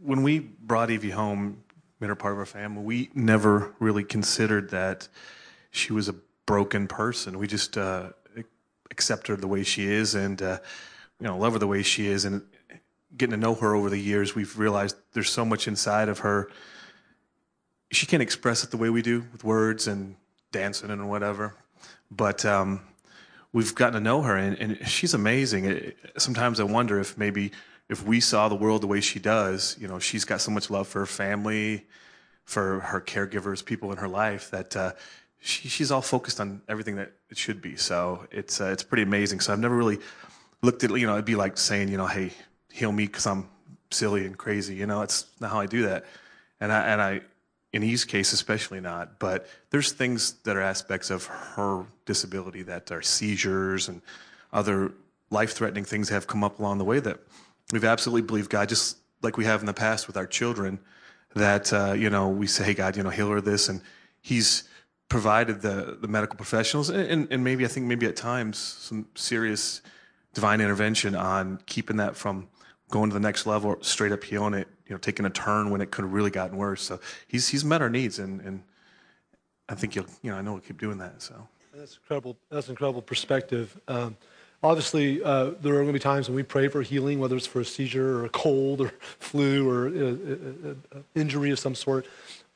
when 0.02 0.22
we 0.22 0.38
brought 0.40 0.90
Evie 0.90 1.10
home, 1.10 1.62
made 2.00 2.08
her 2.08 2.14
part 2.14 2.32
of 2.32 2.38
our 2.38 2.46
family, 2.46 2.82
we 2.82 3.10
never 3.14 3.74
really 3.78 4.04
considered 4.04 4.70
that 4.70 5.08
she 5.70 5.92
was 5.92 6.08
a 6.08 6.14
broken 6.46 6.88
person. 6.88 7.38
We 7.38 7.46
just 7.46 7.78
uh, 7.78 8.10
accept 8.90 9.28
her 9.28 9.36
the 9.36 9.46
way 9.46 9.62
she 9.62 9.86
is 9.86 10.14
and 10.14 10.40
uh, 10.42 10.58
you 11.20 11.26
know 11.26 11.38
love 11.38 11.54
her 11.54 11.58
the 11.58 11.66
way 11.66 11.82
she 11.82 12.06
is. 12.06 12.24
And 12.24 12.42
getting 13.16 13.32
to 13.32 13.36
know 13.36 13.54
her 13.54 13.74
over 13.74 13.88
the 13.88 13.98
years, 13.98 14.34
we've 14.34 14.58
realized 14.58 14.96
there's 15.12 15.30
so 15.30 15.44
much 15.44 15.68
inside 15.68 16.08
of 16.08 16.20
her. 16.20 16.50
She 17.90 18.06
can't 18.06 18.22
express 18.22 18.64
it 18.64 18.70
the 18.70 18.76
way 18.76 18.90
we 18.90 19.02
do 19.02 19.24
with 19.32 19.44
words 19.44 19.86
and 19.86 20.16
dancing 20.50 20.90
and 20.90 21.08
whatever, 21.08 21.54
but 22.10 22.44
um, 22.44 22.80
we've 23.52 23.74
gotten 23.74 23.94
to 23.94 24.00
know 24.00 24.22
her, 24.22 24.36
and, 24.36 24.58
and 24.58 24.88
she's 24.88 25.14
amazing. 25.14 25.66
It, 25.66 25.96
sometimes 26.16 26.58
I 26.58 26.64
wonder 26.64 26.98
if 27.00 27.16
maybe 27.16 27.52
if 27.92 28.06
we 28.06 28.20
saw 28.20 28.48
the 28.48 28.54
world 28.54 28.82
the 28.82 28.86
way 28.86 29.02
she 29.02 29.18
does, 29.18 29.76
you 29.78 29.86
know, 29.86 29.98
she's 29.98 30.24
got 30.24 30.40
so 30.40 30.50
much 30.50 30.70
love 30.70 30.88
for 30.88 31.00
her 31.00 31.06
family, 31.06 31.84
for 32.42 32.80
her 32.80 33.02
caregivers, 33.02 33.62
people 33.62 33.92
in 33.92 33.98
her 33.98 34.08
life 34.08 34.50
that 34.50 34.74
uh, 34.74 34.92
she, 35.40 35.68
she's 35.68 35.90
all 35.92 36.00
focused 36.00 36.40
on 36.40 36.62
everything 36.70 36.96
that 36.96 37.12
it 37.28 37.36
should 37.36 37.60
be. 37.60 37.76
So 37.76 38.26
it's 38.30 38.62
uh, 38.62 38.70
it's 38.72 38.82
pretty 38.82 39.02
amazing. 39.02 39.40
So 39.40 39.52
I've 39.52 39.60
never 39.60 39.76
really 39.76 39.98
looked 40.62 40.82
at 40.84 40.90
you 40.90 41.06
know 41.06 41.12
it'd 41.12 41.26
be 41.26 41.36
like 41.36 41.58
saying 41.58 41.88
you 41.88 41.98
know 41.98 42.06
hey 42.06 42.30
heal 42.72 42.90
me 42.90 43.06
because 43.06 43.26
I'm 43.26 43.46
silly 43.90 44.24
and 44.24 44.38
crazy. 44.38 44.74
You 44.74 44.86
know 44.86 45.02
it's 45.02 45.26
not 45.38 45.50
how 45.50 45.60
I 45.60 45.66
do 45.66 45.82
that. 45.82 46.06
And 46.60 46.72
I 46.72 46.80
and 46.86 47.02
I 47.02 47.20
in 47.74 47.82
Eve's 47.82 48.06
case 48.06 48.32
especially 48.32 48.80
not. 48.80 49.18
But 49.18 49.46
there's 49.68 49.92
things 49.92 50.32
that 50.44 50.56
are 50.56 50.62
aspects 50.62 51.10
of 51.10 51.26
her 51.26 51.84
disability 52.06 52.62
that 52.62 52.90
are 52.90 53.02
seizures 53.02 53.88
and 53.88 54.00
other 54.50 54.92
life 55.30 55.52
threatening 55.52 55.84
things 55.84 56.08
have 56.08 56.26
come 56.26 56.42
up 56.42 56.58
along 56.58 56.78
the 56.78 56.84
way 56.84 56.98
that 57.00 57.18
we've 57.72 57.84
absolutely 57.84 58.22
believed 58.22 58.50
God 58.50 58.68
just 58.68 58.98
like 59.22 59.36
we 59.36 59.44
have 59.44 59.60
in 59.60 59.66
the 59.66 59.74
past 59.74 60.06
with 60.06 60.16
our 60.16 60.26
children 60.26 60.78
that 61.34 61.72
uh, 61.72 61.92
you 61.92 62.10
know 62.10 62.28
we 62.28 62.46
say 62.46 62.64
hey 62.64 62.74
God 62.74 62.96
you 62.96 63.02
know 63.02 63.10
heal 63.10 63.28
her 63.30 63.40
this 63.40 63.68
and 63.68 63.80
He's 64.20 64.68
provided 65.08 65.60
the, 65.62 65.98
the 66.00 66.06
medical 66.06 66.36
professionals 66.36 66.88
and, 66.88 67.26
and 67.30 67.42
maybe 67.42 67.64
I 67.64 67.68
think 67.68 67.86
maybe 67.86 68.06
at 68.06 68.14
times 68.14 68.56
some 68.58 69.08
serious 69.16 69.82
divine 70.32 70.60
intervention 70.60 71.14
on 71.14 71.58
keeping 71.66 71.96
that 71.96 72.16
from 72.16 72.48
going 72.92 73.10
to 73.10 73.14
the 73.14 73.20
next 73.20 73.46
level, 73.46 73.76
straight 73.80 74.12
up 74.12 74.22
healing 74.22 74.54
it, 74.54 74.68
you 74.86 74.94
know, 74.94 74.98
taking 74.98 75.26
a 75.26 75.30
turn 75.30 75.70
when 75.70 75.80
it 75.80 75.90
could 75.90 76.04
have 76.04 76.12
really 76.12 76.30
gotten 76.30 76.56
worse. 76.56 76.82
So 76.82 77.00
he's 77.26 77.48
he's 77.48 77.64
met 77.64 77.82
our 77.82 77.90
needs, 77.90 78.20
and 78.20 78.40
and 78.42 78.62
I 79.68 79.74
think 79.74 79.96
you'll 79.96 80.06
you 80.22 80.30
know 80.30 80.36
I 80.36 80.42
know 80.42 80.52
we'll 80.52 80.60
keep 80.60 80.80
doing 80.80 80.98
that. 80.98 81.20
So 81.20 81.48
that's 81.74 81.96
incredible. 81.96 82.36
That's 82.50 82.68
incredible 82.68 83.02
perspective. 83.02 83.78
Um, 83.88 84.16
obviously, 84.62 85.22
uh, 85.22 85.50
there 85.60 85.74
are 85.74 85.82
going 85.82 85.88
to 85.88 85.92
be 85.92 85.98
times 85.98 86.28
when 86.28 86.36
we 86.36 86.42
pray 86.42 86.68
for 86.68 86.82
healing, 86.82 87.18
whether 87.18 87.36
it's 87.36 87.46
for 87.46 87.60
a 87.60 87.64
seizure 87.64 88.18
or 88.18 88.24
a 88.24 88.28
cold 88.28 88.80
or 88.80 88.92
flu 89.18 89.68
or 89.68 89.88
uh, 89.88 90.70
uh, 90.70 90.98
uh 90.98 91.02
injury 91.14 91.50
of 91.50 91.58
some 91.58 91.74
sort 91.74 92.06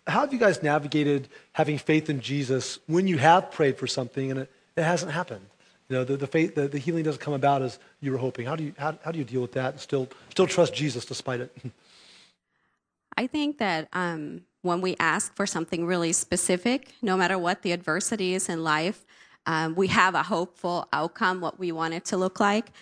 how 0.07 0.21
have 0.21 0.33
you 0.33 0.38
guys 0.38 0.62
navigated 0.62 1.29
having 1.53 1.79
faith 1.79 2.09
in 2.09 2.21
Jesus 2.21 2.79
when 2.87 3.09
you 3.09 3.19
have 3.19 3.51
prayed 3.51 3.77
for 3.77 3.87
something 3.87 4.31
and 4.31 4.40
it, 4.40 4.51
it 4.77 4.83
hasn't 4.83 5.12
happened? 5.12 5.47
You 5.88 5.97
know, 5.97 6.05
the, 6.05 6.16
the 6.16 6.27
faith, 6.27 6.55
the, 6.55 6.69
the 6.69 6.79
healing 6.79 7.05
doesn't 7.05 7.21
come 7.21 7.35
about 7.35 7.62
as 7.62 7.79
you 8.01 8.12
were 8.12 8.19
hoping. 8.19 8.47
How 8.47 8.57
do 8.57 8.64
you, 8.64 8.75
how, 8.79 8.99
how 9.05 9.11
do 9.11 9.19
you 9.19 9.25
deal 9.25 9.40
with 9.40 9.53
that 9.53 9.73
and 9.73 9.81
still, 9.81 10.09
still 10.31 10.47
trust 10.47 10.75
Jesus 10.75 11.05
despite 11.05 11.40
it? 11.40 11.57
I 13.16 13.27
think 13.27 13.59
that 13.59 13.88
um, 13.92 14.42
when 14.62 14.81
we 14.81 14.97
ask 15.01 15.35
for 15.35 15.47
something 15.47 15.87
really 15.87 16.12
specific, 16.12 16.92
no 17.03 17.16
matter 17.16 17.38
what 17.38 17.62
the 17.62 17.73
adversity 17.73 18.35
is 18.35 18.49
in 18.49 18.62
life, 18.62 19.06
um, 19.46 19.74
we 19.74 19.87
have 19.88 20.14
a 20.14 20.22
hopeful 20.22 20.88
outcome, 20.92 21.40
what 21.40 21.59
we 21.59 21.72
want 21.72 21.94
it 21.94 22.04
to 22.06 22.16
look 22.16 22.40
like. 22.40 22.72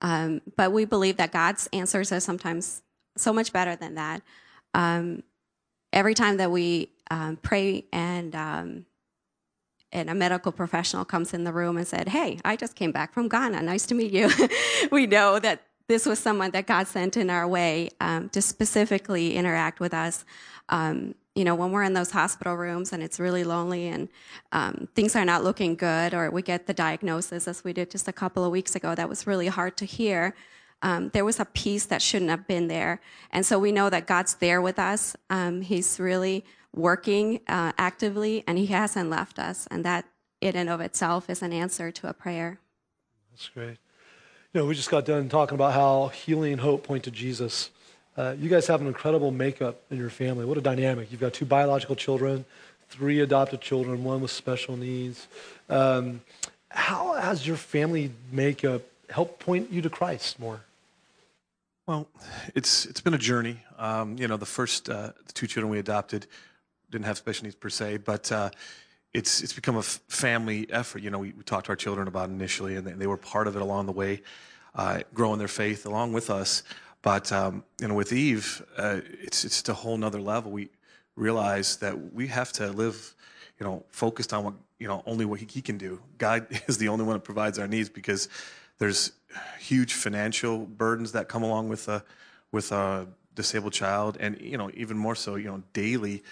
Um, 0.00 0.42
but 0.56 0.72
we 0.72 0.84
believe 0.84 1.16
that 1.18 1.32
God's 1.32 1.68
answers 1.72 2.12
are 2.12 2.20
sometimes 2.20 2.82
so 3.16 3.32
much 3.32 3.52
better 3.52 3.76
than 3.76 3.94
that. 3.94 4.22
Um, 4.74 5.22
every 5.92 6.14
time 6.14 6.38
that 6.38 6.50
we 6.50 6.90
um, 7.10 7.36
pray 7.36 7.84
and 7.92 8.34
um, 8.34 8.86
and 9.92 10.10
a 10.10 10.14
medical 10.14 10.50
professional 10.50 11.04
comes 11.04 11.32
in 11.32 11.44
the 11.44 11.52
room 11.52 11.76
and 11.76 11.86
said, 11.86 12.08
"Hey, 12.08 12.40
I 12.44 12.56
just 12.56 12.74
came 12.74 12.90
back 12.90 13.14
from 13.14 13.28
Ghana. 13.28 13.62
Nice 13.62 13.86
to 13.86 13.94
meet 13.94 14.12
you." 14.12 14.30
we 14.90 15.06
know 15.06 15.38
that 15.38 15.62
this 15.88 16.06
was 16.06 16.18
someone 16.18 16.50
that 16.52 16.66
God 16.66 16.86
sent 16.86 17.16
in 17.16 17.30
our 17.30 17.46
way 17.46 17.90
um, 18.00 18.28
to 18.30 18.42
specifically 18.42 19.36
interact 19.36 19.80
with 19.80 19.94
us. 19.94 20.24
Um, 20.68 21.14
you 21.34 21.44
know, 21.44 21.54
when 21.54 21.72
we're 21.72 21.82
in 21.82 21.94
those 21.94 22.10
hospital 22.10 22.54
rooms 22.54 22.92
and 22.92 23.02
it's 23.02 23.18
really 23.18 23.44
lonely 23.44 23.88
and 23.88 24.08
um, 24.52 24.88
things 24.94 25.16
are 25.16 25.24
not 25.24 25.42
looking 25.42 25.74
good, 25.74 26.14
or 26.14 26.30
we 26.30 26.42
get 26.42 26.66
the 26.66 26.74
diagnosis 26.74 27.48
as 27.48 27.64
we 27.64 27.72
did 27.72 27.90
just 27.90 28.06
a 28.06 28.12
couple 28.12 28.44
of 28.44 28.52
weeks 28.52 28.76
ago, 28.76 28.94
that 28.94 29.08
was 29.08 29.26
really 29.26 29.48
hard 29.48 29.76
to 29.78 29.84
hear 29.84 30.34
um, 30.84 31.08
there 31.14 31.24
was 31.24 31.40
a 31.40 31.46
peace 31.46 31.86
that 31.86 32.02
shouldn't 32.02 32.30
have 32.30 32.46
been 32.46 32.68
there. 32.68 33.00
And 33.32 33.44
so 33.44 33.58
we 33.58 33.72
know 33.72 33.88
that 33.88 34.06
God's 34.06 34.34
there 34.34 34.60
with 34.60 34.78
us. 34.78 35.16
Um, 35.30 35.62
he's 35.62 35.98
really 35.98 36.44
working 36.74 37.40
uh, 37.48 37.72
actively, 37.78 38.44
and 38.46 38.58
He 38.58 38.66
hasn't 38.66 39.08
left 39.08 39.38
us. 39.38 39.66
And 39.70 39.84
that, 39.84 40.04
in 40.42 40.54
and 40.54 40.68
of 40.68 40.80
itself, 40.82 41.30
is 41.30 41.40
an 41.40 41.52
answer 41.52 41.90
to 41.90 42.08
a 42.08 42.12
prayer. 42.12 42.60
That's 43.30 43.48
great. 43.48 43.78
You 44.52 44.60
know, 44.60 44.66
we 44.66 44.74
just 44.74 44.90
got 44.90 45.06
done 45.06 45.28
talking 45.30 45.54
about 45.54 45.72
how 45.72 46.08
healing 46.08 46.52
and 46.52 46.60
hope 46.60 46.84
point 46.84 47.04
to 47.04 47.10
Jesus. 47.10 47.70
Uh, 48.16 48.34
you 48.38 48.48
guys 48.48 48.66
have 48.68 48.80
an 48.80 48.86
incredible 48.86 49.30
makeup 49.30 49.80
in 49.90 49.98
your 49.98 50.10
family. 50.10 50.44
What 50.44 50.56
a 50.56 50.60
dynamic. 50.60 51.10
You've 51.10 51.20
got 51.20 51.32
two 51.32 51.44
biological 51.44 51.96
children, 51.96 52.44
three 52.88 53.20
adopted 53.20 53.60
children, 53.60 54.04
one 54.04 54.20
with 54.20 54.30
special 54.30 54.76
needs. 54.76 55.26
Um, 55.68 56.20
how 56.68 57.14
has 57.14 57.46
your 57.46 57.56
family 57.56 58.12
makeup 58.30 58.82
helped 59.10 59.40
point 59.40 59.72
you 59.72 59.82
to 59.82 59.90
Christ 59.90 60.38
more? 60.38 60.60
Well, 61.86 62.08
it's 62.54 62.86
it's 62.86 63.00
been 63.00 63.14
a 63.14 63.18
journey. 63.18 63.58
Um, 63.78 64.16
you 64.16 64.26
know, 64.26 64.36
the 64.36 64.46
first 64.46 64.88
uh, 64.88 65.12
the 65.26 65.32
two 65.32 65.46
children 65.46 65.70
we 65.70 65.78
adopted 65.78 66.26
didn't 66.90 67.04
have 67.04 67.18
special 67.18 67.44
needs 67.44 67.56
per 67.56 67.68
se, 67.68 67.98
but 67.98 68.30
uh, 68.32 68.50
it's 69.12 69.42
it's 69.42 69.52
become 69.52 69.76
a 69.76 69.80
f- 69.80 70.00
family 70.08 70.66
effort. 70.70 71.02
You 71.02 71.10
know, 71.10 71.18
we, 71.18 71.32
we 71.32 71.42
talked 71.42 71.66
to 71.66 71.72
our 71.72 71.76
children 71.76 72.08
about 72.08 72.30
it 72.30 72.32
initially, 72.32 72.76
and 72.76 72.86
they, 72.86 72.92
they 72.92 73.06
were 73.06 73.16
part 73.18 73.48
of 73.48 73.56
it 73.56 73.60
along 73.60 73.86
the 73.86 73.92
way, 73.92 74.22
uh, 74.74 75.00
growing 75.12 75.38
their 75.38 75.48
faith 75.48 75.84
along 75.84 76.12
with 76.12 76.30
us. 76.30 76.62
But 77.04 77.30
um, 77.32 77.64
you 77.82 77.86
know, 77.86 77.94
with 77.94 78.14
Eve, 78.14 78.64
uh, 78.78 79.00
it's 79.20 79.44
it's 79.44 79.68
a 79.68 79.74
whole 79.74 79.98
nother 79.98 80.22
level. 80.22 80.50
We 80.50 80.70
realize 81.16 81.76
that 81.76 82.14
we 82.14 82.28
have 82.28 82.50
to 82.52 82.72
live, 82.72 83.14
you 83.60 83.66
know, 83.66 83.84
focused 83.90 84.32
on 84.32 84.42
what 84.42 84.54
you 84.78 84.88
know 84.88 85.02
only 85.04 85.26
what 85.26 85.38
he, 85.38 85.46
he 85.46 85.60
can 85.60 85.76
do. 85.76 86.00
God 86.16 86.46
is 86.66 86.78
the 86.78 86.88
only 86.88 87.04
one 87.04 87.12
that 87.12 87.24
provides 87.24 87.58
our 87.58 87.68
needs 87.68 87.90
because 87.90 88.30
there's 88.78 89.12
huge 89.58 89.92
financial 89.92 90.60
burdens 90.64 91.12
that 91.12 91.28
come 91.28 91.42
along 91.42 91.68
with 91.68 91.86
a 91.88 92.02
with 92.52 92.72
a 92.72 93.06
disabled 93.34 93.74
child, 93.74 94.16
and 94.18 94.40
you 94.40 94.56
know, 94.56 94.70
even 94.72 94.96
more 94.96 95.14
so, 95.14 95.34
you 95.34 95.48
know, 95.48 95.62
daily 95.74 96.22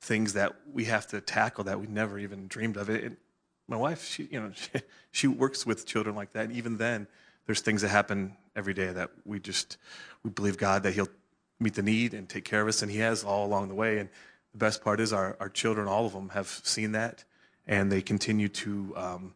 things 0.00 0.32
that 0.32 0.54
we 0.72 0.86
have 0.86 1.06
to 1.08 1.20
tackle 1.20 1.64
that 1.64 1.78
we 1.78 1.86
never 1.88 2.18
even 2.18 2.48
dreamed 2.48 2.78
of. 2.78 2.88
It, 2.88 3.18
my 3.68 3.76
wife, 3.76 4.02
she, 4.02 4.28
you 4.30 4.40
know, 4.40 4.50
she, 4.54 4.70
she, 5.10 5.26
works 5.26 5.66
with 5.66 5.84
children 5.84 6.16
like 6.16 6.32
that, 6.32 6.46
and 6.46 6.56
even 6.56 6.78
then, 6.78 7.06
there's 7.44 7.60
things 7.60 7.82
that 7.82 7.88
happen 7.88 8.34
every 8.56 8.74
day 8.74 8.92
that 8.92 9.10
we 9.24 9.40
just 9.40 9.76
we 10.22 10.30
believe 10.30 10.56
God 10.56 10.82
that 10.82 10.94
He'll 10.94 11.08
meet 11.60 11.74
the 11.74 11.82
need 11.82 12.14
and 12.14 12.28
take 12.28 12.44
care 12.44 12.62
of 12.62 12.68
us, 12.68 12.82
and 12.82 12.90
He 12.90 12.98
has 12.98 13.24
all 13.24 13.46
along 13.46 13.68
the 13.68 13.74
way. 13.74 13.98
And 13.98 14.08
the 14.52 14.58
best 14.58 14.82
part 14.82 15.00
is 15.00 15.12
our 15.12 15.36
our 15.40 15.48
children, 15.48 15.88
all 15.88 16.06
of 16.06 16.12
them, 16.12 16.30
have 16.30 16.48
seen 16.48 16.92
that, 16.92 17.24
and 17.66 17.90
they 17.90 18.02
continue 18.02 18.48
to 18.48 18.92
um, 18.96 19.34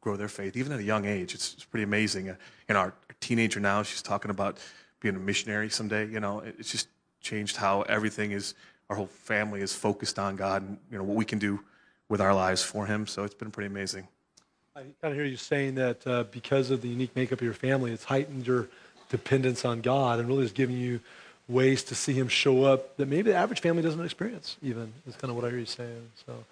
grow 0.00 0.16
their 0.16 0.28
faith, 0.28 0.56
even 0.56 0.72
at 0.72 0.78
a 0.78 0.84
young 0.84 1.04
age. 1.04 1.34
It's, 1.34 1.54
it's 1.54 1.64
pretty 1.64 1.84
amazing. 1.84 2.30
Uh, 2.30 2.36
and 2.68 2.78
our, 2.78 2.86
our 2.86 3.16
teenager 3.20 3.58
now, 3.58 3.82
she's 3.82 4.02
talking 4.02 4.30
about 4.30 4.58
being 5.00 5.16
a 5.16 5.18
missionary 5.18 5.68
someday. 5.68 6.06
You 6.06 6.20
know, 6.20 6.40
it's 6.40 6.70
just 6.70 6.88
changed 7.20 7.56
how 7.56 7.82
everything 7.82 8.30
is 8.30 8.54
our 8.88 8.96
whole 8.96 9.06
family 9.08 9.60
is 9.60 9.74
focused 9.74 10.18
on 10.18 10.36
God 10.36 10.62
and 10.62 10.78
you 10.90 10.98
know 10.98 11.04
what 11.04 11.16
we 11.16 11.24
can 11.24 11.40
do 11.40 11.60
with 12.08 12.20
our 12.20 12.34
lives 12.34 12.62
for 12.62 12.86
Him. 12.86 13.06
So 13.06 13.24
it's 13.24 13.34
been 13.34 13.50
pretty 13.50 13.66
amazing. 13.66 14.06
I 14.76 14.80
kind 14.80 14.94
of 15.04 15.14
hear 15.14 15.24
you 15.24 15.38
saying 15.38 15.76
that 15.76 16.06
uh, 16.06 16.24
because 16.24 16.70
of 16.70 16.82
the 16.82 16.88
unique 16.88 17.16
makeup 17.16 17.38
of 17.38 17.44
your 17.44 17.54
family, 17.54 17.92
it's 17.92 18.04
heightened 18.04 18.46
your 18.46 18.68
dependence 19.08 19.64
on 19.64 19.80
God 19.80 20.18
and 20.18 20.28
really 20.28 20.44
is 20.44 20.52
giving 20.52 20.76
you 20.76 21.00
ways 21.48 21.82
to 21.84 21.94
see 21.94 22.12
Him 22.12 22.28
show 22.28 22.64
up 22.64 22.94
that 22.98 23.08
maybe 23.08 23.30
the 23.30 23.36
average 23.36 23.60
family 23.60 23.80
doesn't 23.80 24.04
experience. 24.04 24.58
Even 24.60 24.92
is 25.06 25.16
kind 25.16 25.30
of 25.30 25.36
what 25.36 25.46
I 25.46 25.48
hear 25.48 25.60
you 25.60 25.64
saying. 25.64 26.10
So, 26.26 26.44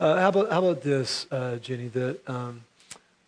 uh, 0.00 0.18
how 0.20 0.28
about 0.30 0.50
how 0.50 0.58
about 0.58 0.82
this, 0.82 1.28
uh, 1.30 1.58
Jenny? 1.58 1.86
That 1.86 2.28
um, 2.28 2.64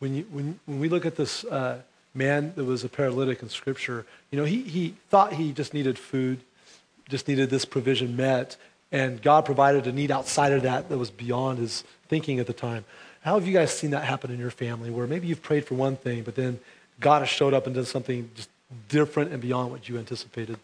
when 0.01 0.17
you 0.17 0.27
when 0.33 0.59
when 0.67 0.81
we 0.81 0.89
look 0.89 1.07
at 1.07 1.15
this 1.15 1.45
uh, 1.45 1.83
man 2.13 2.53
that 2.57 2.65
was 2.65 2.83
a 2.83 2.89
paralytic 2.89 3.43
in 3.43 3.49
Scripture, 3.51 4.05
you 4.33 4.39
know, 4.39 4.45
he 4.45 4.63
he 4.63 4.97
thought 5.11 5.35
he 5.35 5.53
just 5.53 5.75
needed 5.75 5.97
food 5.97 6.41
just 7.09 7.29
needed 7.29 7.51
this 7.51 7.65
provision 7.65 8.17
met, 8.17 8.57
and 8.91 9.21
God 9.21 9.45
provided 9.45 9.87
a 9.87 9.93
need 9.93 10.11
outside 10.11 10.53
of 10.53 10.63
that 10.63 10.89
that 10.89 10.99
was 10.99 11.11
beyond 11.11 11.59
his 11.59 11.85
thinking 12.09 12.39
at 12.39 12.47
the 12.47 12.53
time. 12.53 12.85
How 13.21 13.35
have 13.35 13.47
you 13.47 13.53
guys 13.53 13.77
seen 13.77 13.91
that 13.91 14.05
happen 14.05 14.31
in 14.31 14.39
your 14.39 14.51
family 14.51 14.91
where 14.91 15.07
maybe 15.07 15.27
you've 15.27 15.43
prayed 15.43 15.67
for 15.67 15.75
one 15.75 15.97
thing, 15.97 16.23
but 16.23 16.35
then 16.35 16.59
God 17.01 17.21
has 17.21 17.29
showed 17.29 17.53
up 17.53 17.67
and 17.67 17.75
done 17.75 17.85
something 17.85 18.31
just 18.35 18.49
different 18.89 19.33
and 19.33 19.43
beyond 19.43 19.71
what 19.71 19.89
you 19.89 19.99
anticipated? 19.99 20.59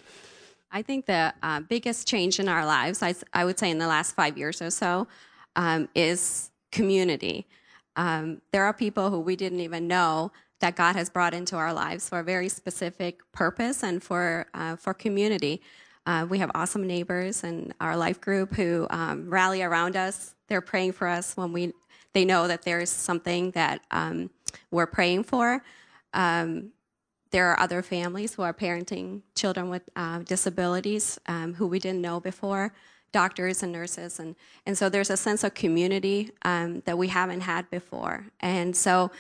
I 0.73 0.83
think 0.83 1.07
the 1.07 1.35
uh, 1.43 1.61
biggest 1.61 2.09
change 2.09 2.41
in 2.41 2.49
our 2.49 2.65
lives, 2.65 3.03
I, 3.03 3.15
I, 3.33 3.45
would 3.45 3.59
say 3.59 3.71
in 3.71 3.79
the 3.79 3.87
last 3.87 4.15
five 4.15 4.37
years 4.39 4.61
or 4.63 4.71
so, 4.71 5.07
um, 5.55 5.89
is 5.95 6.51
community. 6.73 7.47
Um, 7.95 8.41
there 8.53 8.65
are 8.65 8.73
people 8.73 9.11
who 9.11 9.21
we 9.21 9.37
didn't 9.37 9.61
even 9.61 9.87
know 9.87 10.33
that 10.61 10.77
God 10.77 10.97
has 10.97 11.11
brought 11.11 11.35
into 11.35 11.57
our 11.57 11.73
lives 11.73 12.09
for 12.09 12.21
a 12.21 12.25
very 12.25 12.49
specific 12.49 13.21
purpose 13.33 13.83
and 13.83 14.03
for 14.03 14.47
uh, 14.55 14.77
for 14.77 14.95
community. 14.95 15.63
Uh, 16.07 16.27
we 16.29 16.39
have 16.39 16.51
awesome 16.55 16.87
neighbors 16.87 17.43
and 17.43 17.75
our 17.81 17.97
life 17.97 18.21
group 18.21 18.55
who 18.55 18.87
um, 18.91 19.29
rally 19.29 19.63
around 19.63 19.97
us. 19.97 20.35
They're 20.49 20.61
praying 20.61 20.93
for 20.93 21.09
us 21.09 21.37
when 21.37 21.53
we 21.53 21.73
they 22.17 22.25
know 22.25 22.49
that 22.49 22.63
there's 22.63 22.89
something 22.89 23.51
that 23.51 23.83
um, 23.91 24.31
we're 24.71 24.87
praying 24.87 25.23
for. 25.23 25.63
Um, 26.15 26.71
there 27.31 27.47
are 27.51 27.61
other 27.61 27.83
families 27.83 28.33
who 28.33 28.41
are 28.41 28.55
parenting 28.55 29.21
children 29.35 29.69
with 29.69 29.83
uh, 29.97 30.21
disabilities 30.21 31.21
um, 31.27 31.53
who 31.53 31.67
we 31.67 31.79
didn't 31.79 32.01
know 32.01 32.19
before, 32.19 32.73
doctors 33.13 33.63
and 33.63 33.71
nurses, 33.71 34.19
and 34.19 34.35
and 34.65 34.79
so 34.79 34.89
there's 34.89 35.11
a 35.11 35.17
sense 35.19 35.45
of 35.45 35.53
community 35.53 36.31
um, 36.41 36.83
that 36.87 36.97
we 36.97 37.09
haven't 37.09 37.43
had 37.43 37.69
before, 37.69 38.25
and 38.41 38.75
so 38.75 39.11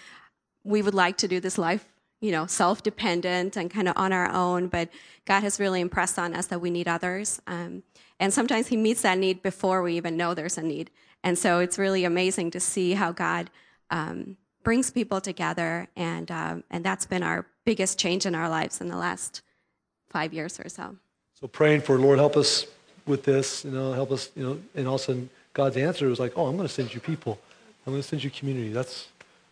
we 0.64 0.80
would 0.80 0.94
like 0.94 1.18
to 1.18 1.28
do 1.28 1.38
this 1.38 1.58
life 1.58 1.84
you 2.22 2.32
know, 2.32 2.46
self 2.46 2.82
dependent 2.82 3.58
and 3.58 3.70
kind 3.70 3.88
of 3.88 3.94
on 3.98 4.10
our 4.10 4.30
own, 4.32 4.68
but 4.68 4.88
God 5.26 5.42
has 5.42 5.60
really 5.60 5.82
impressed 5.82 6.18
on 6.18 6.34
us 6.34 6.46
that 6.46 6.60
we 6.62 6.70
need 6.70 6.88
others. 6.88 7.42
Um, 7.46 7.82
and 8.18 8.32
sometimes 8.32 8.68
He 8.68 8.76
meets 8.78 9.02
that 9.02 9.18
need 9.18 9.42
before 9.42 9.82
we 9.82 9.98
even 9.98 10.16
know 10.16 10.32
there's 10.32 10.56
a 10.56 10.62
need. 10.62 10.90
And 11.22 11.38
so 11.38 11.58
it's 11.58 11.78
really 11.78 12.04
amazing 12.04 12.50
to 12.52 12.60
see 12.60 12.92
how 12.92 13.12
God 13.12 13.50
um, 13.90 14.36
brings 14.62 14.90
people 14.90 15.20
together, 15.20 15.88
and, 15.96 16.30
um, 16.30 16.64
and 16.70 16.84
that's 16.84 17.06
been 17.06 17.22
our 17.22 17.46
biggest 17.64 17.98
change 17.98 18.26
in 18.26 18.34
our 18.34 18.48
lives 18.48 18.80
in 18.80 18.88
the 18.88 18.96
last 18.96 19.42
five 20.08 20.32
years 20.32 20.58
or 20.58 20.68
so. 20.68 20.96
So 21.40 21.46
praying 21.46 21.82
for 21.82 21.98
Lord, 21.98 22.18
help 22.18 22.36
us 22.36 22.66
with 23.06 23.24
this, 23.24 23.64
you 23.64 23.70
know, 23.70 23.92
help 23.92 24.10
us, 24.10 24.30
you 24.34 24.42
know, 24.42 24.60
and 24.74 24.88
all 24.88 24.96
of 24.96 25.00
a 25.00 25.04
sudden 25.04 25.30
God's 25.52 25.76
answer 25.76 26.08
was 26.08 26.18
like, 26.18 26.32
oh, 26.36 26.46
I'm 26.46 26.56
going 26.56 26.68
to 26.68 26.72
send 26.72 26.92
you 26.94 27.00
people. 27.00 27.38
I'm 27.86 27.92
going 27.92 28.02
to 28.02 28.08
send 28.08 28.24
you 28.24 28.30
community. 28.30 28.70
That's 28.70 29.08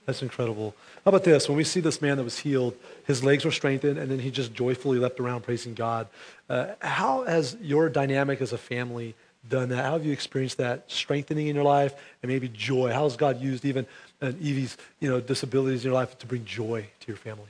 that's 0.07 0.21
incredible. 0.21 0.75
How 1.05 1.09
about 1.09 1.25
this? 1.25 1.49
When 1.49 1.57
we 1.57 1.65
see 1.65 1.81
this 1.81 2.03
man 2.03 2.19
that 2.19 2.25
was 2.25 2.39
healed, 2.39 2.75
his 3.07 3.25
legs 3.25 3.45
were 3.45 3.51
strengthened, 3.51 3.99
and 3.99 4.11
then 4.11 4.19
he 4.19 4.31
just 4.31 4.53
joyfully 4.53 4.99
leapt 4.99 5.19
around 5.19 5.43
praising 5.45 5.73
God. 5.73 6.09
Uh, 6.49 6.75
how 6.81 7.25
has 7.25 7.57
your 7.61 7.89
dynamic 7.89 8.43
as 8.43 8.53
a 8.53 8.59
family 8.59 9.15
done 9.49 9.69
that? 9.71 9.85
How 9.85 9.93
have 9.93 10.05
you 10.05 10.13
experienced 10.13 10.59
that 10.59 10.91
strengthening 10.91 11.49
in 11.49 11.55
your 11.55 11.65
life 11.65 11.95
and 12.23 12.31
maybe 12.31 12.49
joy? 12.49 12.93
How 12.93 13.05
has 13.05 13.17
God 13.17 13.41
used 13.41 13.65
even 13.65 13.87
uh, 14.21 14.33
Evie's 14.41 14.77
you 15.01 15.09
know, 15.09 15.21
disabilities 15.21 15.85
in 15.85 15.91
your 15.91 16.01
life 16.01 16.19
to 16.19 16.27
bring 16.27 16.45
joy 16.45 16.87
to 17.01 17.07
your 17.07 17.17
family? 17.17 17.49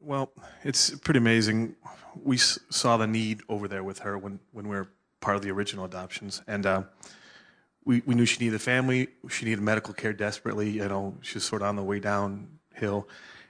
Well, 0.00 0.30
it's 0.64 0.90
pretty 0.98 1.18
amazing. 1.18 1.76
We 2.22 2.36
saw 2.38 2.96
the 2.96 3.06
need 3.06 3.42
over 3.48 3.68
there 3.68 3.84
with 3.84 4.00
her 4.00 4.16
when, 4.18 4.40
when 4.52 4.68
we 4.68 4.76
were 4.76 4.88
part 5.20 5.36
of 5.36 5.42
the 5.42 5.50
original 5.50 5.84
adoptions. 5.84 6.42
And 6.46 6.66
uh, 6.66 6.82
we, 7.84 8.02
we 8.06 8.14
knew 8.14 8.26
she 8.26 8.38
needed 8.38 8.56
a 8.56 8.60
family. 8.60 9.08
She 9.28 9.44
needed 9.44 9.60
medical 9.60 9.94
care 9.94 10.12
desperately. 10.12 10.70
You 10.70 10.88
know, 10.88 11.16
she 11.20 11.34
was 11.34 11.44
sort 11.44 11.62
of 11.62 11.68
on 11.68 11.76
the 11.76 11.82
way 11.82 12.00
downhill. 12.00 13.08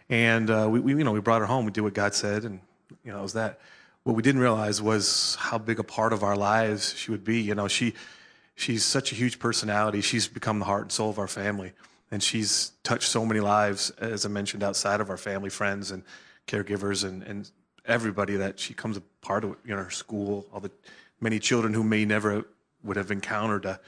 And 0.09 0.51
uh, 0.51 0.67
we, 0.69 0.81
we, 0.81 0.95
you 0.97 1.05
know, 1.05 1.13
we 1.13 1.21
brought 1.21 1.41
her 1.41 1.47
home. 1.47 1.65
We 1.65 1.71
did 1.71 1.83
what 1.83 1.95
God 1.95 2.15
said, 2.15 2.45
and 2.45 2.61
you 3.05 3.13
know, 3.13 3.21
it 3.21 3.23
was 3.23 3.35
that. 3.35 3.61
What 4.11 4.17
we 4.17 4.25
didn't 4.25 4.41
realize 4.41 4.83
was 4.83 5.37
how 5.39 5.57
big 5.57 5.79
a 5.79 5.85
part 5.85 6.13
of 6.13 6.25
our 6.25 6.35
lives 6.35 6.97
she 6.97 7.13
would 7.13 7.23
be. 7.23 7.43
You 7.43 7.55
know, 7.55 7.69
she 7.69 7.95
she's 8.57 8.85
such 8.85 9.13
a 9.13 9.15
huge 9.15 9.39
personality. 9.39 10.01
She's 10.01 10.27
become 10.27 10.59
the 10.59 10.65
heart 10.65 10.83
and 10.83 10.91
soul 10.91 11.11
of 11.11 11.21
our 11.21 11.29
family, 11.29 11.75
and 12.11 12.21
she's 12.21 12.73
touched 12.83 13.09
so 13.09 13.25
many 13.25 13.39
lives, 13.39 13.91
as 14.01 14.27
I 14.27 14.29
mentioned, 14.29 14.65
outside 14.65 15.01
of 15.01 15.11
our 15.11 15.17
family, 15.17 15.49
friends, 15.49 15.93
and 15.93 16.03
caregivers, 16.49 17.05
and 17.05 17.23
and 17.23 17.49
everybody 17.85 18.35
that 18.35 18.59
she 18.59 18.75
comes 18.75 18.97
a 18.97 19.01
part 19.21 19.45
of. 19.45 19.55
You 19.65 19.77
know, 19.77 19.85
her 19.85 19.91
school, 19.91 20.45
all 20.53 20.59
the 20.59 20.73
many 21.21 21.39
children 21.39 21.73
who 21.73 21.85
may 21.85 22.05
never 22.05 22.45
would 22.83 22.97
have 22.97 23.13
encountered 23.13 23.65
a 23.65 23.79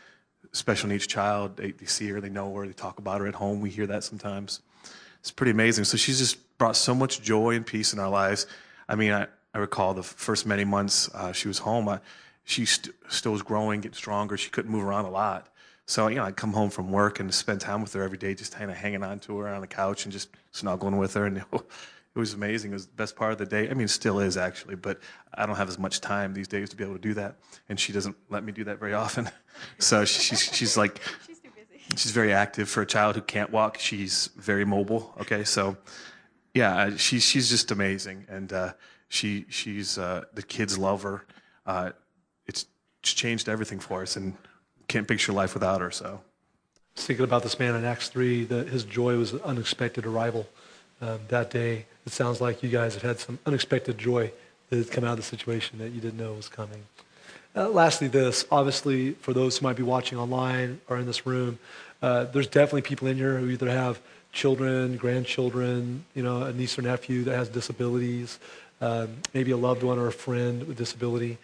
special 0.53 0.89
needs 0.89 1.09
child. 1.09 1.57
They, 1.57 1.73
they 1.73 1.87
see 1.87 2.09
her, 2.11 2.21
they 2.21 2.31
know 2.31 2.55
her, 2.55 2.65
they 2.65 2.75
talk 2.75 3.01
about 3.01 3.23
her 3.23 3.27
at 3.27 3.35
home. 3.35 3.61
We 3.61 3.71
hear 3.71 3.89
that 3.89 4.05
sometimes. 4.05 4.61
It's 5.19 5.33
pretty 5.33 5.51
amazing. 5.51 5.83
So 5.83 5.97
she's 5.97 6.21
just 6.21 6.59
brought 6.59 6.77
so 6.77 6.95
much 6.95 7.23
joy 7.23 7.57
and 7.57 7.67
peace 7.67 7.93
in 7.93 7.99
our 7.99 8.09
lives. 8.09 8.47
I 8.89 8.95
mean, 8.95 9.11
I, 9.11 9.27
I 9.55 9.59
recall 9.59 9.95
the 9.95 10.03
first 10.03 10.47
many 10.47 10.65
months 10.65 11.11
uh, 11.15 11.33
she 11.33 11.49
was 11.49 11.59
home, 11.59 11.89
I, 11.89 12.01
she 12.45 12.65
st- 12.65 12.95
still 13.09 13.33
was 13.33 13.43
growing, 13.43 13.81
getting 13.81 13.95
stronger. 13.95 14.37
She 14.37 14.51
couldn't 14.51 14.71
move 14.71 14.85
around 14.85 15.05
a 15.05 15.11
lot. 15.11 15.49
So, 15.87 16.09
you 16.09 16.17
know, 16.17 16.25
I'd 16.25 16.37
come 16.37 16.53
home 16.53 16.71
from 16.71 16.91
work 16.91 17.21
and 17.21 17.33
spend 17.35 17.61
time 17.61 17.83
with 17.83 17.93
her 17.93 18.03
every 18.03 18.19
day, 18.19 18.35
just 18.35 18.55
kind 18.55 18.71
of 18.71 18.77
hanging 18.77 19.03
on 19.03 19.19
to 19.21 19.39
her 19.39 19.49
on 19.49 19.61
the 19.61 19.67
couch 19.67 20.05
and 20.05 20.13
just 20.13 20.31
snuggling 20.53 20.97
with 20.97 21.15
her. 21.15 21.27
And 21.27 21.37
you 21.39 21.45
know, 21.53 21.65
it 22.15 22.19
was 22.19 22.35
amazing. 22.35 22.73
It 22.73 22.75
was 22.75 22.87
the 22.87 22.95
best 22.95 23.17
part 23.17 23.33
of 23.33 23.39
the 23.39 23.47
day. 23.47 23.69
I 23.71 23.75
mean, 23.75 23.85
it 23.85 23.91
still 23.91 24.21
is 24.21 24.37
actually, 24.37 24.77
but 24.77 25.01
I 25.35 25.47
don't 25.47 25.57
have 25.57 25.69
as 25.69 25.79
much 25.79 26.01
time 26.01 26.35
these 26.35 26.49
days 26.49 26.69
to 26.71 26.77
be 26.77 26.85
able 26.85 26.95
to 26.95 27.01
do 27.01 27.15
that, 27.15 27.37
and 27.69 27.81
she 27.81 27.93
doesn't 27.93 28.17
let 28.29 28.45
me 28.45 28.53
do 28.53 28.65
that 28.65 28.79
very 28.79 28.93
often. 28.93 29.31
so 29.79 30.05
she's 30.05 30.41
she's 30.41 30.77
like 30.77 31.01
she's 31.27 31.39
too 31.41 31.49
busy. 31.57 31.83
She's 31.97 32.11
very 32.11 32.33
active 32.33 32.69
for 32.69 32.83
a 32.83 32.87
child 32.87 33.15
who 33.15 33.23
can't 33.23 33.51
walk. 33.51 33.79
She's 33.79 34.29
very 34.37 34.67
mobile. 34.67 35.15
Okay, 35.21 35.45
so 35.45 35.79
yeah, 36.53 36.97
she's 36.97 37.25
she's 37.25 37.49
just 37.49 37.71
amazing, 37.71 38.27
and 38.29 38.53
uh, 38.53 38.73
she 39.13 39.45
she's 39.51 39.99
uh, 39.99 40.25
the 40.33 40.43
kids 40.43 40.79
love 40.79 41.03
her. 41.03 41.25
Uh, 41.67 41.91
it's, 42.47 42.67
changed 43.03 43.49
everything 43.49 43.81
for 43.81 44.03
us, 44.03 44.15
and 44.17 44.35
can't 44.87 45.09
picture 45.09 45.33
life 45.33 45.55
without 45.55 45.81
her. 45.81 45.91
So. 45.91 46.21
Thinking 46.95 47.25
about 47.25 47.43
this 47.43 47.59
man 47.59 47.75
in 47.75 47.85
Acts 47.85 48.09
three, 48.09 48.45
that 48.45 48.69
his 48.69 48.85
joy 48.85 49.17
was 49.17 49.33
an 49.33 49.41
unexpected 49.41 50.07
arrival 50.07 50.47
um, 51.01 51.19
that 51.29 51.51
day. 51.51 51.87
It 52.07 52.13
sounds 52.13 52.41
like 52.41 52.63
you 52.63 52.69
guys 52.69 52.95
have 52.95 53.03
had 53.03 53.19
some 53.19 53.39
unexpected 53.45 53.99
joy 53.99 54.31
that 54.71 54.77
has 54.77 54.89
come 54.89 55.03
out 55.05 55.13
of 55.13 55.17
the 55.17 55.23
situation 55.25 55.79
that 55.79 55.91
you 55.91 56.01
didn't 56.01 56.19
know 56.19 56.33
was 56.33 56.49
coming. 56.49 56.85
Uh, 57.57 57.69
lastly, 57.69 58.09
this 58.09 58.47
obviously, 58.51 59.13
for 59.13 59.33
those 59.33 59.59
who 59.59 59.67
might 59.67 59.77
be 59.77 59.83
watching 59.83 60.17
online 60.17 60.81
or 60.89 60.97
in 60.97 61.07
this 61.07 61.27
room, 61.27 61.59
uh, 62.03 62.25
there's 62.25 62.47
definitely 62.47 62.83
people 62.83 63.09
in 63.09 63.17
here 63.17 63.37
who 63.39 63.51
either 63.51 63.69
have 63.69 64.01
children, 64.33 64.97
grandchildren, 64.97 66.05
you 66.15 66.23
know, 66.23 66.43
a 66.45 66.53
niece 66.53 66.79
or 66.79 66.83
nephew 66.83 67.25
that 67.25 67.37
has 67.37 67.49
disabilities, 67.49 68.39
um, 68.83 69.17
maybe 69.33 69.53
a 69.53 69.57
loved 69.57 69.83
one 69.83 69.99
or 69.99 70.09
a 70.09 70.13
friend 70.13 70.67
with 70.67 70.77
disability. 70.77 71.39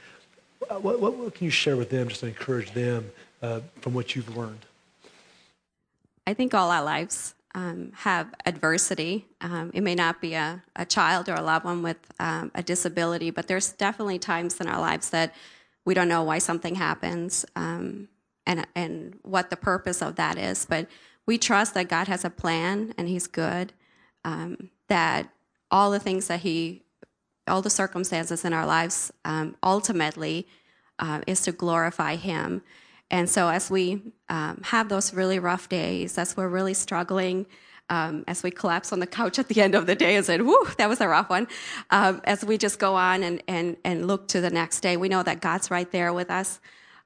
Uh, 0.69 0.75
what, 0.75 1.01
what, 1.01 1.15
what, 1.15 1.35
can 1.35 1.45
you 1.45 1.51
share 1.51 1.77
with 1.77 1.89
them 1.89 2.09
just 2.09 2.21
to 2.21 2.27
encourage 2.27 2.73
them 2.73 3.11
uh, 3.43 3.61
from 3.81 3.95
what 3.95 4.17
you've 4.17 4.37
learned? 4.37 4.67
I 6.27 6.35
think 6.35 6.53
all 6.53 6.71
our 6.71 6.83
lives 6.83 7.35
um, 7.55 7.93
have 7.95 8.35
adversity. 8.45 9.25
Um, 9.41 9.71
it 9.73 9.83
may 9.83 9.95
not 9.95 10.21
be 10.21 10.35
a, 10.35 10.63
a, 10.75 10.85
child 10.85 11.29
or 11.29 11.35
a 11.35 11.41
loved 11.41 11.65
one 11.65 11.83
with 11.83 11.97
um, 12.19 12.51
a 12.55 12.63
disability, 12.63 13.31
but 13.31 13.47
there's 13.47 13.73
definitely 13.73 14.19
times 14.19 14.61
in 14.61 14.67
our 14.67 14.81
lives 14.81 15.11
that 15.11 15.33
we 15.85 15.95
don't 15.95 16.09
know 16.09 16.25
why 16.25 16.39
something 16.39 16.75
happens 16.75 17.47
um, 17.57 18.09
and, 18.47 18.67
and 18.75 19.19
what 19.23 19.49
the 19.49 19.57
purpose 19.57 20.03
of 20.03 20.17
that 20.17 20.37
is. 20.37 20.67
But 20.67 20.89
we 21.25 21.39
trust 21.39 21.75
that 21.75 21.89
God 21.89 22.09
has 22.09 22.25
a 22.25 22.31
plan 22.31 22.95
and 22.99 23.09
He's 23.09 23.27
good, 23.27 23.73
um, 24.25 24.71
that 24.89 25.31
all 25.71 25.91
the 25.91 26.01
things 26.01 26.27
that 26.27 26.41
He, 26.41 26.83
all 27.49 27.63
the 27.63 27.71
circumstances 27.71 28.45
in 28.45 28.53
our 28.53 28.67
lives 28.67 29.13
um, 29.25 29.57
ultimately 29.63 30.47
uh, 30.99 31.21
is 31.27 31.41
to 31.43 31.53
glorify 31.53 32.17
Him. 32.17 32.63
And 33.11 33.29
so, 33.29 33.49
as 33.49 33.71
we 33.71 34.03
um, 34.29 34.61
have 34.65 34.89
those 34.89 35.15
really 35.15 35.39
rough 35.39 35.69
days, 35.69 36.19
as 36.19 36.37
we're 36.37 36.49
really 36.49 36.75
struggling, 36.75 37.47
um, 37.91 38.25
as 38.29 38.43
we 38.43 38.51
collapse 38.51 38.93
on 38.93 39.01
the 39.01 39.07
couch 39.07 39.39
at 39.39 39.49
the 39.49 39.63
end 39.63 39.75
of 39.75 39.87
the 39.87 39.95
day 39.95 40.17
and 40.17 40.25
said, 40.25 40.43
"Whoo, 40.43 40.69
that 40.77 40.89
was 40.89 41.01
a 41.01 41.09
rough 41.09 41.31
one," 41.31 41.49
um, 41.91 42.21
as 42.25 42.45
we 42.45 42.59
just 42.59 42.79
go 42.79 42.95
on 42.95 43.23
and, 43.23 43.43
and 43.49 43.77
and 43.85 44.07
look 44.07 44.29
to 44.29 44.41
the 44.41 44.51
next 44.51 44.81
day, 44.81 44.97
we 44.97 45.09
know 45.09 45.23
that 45.23 45.41
God's 45.41 45.71
right 45.71 45.91
there 45.91 46.13
with 46.13 46.31
us. 46.31 46.61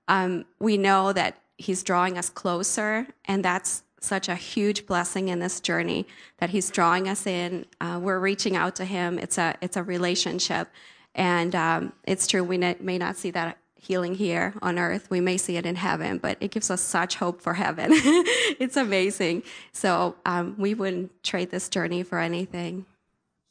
Um, 0.09 0.45
we 0.59 0.77
know 0.77 1.13
that 1.13 1.39
He's 1.57 1.85
drawing 1.85 2.19
us 2.19 2.29
closer, 2.29 3.07
and 3.27 3.45
that's 3.45 3.85
such 4.05 4.29
a 4.29 4.35
huge 4.35 4.87
blessing 4.87 5.29
in 5.29 5.39
this 5.39 5.61
journey 5.61 6.07
that 6.39 6.51
He's 6.51 6.71
drawing 6.71 7.09
us 7.09 7.27
in. 7.27 7.67
Uh, 7.81 7.99
we're 8.03 8.19
reaching 8.19 8.57
out 8.57 8.77
to 8.77 8.85
Him. 8.85 9.19
It's 9.19 9.39
a 9.39 9.57
it's 9.61 9.77
a 9.77 9.83
relationship, 9.83 10.69
and 11.15 11.55
um, 11.55 11.93
it's 12.05 12.27
true 12.27 12.45
we 12.45 12.59
may 12.59 12.99
not 12.99 13.17
see 13.17 13.31
that 13.31 13.59
healing 13.83 14.15
here 14.15 14.55
on 14.63 14.79
earth. 14.79 15.11
We 15.11 15.21
may 15.21 15.37
see 15.37 15.57
it 15.57 15.67
in 15.67 15.75
heaven, 15.75 16.19
but 16.19 16.37
it 16.41 16.53
gives 16.53 16.71
us 16.71 16.81
such 16.81 17.17
hope 17.17 17.43
for 17.43 17.55
heaven. 17.55 17.89
it's 17.93 18.77
amazing. 18.77 19.43
So 19.73 20.15
um, 20.25 20.55
we 20.57 20.75
wouldn't 20.75 21.23
trade 21.25 21.51
this 21.51 21.69
journey 21.69 22.05
for 22.05 22.21
anything. 22.21 22.87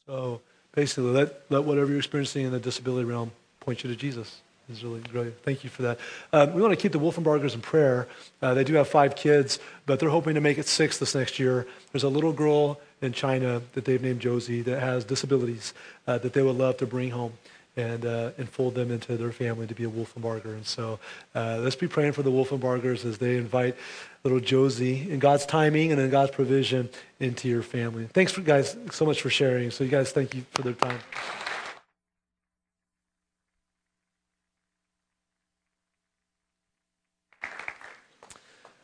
So 0.08 0.42
basically, 0.72 1.12
let, 1.12 1.52
let 1.52 1.66
whatever 1.66 1.90
you're 1.90 1.98
experiencing 1.98 2.46
in 2.46 2.52
the 2.52 2.62
disability 2.62 3.06
realm 3.06 3.32
point 3.60 3.84
you 3.84 3.90
to 3.90 3.96
Jesus. 3.96 4.42
Is 4.70 4.84
really 4.84 5.02
great. 5.02 5.34
Thank 5.44 5.66
you 5.66 5.70
for 5.70 5.82
that. 5.82 6.00
Um, 6.32 6.54
we 6.54 6.62
want 6.62 6.72
to 6.72 6.78
keep 6.78 6.94
the 6.94 7.00
Wolfenbargers 7.00 7.56
in 7.56 7.62
prayer. 7.62 8.08
Uh, 8.42 8.54
they 8.54 8.64
do 8.64 8.74
have 8.76 8.88
five 8.88 9.16
kids, 9.16 9.60
but 9.86 10.00
they're 10.00 10.10
hoping 10.10 10.36
to 10.36 10.42
make 10.42 10.58
it 10.58 10.66
six 10.66 10.98
this 10.98 11.14
next 11.14 11.40
year. 11.40 11.68
There's 11.92 12.04
a 12.04 12.10
little 12.10 12.32
girl 12.32 12.80
in 13.02 13.12
China 13.12 13.62
that 13.74 13.84
they've 13.84 14.02
named 14.02 14.22
Josie 14.22 14.62
that 14.62 14.80
has 14.80 15.04
disabilities 15.04 15.74
uh, 16.08 16.20
that 16.20 16.32
they 16.34 16.42
would 16.42 16.56
love 16.56 16.78
to 16.78 16.86
bring 16.86 17.12
home 17.12 17.34
and, 17.76 18.06
uh, 18.06 18.32
and 18.38 18.50
fold 18.50 18.76
them 18.76 18.92
into 18.92 19.18
their 19.18 19.32
family 19.32 19.66
to 19.68 19.74
be 19.74 19.84
a 19.84 19.90
Wolfenbarger. 19.90 20.54
And 20.54 20.66
so 20.66 21.00
uh, 21.36 21.60
let's 21.62 21.76
be 21.76 21.88
praying 21.88 22.14
for 22.14 22.24
the 22.24 22.32
Wolfenbargers 22.32 23.06
as 23.06 23.18
they 23.18 23.38
invite 23.38 23.76
little 24.24 24.40
Josie 24.40 25.12
in 25.12 25.20
God's 25.20 25.46
timing 25.46 25.92
and 25.92 26.00
in 26.00 26.10
God's 26.10 26.32
provision 26.32 26.90
into 27.20 27.48
your 27.48 27.64
family. 27.64 28.08
Thanks 28.14 28.32
for 28.32 28.42
guys 28.42 28.76
so 28.92 29.06
much 29.06 29.22
for 29.22 29.30
sharing. 29.30 29.72
So 29.72 29.84
you 29.84 29.90
guys, 29.90 30.12
thank 30.12 30.36
you 30.36 30.46
for 30.52 30.62
their 30.62 30.74
time. 30.74 31.00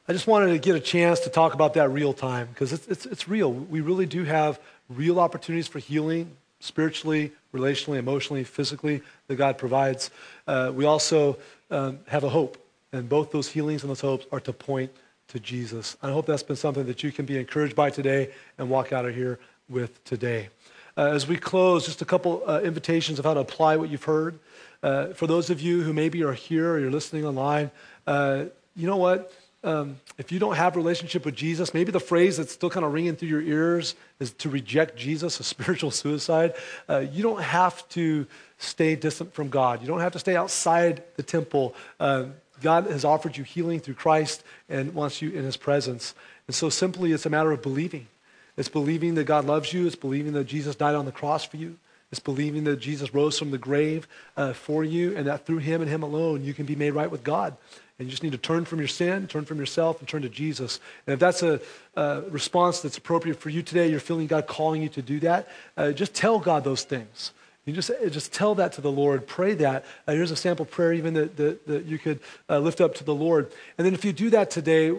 I 0.10 0.14
just 0.14 0.26
wanted 0.26 0.53
to 0.53 0.58
get 0.58 0.74
a 0.74 0.80
chance 0.80 1.20
to 1.22 1.30
talk 1.30 1.53
about 1.53 1.74
that 1.74 1.89
real 1.89 2.14
time 2.14 2.47
because 2.53 2.72
it's, 2.72 2.88
it's, 2.88 3.05
it's 3.05 3.28
real. 3.28 3.51
We 3.51 3.82
really 3.82 4.05
do 4.05 4.24
have 4.24 4.58
real 4.88 5.20
opportunities 5.20 5.68
for 5.68 5.80
healing 5.80 6.32
spiritually, 6.62 7.34
relationally, 7.53 7.97
emotionally, 7.97 8.45
physically 8.45 9.01
that 9.28 9.36
God 9.36 9.58
provides. 9.58 10.10
Uh, 10.47 10.72
we 10.74 10.86
also 10.86 11.38
um, 11.70 11.99
have 12.08 12.24
a 12.24 12.30
hope, 12.30 12.58
and 12.93 13.10
both 13.10 13.32
those 13.32 13.49
healings 13.49 13.84
and 13.84 13.89
those 13.89 13.99
hopes 13.99 14.26
are 14.32 14.39
to 14.39 14.53
point 14.53 14.91
to 15.28 15.41
Jesus. 15.41 15.97
I 16.01 16.10
hope 16.12 16.26
that's 16.26 16.41
been 16.41 16.55
something 16.55 16.86
that 16.86 17.03
you 17.03 17.12
can 17.12 17.26
be 17.26 17.38
encouraged 17.38 17.76
by 17.76 17.89
today 17.89 18.32
and 18.58 18.70
walk 18.70 18.93
out 18.93 19.05
of 19.05 19.14
here 19.14 19.39
with 19.68 20.01
today. 20.05 20.47
Uh, 20.95 21.12
as 21.12 21.28
we 21.28 21.36
close, 21.36 21.86
just 21.86 22.01
a 22.01 22.05
couple 22.05 22.43
uh, 22.47 22.62
invitations 22.62 23.20
of 23.20 23.26
how 23.26 23.34
to 23.34 23.41
apply 23.41 23.76
what 23.76 23.89
you've 23.89 24.05
heard. 24.05 24.39
Uh, 24.82 25.08
for 25.08 25.28
those 25.28 25.49
of 25.49 25.60
you 25.60 25.82
who 25.84 25.91
maybe 25.91 26.24
are 26.24 26.32
here 26.32 26.72
or 26.72 26.80
you're 26.80 26.91
listening 26.91 27.26
online, 27.26 27.70
uh, 28.08 28.45
you 28.74 28.88
know 28.88 28.95
what? 28.95 29.34
Um, 29.68 29.99
if 30.18 30.32
you 30.32 30.39
don't 30.39 30.55
have 30.55 30.76
a 30.76 30.80
relationship 30.80 31.26
with 31.26 31.36
Jesus, 31.36 31.74
maybe 31.74 31.91
the 31.91 31.99
phrase 31.99 32.38
that's 32.38 32.53
still 32.53 32.70
kind 32.70 32.86
of 32.86 32.93
ringing 32.93 33.18
through 33.18 33.28
your 33.28 33.41
ears 33.41 33.95
is 34.22 34.32
to 34.32 34.49
reject 34.49 34.95
Jesus, 34.95 35.41
a 35.41 35.43
spiritual 35.55 35.91
suicide. 35.91 36.53
Uh, 36.88 36.99
you 36.99 37.22
don't 37.22 37.41
have 37.41 37.88
to 37.89 38.26
stay 38.57 38.95
distant 38.95 39.34
from 39.34 39.49
God. 39.49 39.82
You 39.82 39.88
don't 39.88 39.99
have 39.99 40.13
to 40.13 40.20
stay 40.20 40.38
outside 40.38 41.03
the 41.18 41.24
temple. 41.24 41.76
Uh, 41.99 42.28
God 42.61 42.88
has 42.88 43.03
offered 43.03 43.36
you 43.36 43.43
healing 43.43 43.82
through 43.82 43.95
Christ 43.95 44.41
and 44.70 44.95
wants 44.95 45.22
you 45.22 45.32
in 45.32 45.43
his 45.43 45.57
presence. 45.57 46.15
And 46.47 46.55
so 46.55 46.70
simply 46.70 47.11
it's 47.11 47.26
a 47.26 47.30
matter 47.30 47.51
of 47.51 47.61
believing. 47.61 48.07
It's 48.55 48.70
believing 48.70 49.15
that 49.15 49.26
God 49.26 49.45
loves 49.45 49.74
you. 49.74 49.86
It's 49.86 49.97
believing 49.97 50.32
that 50.34 50.45
Jesus 50.45 50.76
died 50.76 50.95
on 50.95 51.05
the 51.05 51.11
cross 51.11 51.43
for 51.43 51.57
you. 51.57 51.78
It's 52.09 52.22
believing 52.22 52.63
that 52.63 52.78
Jesus 52.78 53.13
rose 53.13 53.38
from 53.38 53.51
the 53.51 53.57
grave 53.57 54.07
uh, 54.38 54.53
for 54.53 54.84
you 54.84 55.15
and 55.18 55.28
that 55.28 55.45
through 55.45 55.57
him 55.57 55.82
and 55.82 55.91
him 55.91 56.03
alone 56.03 56.43
you 56.43 56.53
can 56.53 56.65
be 56.65 56.76
made 56.76 56.91
right 56.91 57.11
with 57.11 57.24
God. 57.24 57.57
And 58.00 58.08
you 58.08 58.12
just 58.12 58.22
need 58.22 58.34
to 58.34 58.38
turn 58.38 58.66
from 58.66 58.80
your 58.80 58.88
sin, 58.88 59.28
turn 59.28 59.45
from 59.45 59.58
yourself, 59.58 60.00
and 60.00 60.08
turn 60.08 60.22
to 60.22 60.30
Jesus. 60.30 60.80
And 61.08 61.14
if 61.16 61.20
that's 61.20 61.41
a, 61.41 61.60
a 61.95 62.22
response 62.30 62.82
that's 62.82 62.98
appropriate 62.98 63.39
for 63.39 63.50
you 63.50 63.64
today, 63.64 63.89
you're 63.89 64.00
feeling 64.00 64.28
God 64.28 64.45
calling 64.45 64.84
you 64.84 64.89
to 64.89 65.02
do 65.02 65.20
that, 65.22 65.48
uh, 65.76 65.91
just 65.91 66.14
tell 66.14 66.38
God 66.38 66.64
those 66.64 66.84
things. 66.84 67.32
You 67.66 67.74
just, 67.74 67.89
uh, 67.89 68.08
just 68.10 68.32
tell 68.32 68.56
that 68.56 68.74
to 68.74 68.82
the 68.82 68.91
Lord. 68.91 69.28
Pray 69.28 69.54
that. 69.56 69.84
Uh, 70.08 70.14
here's 70.14 70.32
a 70.32 70.36
sample 70.36 70.66
prayer, 70.66 70.93
even 70.93 71.16
that, 71.16 71.36
that, 71.38 71.68
that 71.68 71.86
you 71.86 71.98
could 71.98 72.20
uh, 72.50 72.60
lift 72.60 72.82
up 72.82 72.95
to 72.95 73.04
the 73.04 73.16
Lord. 73.16 73.52
And 73.78 73.86
then 73.86 73.93
if 73.93 74.06
you 74.06 74.14
do 74.14 74.30
that 74.30 74.52
today, 74.52 74.98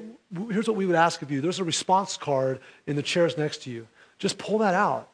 here's 0.50 0.68
what 0.68 0.76
we 0.76 0.84
would 0.84 0.96
ask 0.96 1.22
of 1.22 1.30
you 1.30 1.40
there's 1.40 1.60
a 1.60 1.64
response 1.64 2.16
card 2.16 2.60
in 2.86 2.96
the 2.96 3.02
chairs 3.02 3.38
next 3.38 3.62
to 3.62 3.70
you. 3.70 3.86
Just 4.18 4.36
pull 4.38 4.58
that 4.58 4.74
out. 4.74 5.08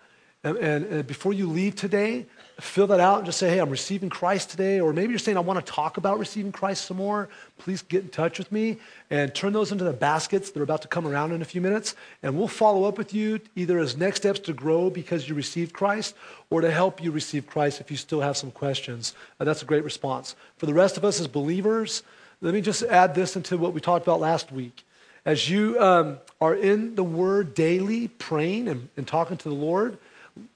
And, 0.44 0.56
and, 0.58 0.84
and 0.84 1.06
before 1.06 1.32
you 1.32 1.48
leave 1.48 1.74
today, 1.74 2.26
fill 2.60 2.86
that 2.88 3.00
out 3.00 3.16
and 3.16 3.26
just 3.26 3.38
say, 3.38 3.48
hey, 3.48 3.58
I'm 3.58 3.70
receiving 3.70 4.10
Christ 4.10 4.50
today. 4.50 4.78
Or 4.78 4.92
maybe 4.92 5.10
you're 5.10 5.18
saying, 5.18 5.38
I 5.38 5.40
want 5.40 5.64
to 5.64 5.72
talk 5.72 5.96
about 5.96 6.18
receiving 6.18 6.52
Christ 6.52 6.84
some 6.84 6.98
more. 6.98 7.30
Please 7.58 7.82
get 7.82 8.02
in 8.02 8.10
touch 8.10 8.38
with 8.38 8.52
me 8.52 8.76
and 9.10 9.34
turn 9.34 9.54
those 9.54 9.72
into 9.72 9.84
the 9.84 9.92
baskets 9.92 10.50
that 10.50 10.60
are 10.60 10.62
about 10.62 10.82
to 10.82 10.88
come 10.88 11.06
around 11.06 11.32
in 11.32 11.40
a 11.40 11.46
few 11.46 11.62
minutes. 11.62 11.96
And 12.22 12.36
we'll 12.36 12.46
follow 12.46 12.84
up 12.84 12.98
with 12.98 13.14
you 13.14 13.40
either 13.56 13.78
as 13.78 13.96
next 13.96 14.18
steps 14.18 14.38
to 14.40 14.52
grow 14.52 14.90
because 14.90 15.28
you 15.28 15.34
received 15.34 15.72
Christ 15.72 16.14
or 16.50 16.60
to 16.60 16.70
help 16.70 17.02
you 17.02 17.10
receive 17.10 17.46
Christ 17.46 17.80
if 17.80 17.90
you 17.90 17.96
still 17.96 18.20
have 18.20 18.36
some 18.36 18.50
questions. 18.50 19.14
Uh, 19.40 19.44
that's 19.44 19.62
a 19.62 19.66
great 19.66 19.82
response. 19.82 20.36
For 20.58 20.66
the 20.66 20.74
rest 20.74 20.96
of 20.98 21.04
us 21.04 21.20
as 21.20 21.26
believers, 21.26 22.02
let 22.42 22.52
me 22.52 22.60
just 22.60 22.82
add 22.82 23.14
this 23.14 23.34
into 23.34 23.56
what 23.56 23.72
we 23.72 23.80
talked 23.80 24.04
about 24.04 24.20
last 24.20 24.52
week. 24.52 24.84
As 25.24 25.48
you 25.48 25.80
um, 25.80 26.18
are 26.38 26.54
in 26.54 26.96
the 26.96 27.04
Word 27.04 27.54
daily, 27.54 28.08
praying 28.08 28.68
and, 28.68 28.90
and 28.98 29.08
talking 29.08 29.38
to 29.38 29.48
the 29.48 29.54
Lord, 29.54 29.96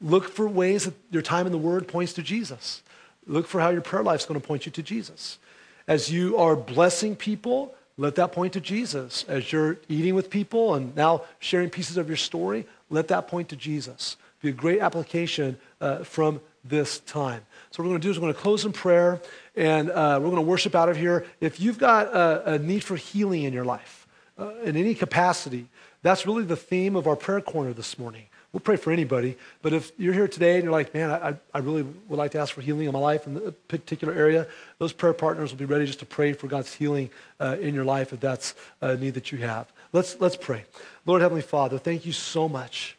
Look 0.01 0.29
for 0.29 0.49
ways 0.49 0.85
that 0.85 0.95
your 1.11 1.23
time 1.23 1.47
in 1.47 1.53
the 1.53 1.59
Word 1.59 1.89
points 1.89 2.13
to 2.15 2.23
Jesus. 2.23 2.83
Look 3.27 3.47
for 3.47 3.61
how 3.61 3.71
your 3.71 3.83
prayer 3.83 4.03
life 4.03 4.21
is 4.21 4.27
going 4.27 4.41
to 4.41 4.47
point 4.47 4.67
you 4.67 4.73
to 4.73 4.83
Jesus. 4.83 5.39
As 5.87 6.11
you 6.11 6.37
are 6.37 6.57
blessing 6.57 7.17
people, 7.17 7.75
let 7.97 8.15
that 8.17 8.33
point 8.33 8.53
to 8.55 8.61
Jesus. 8.61 9.25
As 9.29 9.53
you're 9.53 9.79
eating 9.89 10.15
with 10.15 10.31
people 10.31 10.75
and 10.75 10.95
now 10.97 11.23
sharing 11.39 11.71
pieces 11.71 11.97
of 11.97 12.09
your 12.09 12.17
story, 12.17 12.67
let 12.91 13.09
that 13.09 13.29
point 13.29 13.49
to 13.51 13.57
Jesus. 13.57 14.17
Be 14.41 14.51
a 14.51 14.53
great 14.53 14.81
application 14.81 15.59
uh, 15.81 16.05
from 16.05 16.41
this 16.65 17.01
time. 17.01 17.43
So, 17.71 17.83
what 17.83 17.89
we're 17.89 17.93
going 17.93 18.01
to 18.03 18.07
do 18.07 18.11
is 18.11 18.19
we're 18.19 18.23
going 18.23 18.35
to 18.35 18.41
close 18.41 18.65
in 18.65 18.73
prayer 18.73 19.21
and 19.57 19.91
uh, 19.91 20.19
we're 20.23 20.31
going 20.31 20.37
to 20.37 20.43
worship 20.43 20.75
out 20.75 20.89
of 20.89 20.97
here. 20.97 21.27
If 21.41 21.61
you've 21.61 21.79
got 21.79 22.07
a, 22.07 22.55
a 22.55 22.59
need 22.59 22.85
for 22.85 22.97
healing 22.97 23.45
in 23.45 23.53
your 23.53 23.65
life, 23.65 24.07
uh, 24.39 24.55
in 24.63 24.77
any 24.77 24.95
capacity, 24.95 25.67
that's 26.03 26.27
really 26.27 26.45
the 26.45 26.57
theme 26.57 26.95
of 26.95 27.07
our 27.07 27.17
prayer 27.17 27.41
corner 27.41 27.73
this 27.73 27.99
morning. 27.99 28.25
We'll 28.53 28.61
pray 28.61 28.77
for 28.77 28.93
anybody. 28.93 29.37
But 29.61 29.75
if 29.75 29.93
you're 29.99 30.15
here 30.15 30.27
today 30.27 30.55
and 30.55 30.65
you're 30.65 30.73
like, 30.73 30.95
man, 30.95 31.11
I, 31.11 31.37
I 31.53 31.59
really 31.59 31.83
would 31.83 32.17
like 32.17 32.31
to 32.31 32.39
ask 32.39 32.55
for 32.55 32.63
healing 32.63 32.87
in 32.87 32.93
my 32.93 32.99
life 32.99 33.27
in 33.27 33.37
a 33.37 33.53
particular 33.53 34.15
area, 34.15 34.47
those 34.79 34.93
prayer 34.93 35.13
partners 35.13 35.51
will 35.51 35.59
be 35.59 35.67
ready 35.67 35.85
just 35.85 35.99
to 35.99 36.07
pray 36.07 36.33
for 36.33 36.47
God's 36.47 36.73
healing 36.73 37.11
uh, 37.41 37.57
in 37.61 37.75
your 37.75 37.85
life 37.85 38.13
if 38.13 38.21
that's 38.21 38.55
a 38.81 38.97
need 38.97 39.15
that 39.15 39.33
you 39.33 39.39
have. 39.39 39.71
Let's, 39.93 40.19
let's 40.21 40.37
pray. 40.37 40.65
Lord 41.05 41.21
Heavenly 41.21 41.43
Father, 41.43 41.79
thank 41.79 42.07
you 42.07 42.13
so 42.13 42.49
much 42.49 42.97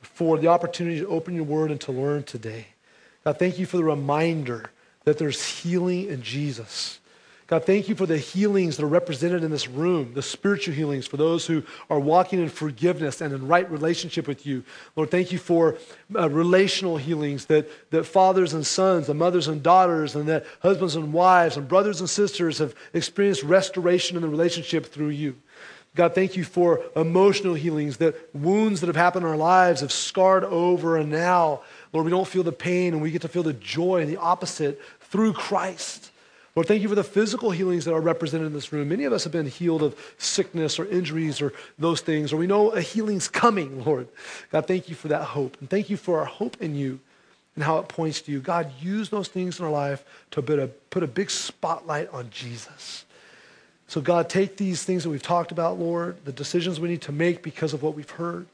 for 0.00 0.38
the 0.38 0.48
opportunity 0.48 1.00
to 1.00 1.08
open 1.08 1.34
your 1.34 1.44
word 1.44 1.70
and 1.70 1.80
to 1.82 1.92
learn 1.92 2.22
today. 2.22 2.68
God, 3.24 3.38
thank 3.38 3.58
you 3.58 3.66
for 3.66 3.76
the 3.76 3.84
reminder 3.84 4.70
that 5.04 5.18
there's 5.18 5.44
healing 5.44 6.08
in 6.08 6.22
Jesus. 6.22 7.00
God, 7.48 7.64
thank 7.64 7.88
you 7.88 7.94
for 7.94 8.06
the 8.06 8.18
healings 8.18 8.76
that 8.76 8.82
are 8.82 8.88
represented 8.88 9.44
in 9.44 9.52
this 9.52 9.68
room, 9.68 10.14
the 10.14 10.22
spiritual 10.22 10.74
healings 10.74 11.06
for 11.06 11.16
those 11.16 11.46
who 11.46 11.62
are 11.88 12.00
walking 12.00 12.40
in 12.40 12.48
forgiveness 12.48 13.20
and 13.20 13.32
in 13.32 13.46
right 13.46 13.70
relationship 13.70 14.26
with 14.26 14.44
you. 14.44 14.64
Lord, 14.96 15.12
thank 15.12 15.30
you 15.30 15.38
for 15.38 15.78
uh, 16.16 16.28
relational 16.28 16.96
healings 16.96 17.46
that, 17.46 17.70
that 17.90 18.02
fathers 18.02 18.52
and 18.52 18.66
sons, 18.66 19.08
and 19.08 19.16
mothers 19.16 19.46
and 19.46 19.62
daughters, 19.62 20.16
and 20.16 20.28
that 20.28 20.44
husbands 20.58 20.96
and 20.96 21.12
wives, 21.12 21.56
and 21.56 21.68
brothers 21.68 22.00
and 22.00 22.10
sisters 22.10 22.58
have 22.58 22.74
experienced 22.92 23.44
restoration 23.44 24.16
in 24.16 24.22
the 24.22 24.28
relationship 24.28 24.86
through 24.86 25.10
you. 25.10 25.36
God, 25.94 26.16
thank 26.16 26.36
you 26.36 26.42
for 26.42 26.82
emotional 26.96 27.54
healings, 27.54 27.98
that 27.98 28.34
wounds 28.34 28.80
that 28.80 28.88
have 28.88 28.96
happened 28.96 29.24
in 29.24 29.30
our 29.30 29.36
lives 29.36 29.82
have 29.82 29.92
scarred 29.92 30.42
over, 30.42 30.96
and 30.96 31.10
now, 31.10 31.62
Lord, 31.92 32.06
we 32.06 32.10
don't 32.10 32.26
feel 32.26 32.42
the 32.42 32.50
pain 32.50 32.92
and 32.92 33.00
we 33.00 33.12
get 33.12 33.22
to 33.22 33.28
feel 33.28 33.44
the 33.44 33.52
joy 33.52 34.00
and 34.00 34.10
the 34.10 34.16
opposite 34.16 34.80
through 35.00 35.32
Christ. 35.32 36.10
Lord, 36.56 36.68
thank 36.68 36.80
you 36.80 36.88
for 36.88 36.94
the 36.94 37.04
physical 37.04 37.50
healings 37.50 37.84
that 37.84 37.92
are 37.92 38.00
represented 38.00 38.46
in 38.46 38.54
this 38.54 38.72
room. 38.72 38.88
Many 38.88 39.04
of 39.04 39.12
us 39.12 39.24
have 39.24 39.32
been 39.32 39.46
healed 39.46 39.82
of 39.82 39.94
sickness 40.16 40.78
or 40.78 40.86
injuries 40.86 41.42
or 41.42 41.52
those 41.78 42.00
things, 42.00 42.32
or 42.32 42.38
we 42.38 42.46
know 42.46 42.70
a 42.70 42.80
healing's 42.80 43.28
coming, 43.28 43.84
Lord. 43.84 44.08
God, 44.50 44.66
thank 44.66 44.88
you 44.88 44.94
for 44.94 45.08
that 45.08 45.22
hope. 45.22 45.58
And 45.60 45.68
thank 45.68 45.90
you 45.90 45.98
for 45.98 46.18
our 46.18 46.24
hope 46.24 46.56
in 46.62 46.74
you 46.74 46.98
and 47.56 47.62
how 47.62 47.76
it 47.76 47.88
points 47.88 48.22
to 48.22 48.32
you. 48.32 48.40
God, 48.40 48.72
use 48.80 49.10
those 49.10 49.28
things 49.28 49.58
in 49.58 49.66
our 49.66 49.70
life 49.70 50.02
to 50.30 50.40
put 50.40 51.02
a, 51.02 51.06
big 51.06 51.30
spotlight 51.30 52.08
on 52.10 52.30
Jesus. 52.30 53.04
So, 53.86 54.00
God, 54.00 54.30
take 54.30 54.56
these 54.56 54.82
things 54.82 55.02
that 55.02 55.10
we've 55.10 55.22
talked 55.22 55.52
about, 55.52 55.78
Lord, 55.78 56.16
the 56.24 56.32
decisions 56.32 56.80
we 56.80 56.88
need 56.88 57.02
to 57.02 57.12
make 57.12 57.42
because 57.42 57.74
of 57.74 57.82
what 57.82 57.94
we've 57.94 58.10
heard. 58.10 58.46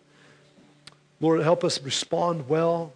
Lord, 1.21 1.41
help 1.41 1.63
us 1.63 1.81
respond 1.81 2.49
well. 2.49 2.95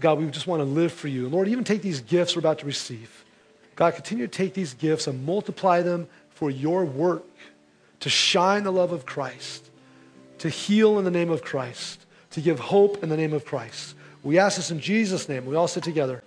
God, 0.00 0.18
we 0.18 0.26
just 0.26 0.48
want 0.48 0.58
to 0.60 0.64
live 0.64 0.92
for 0.92 1.06
you. 1.06 1.24
And 1.26 1.32
Lord, 1.32 1.46
even 1.46 1.62
take 1.62 1.82
these 1.82 2.00
gifts 2.00 2.34
we're 2.34 2.40
about 2.40 2.58
to 2.58 2.66
receive. 2.66 3.24
God, 3.80 3.94
continue 3.94 4.26
to 4.26 4.30
take 4.30 4.52
these 4.52 4.74
gifts 4.74 5.06
and 5.06 5.24
multiply 5.24 5.80
them 5.80 6.06
for 6.28 6.50
your 6.50 6.84
work, 6.84 7.24
to 8.00 8.10
shine 8.10 8.62
the 8.62 8.70
love 8.70 8.92
of 8.92 9.06
Christ, 9.06 9.70
to 10.36 10.50
heal 10.50 10.98
in 10.98 11.06
the 11.06 11.10
name 11.10 11.30
of 11.30 11.40
Christ, 11.40 12.04
to 12.32 12.42
give 12.42 12.58
hope 12.58 13.02
in 13.02 13.08
the 13.08 13.16
name 13.16 13.32
of 13.32 13.46
Christ. 13.46 13.94
We 14.22 14.38
ask 14.38 14.58
this 14.58 14.70
in 14.70 14.80
Jesus' 14.80 15.30
name. 15.30 15.46
We 15.46 15.56
all 15.56 15.66
sit 15.66 15.82
together. 15.82 16.22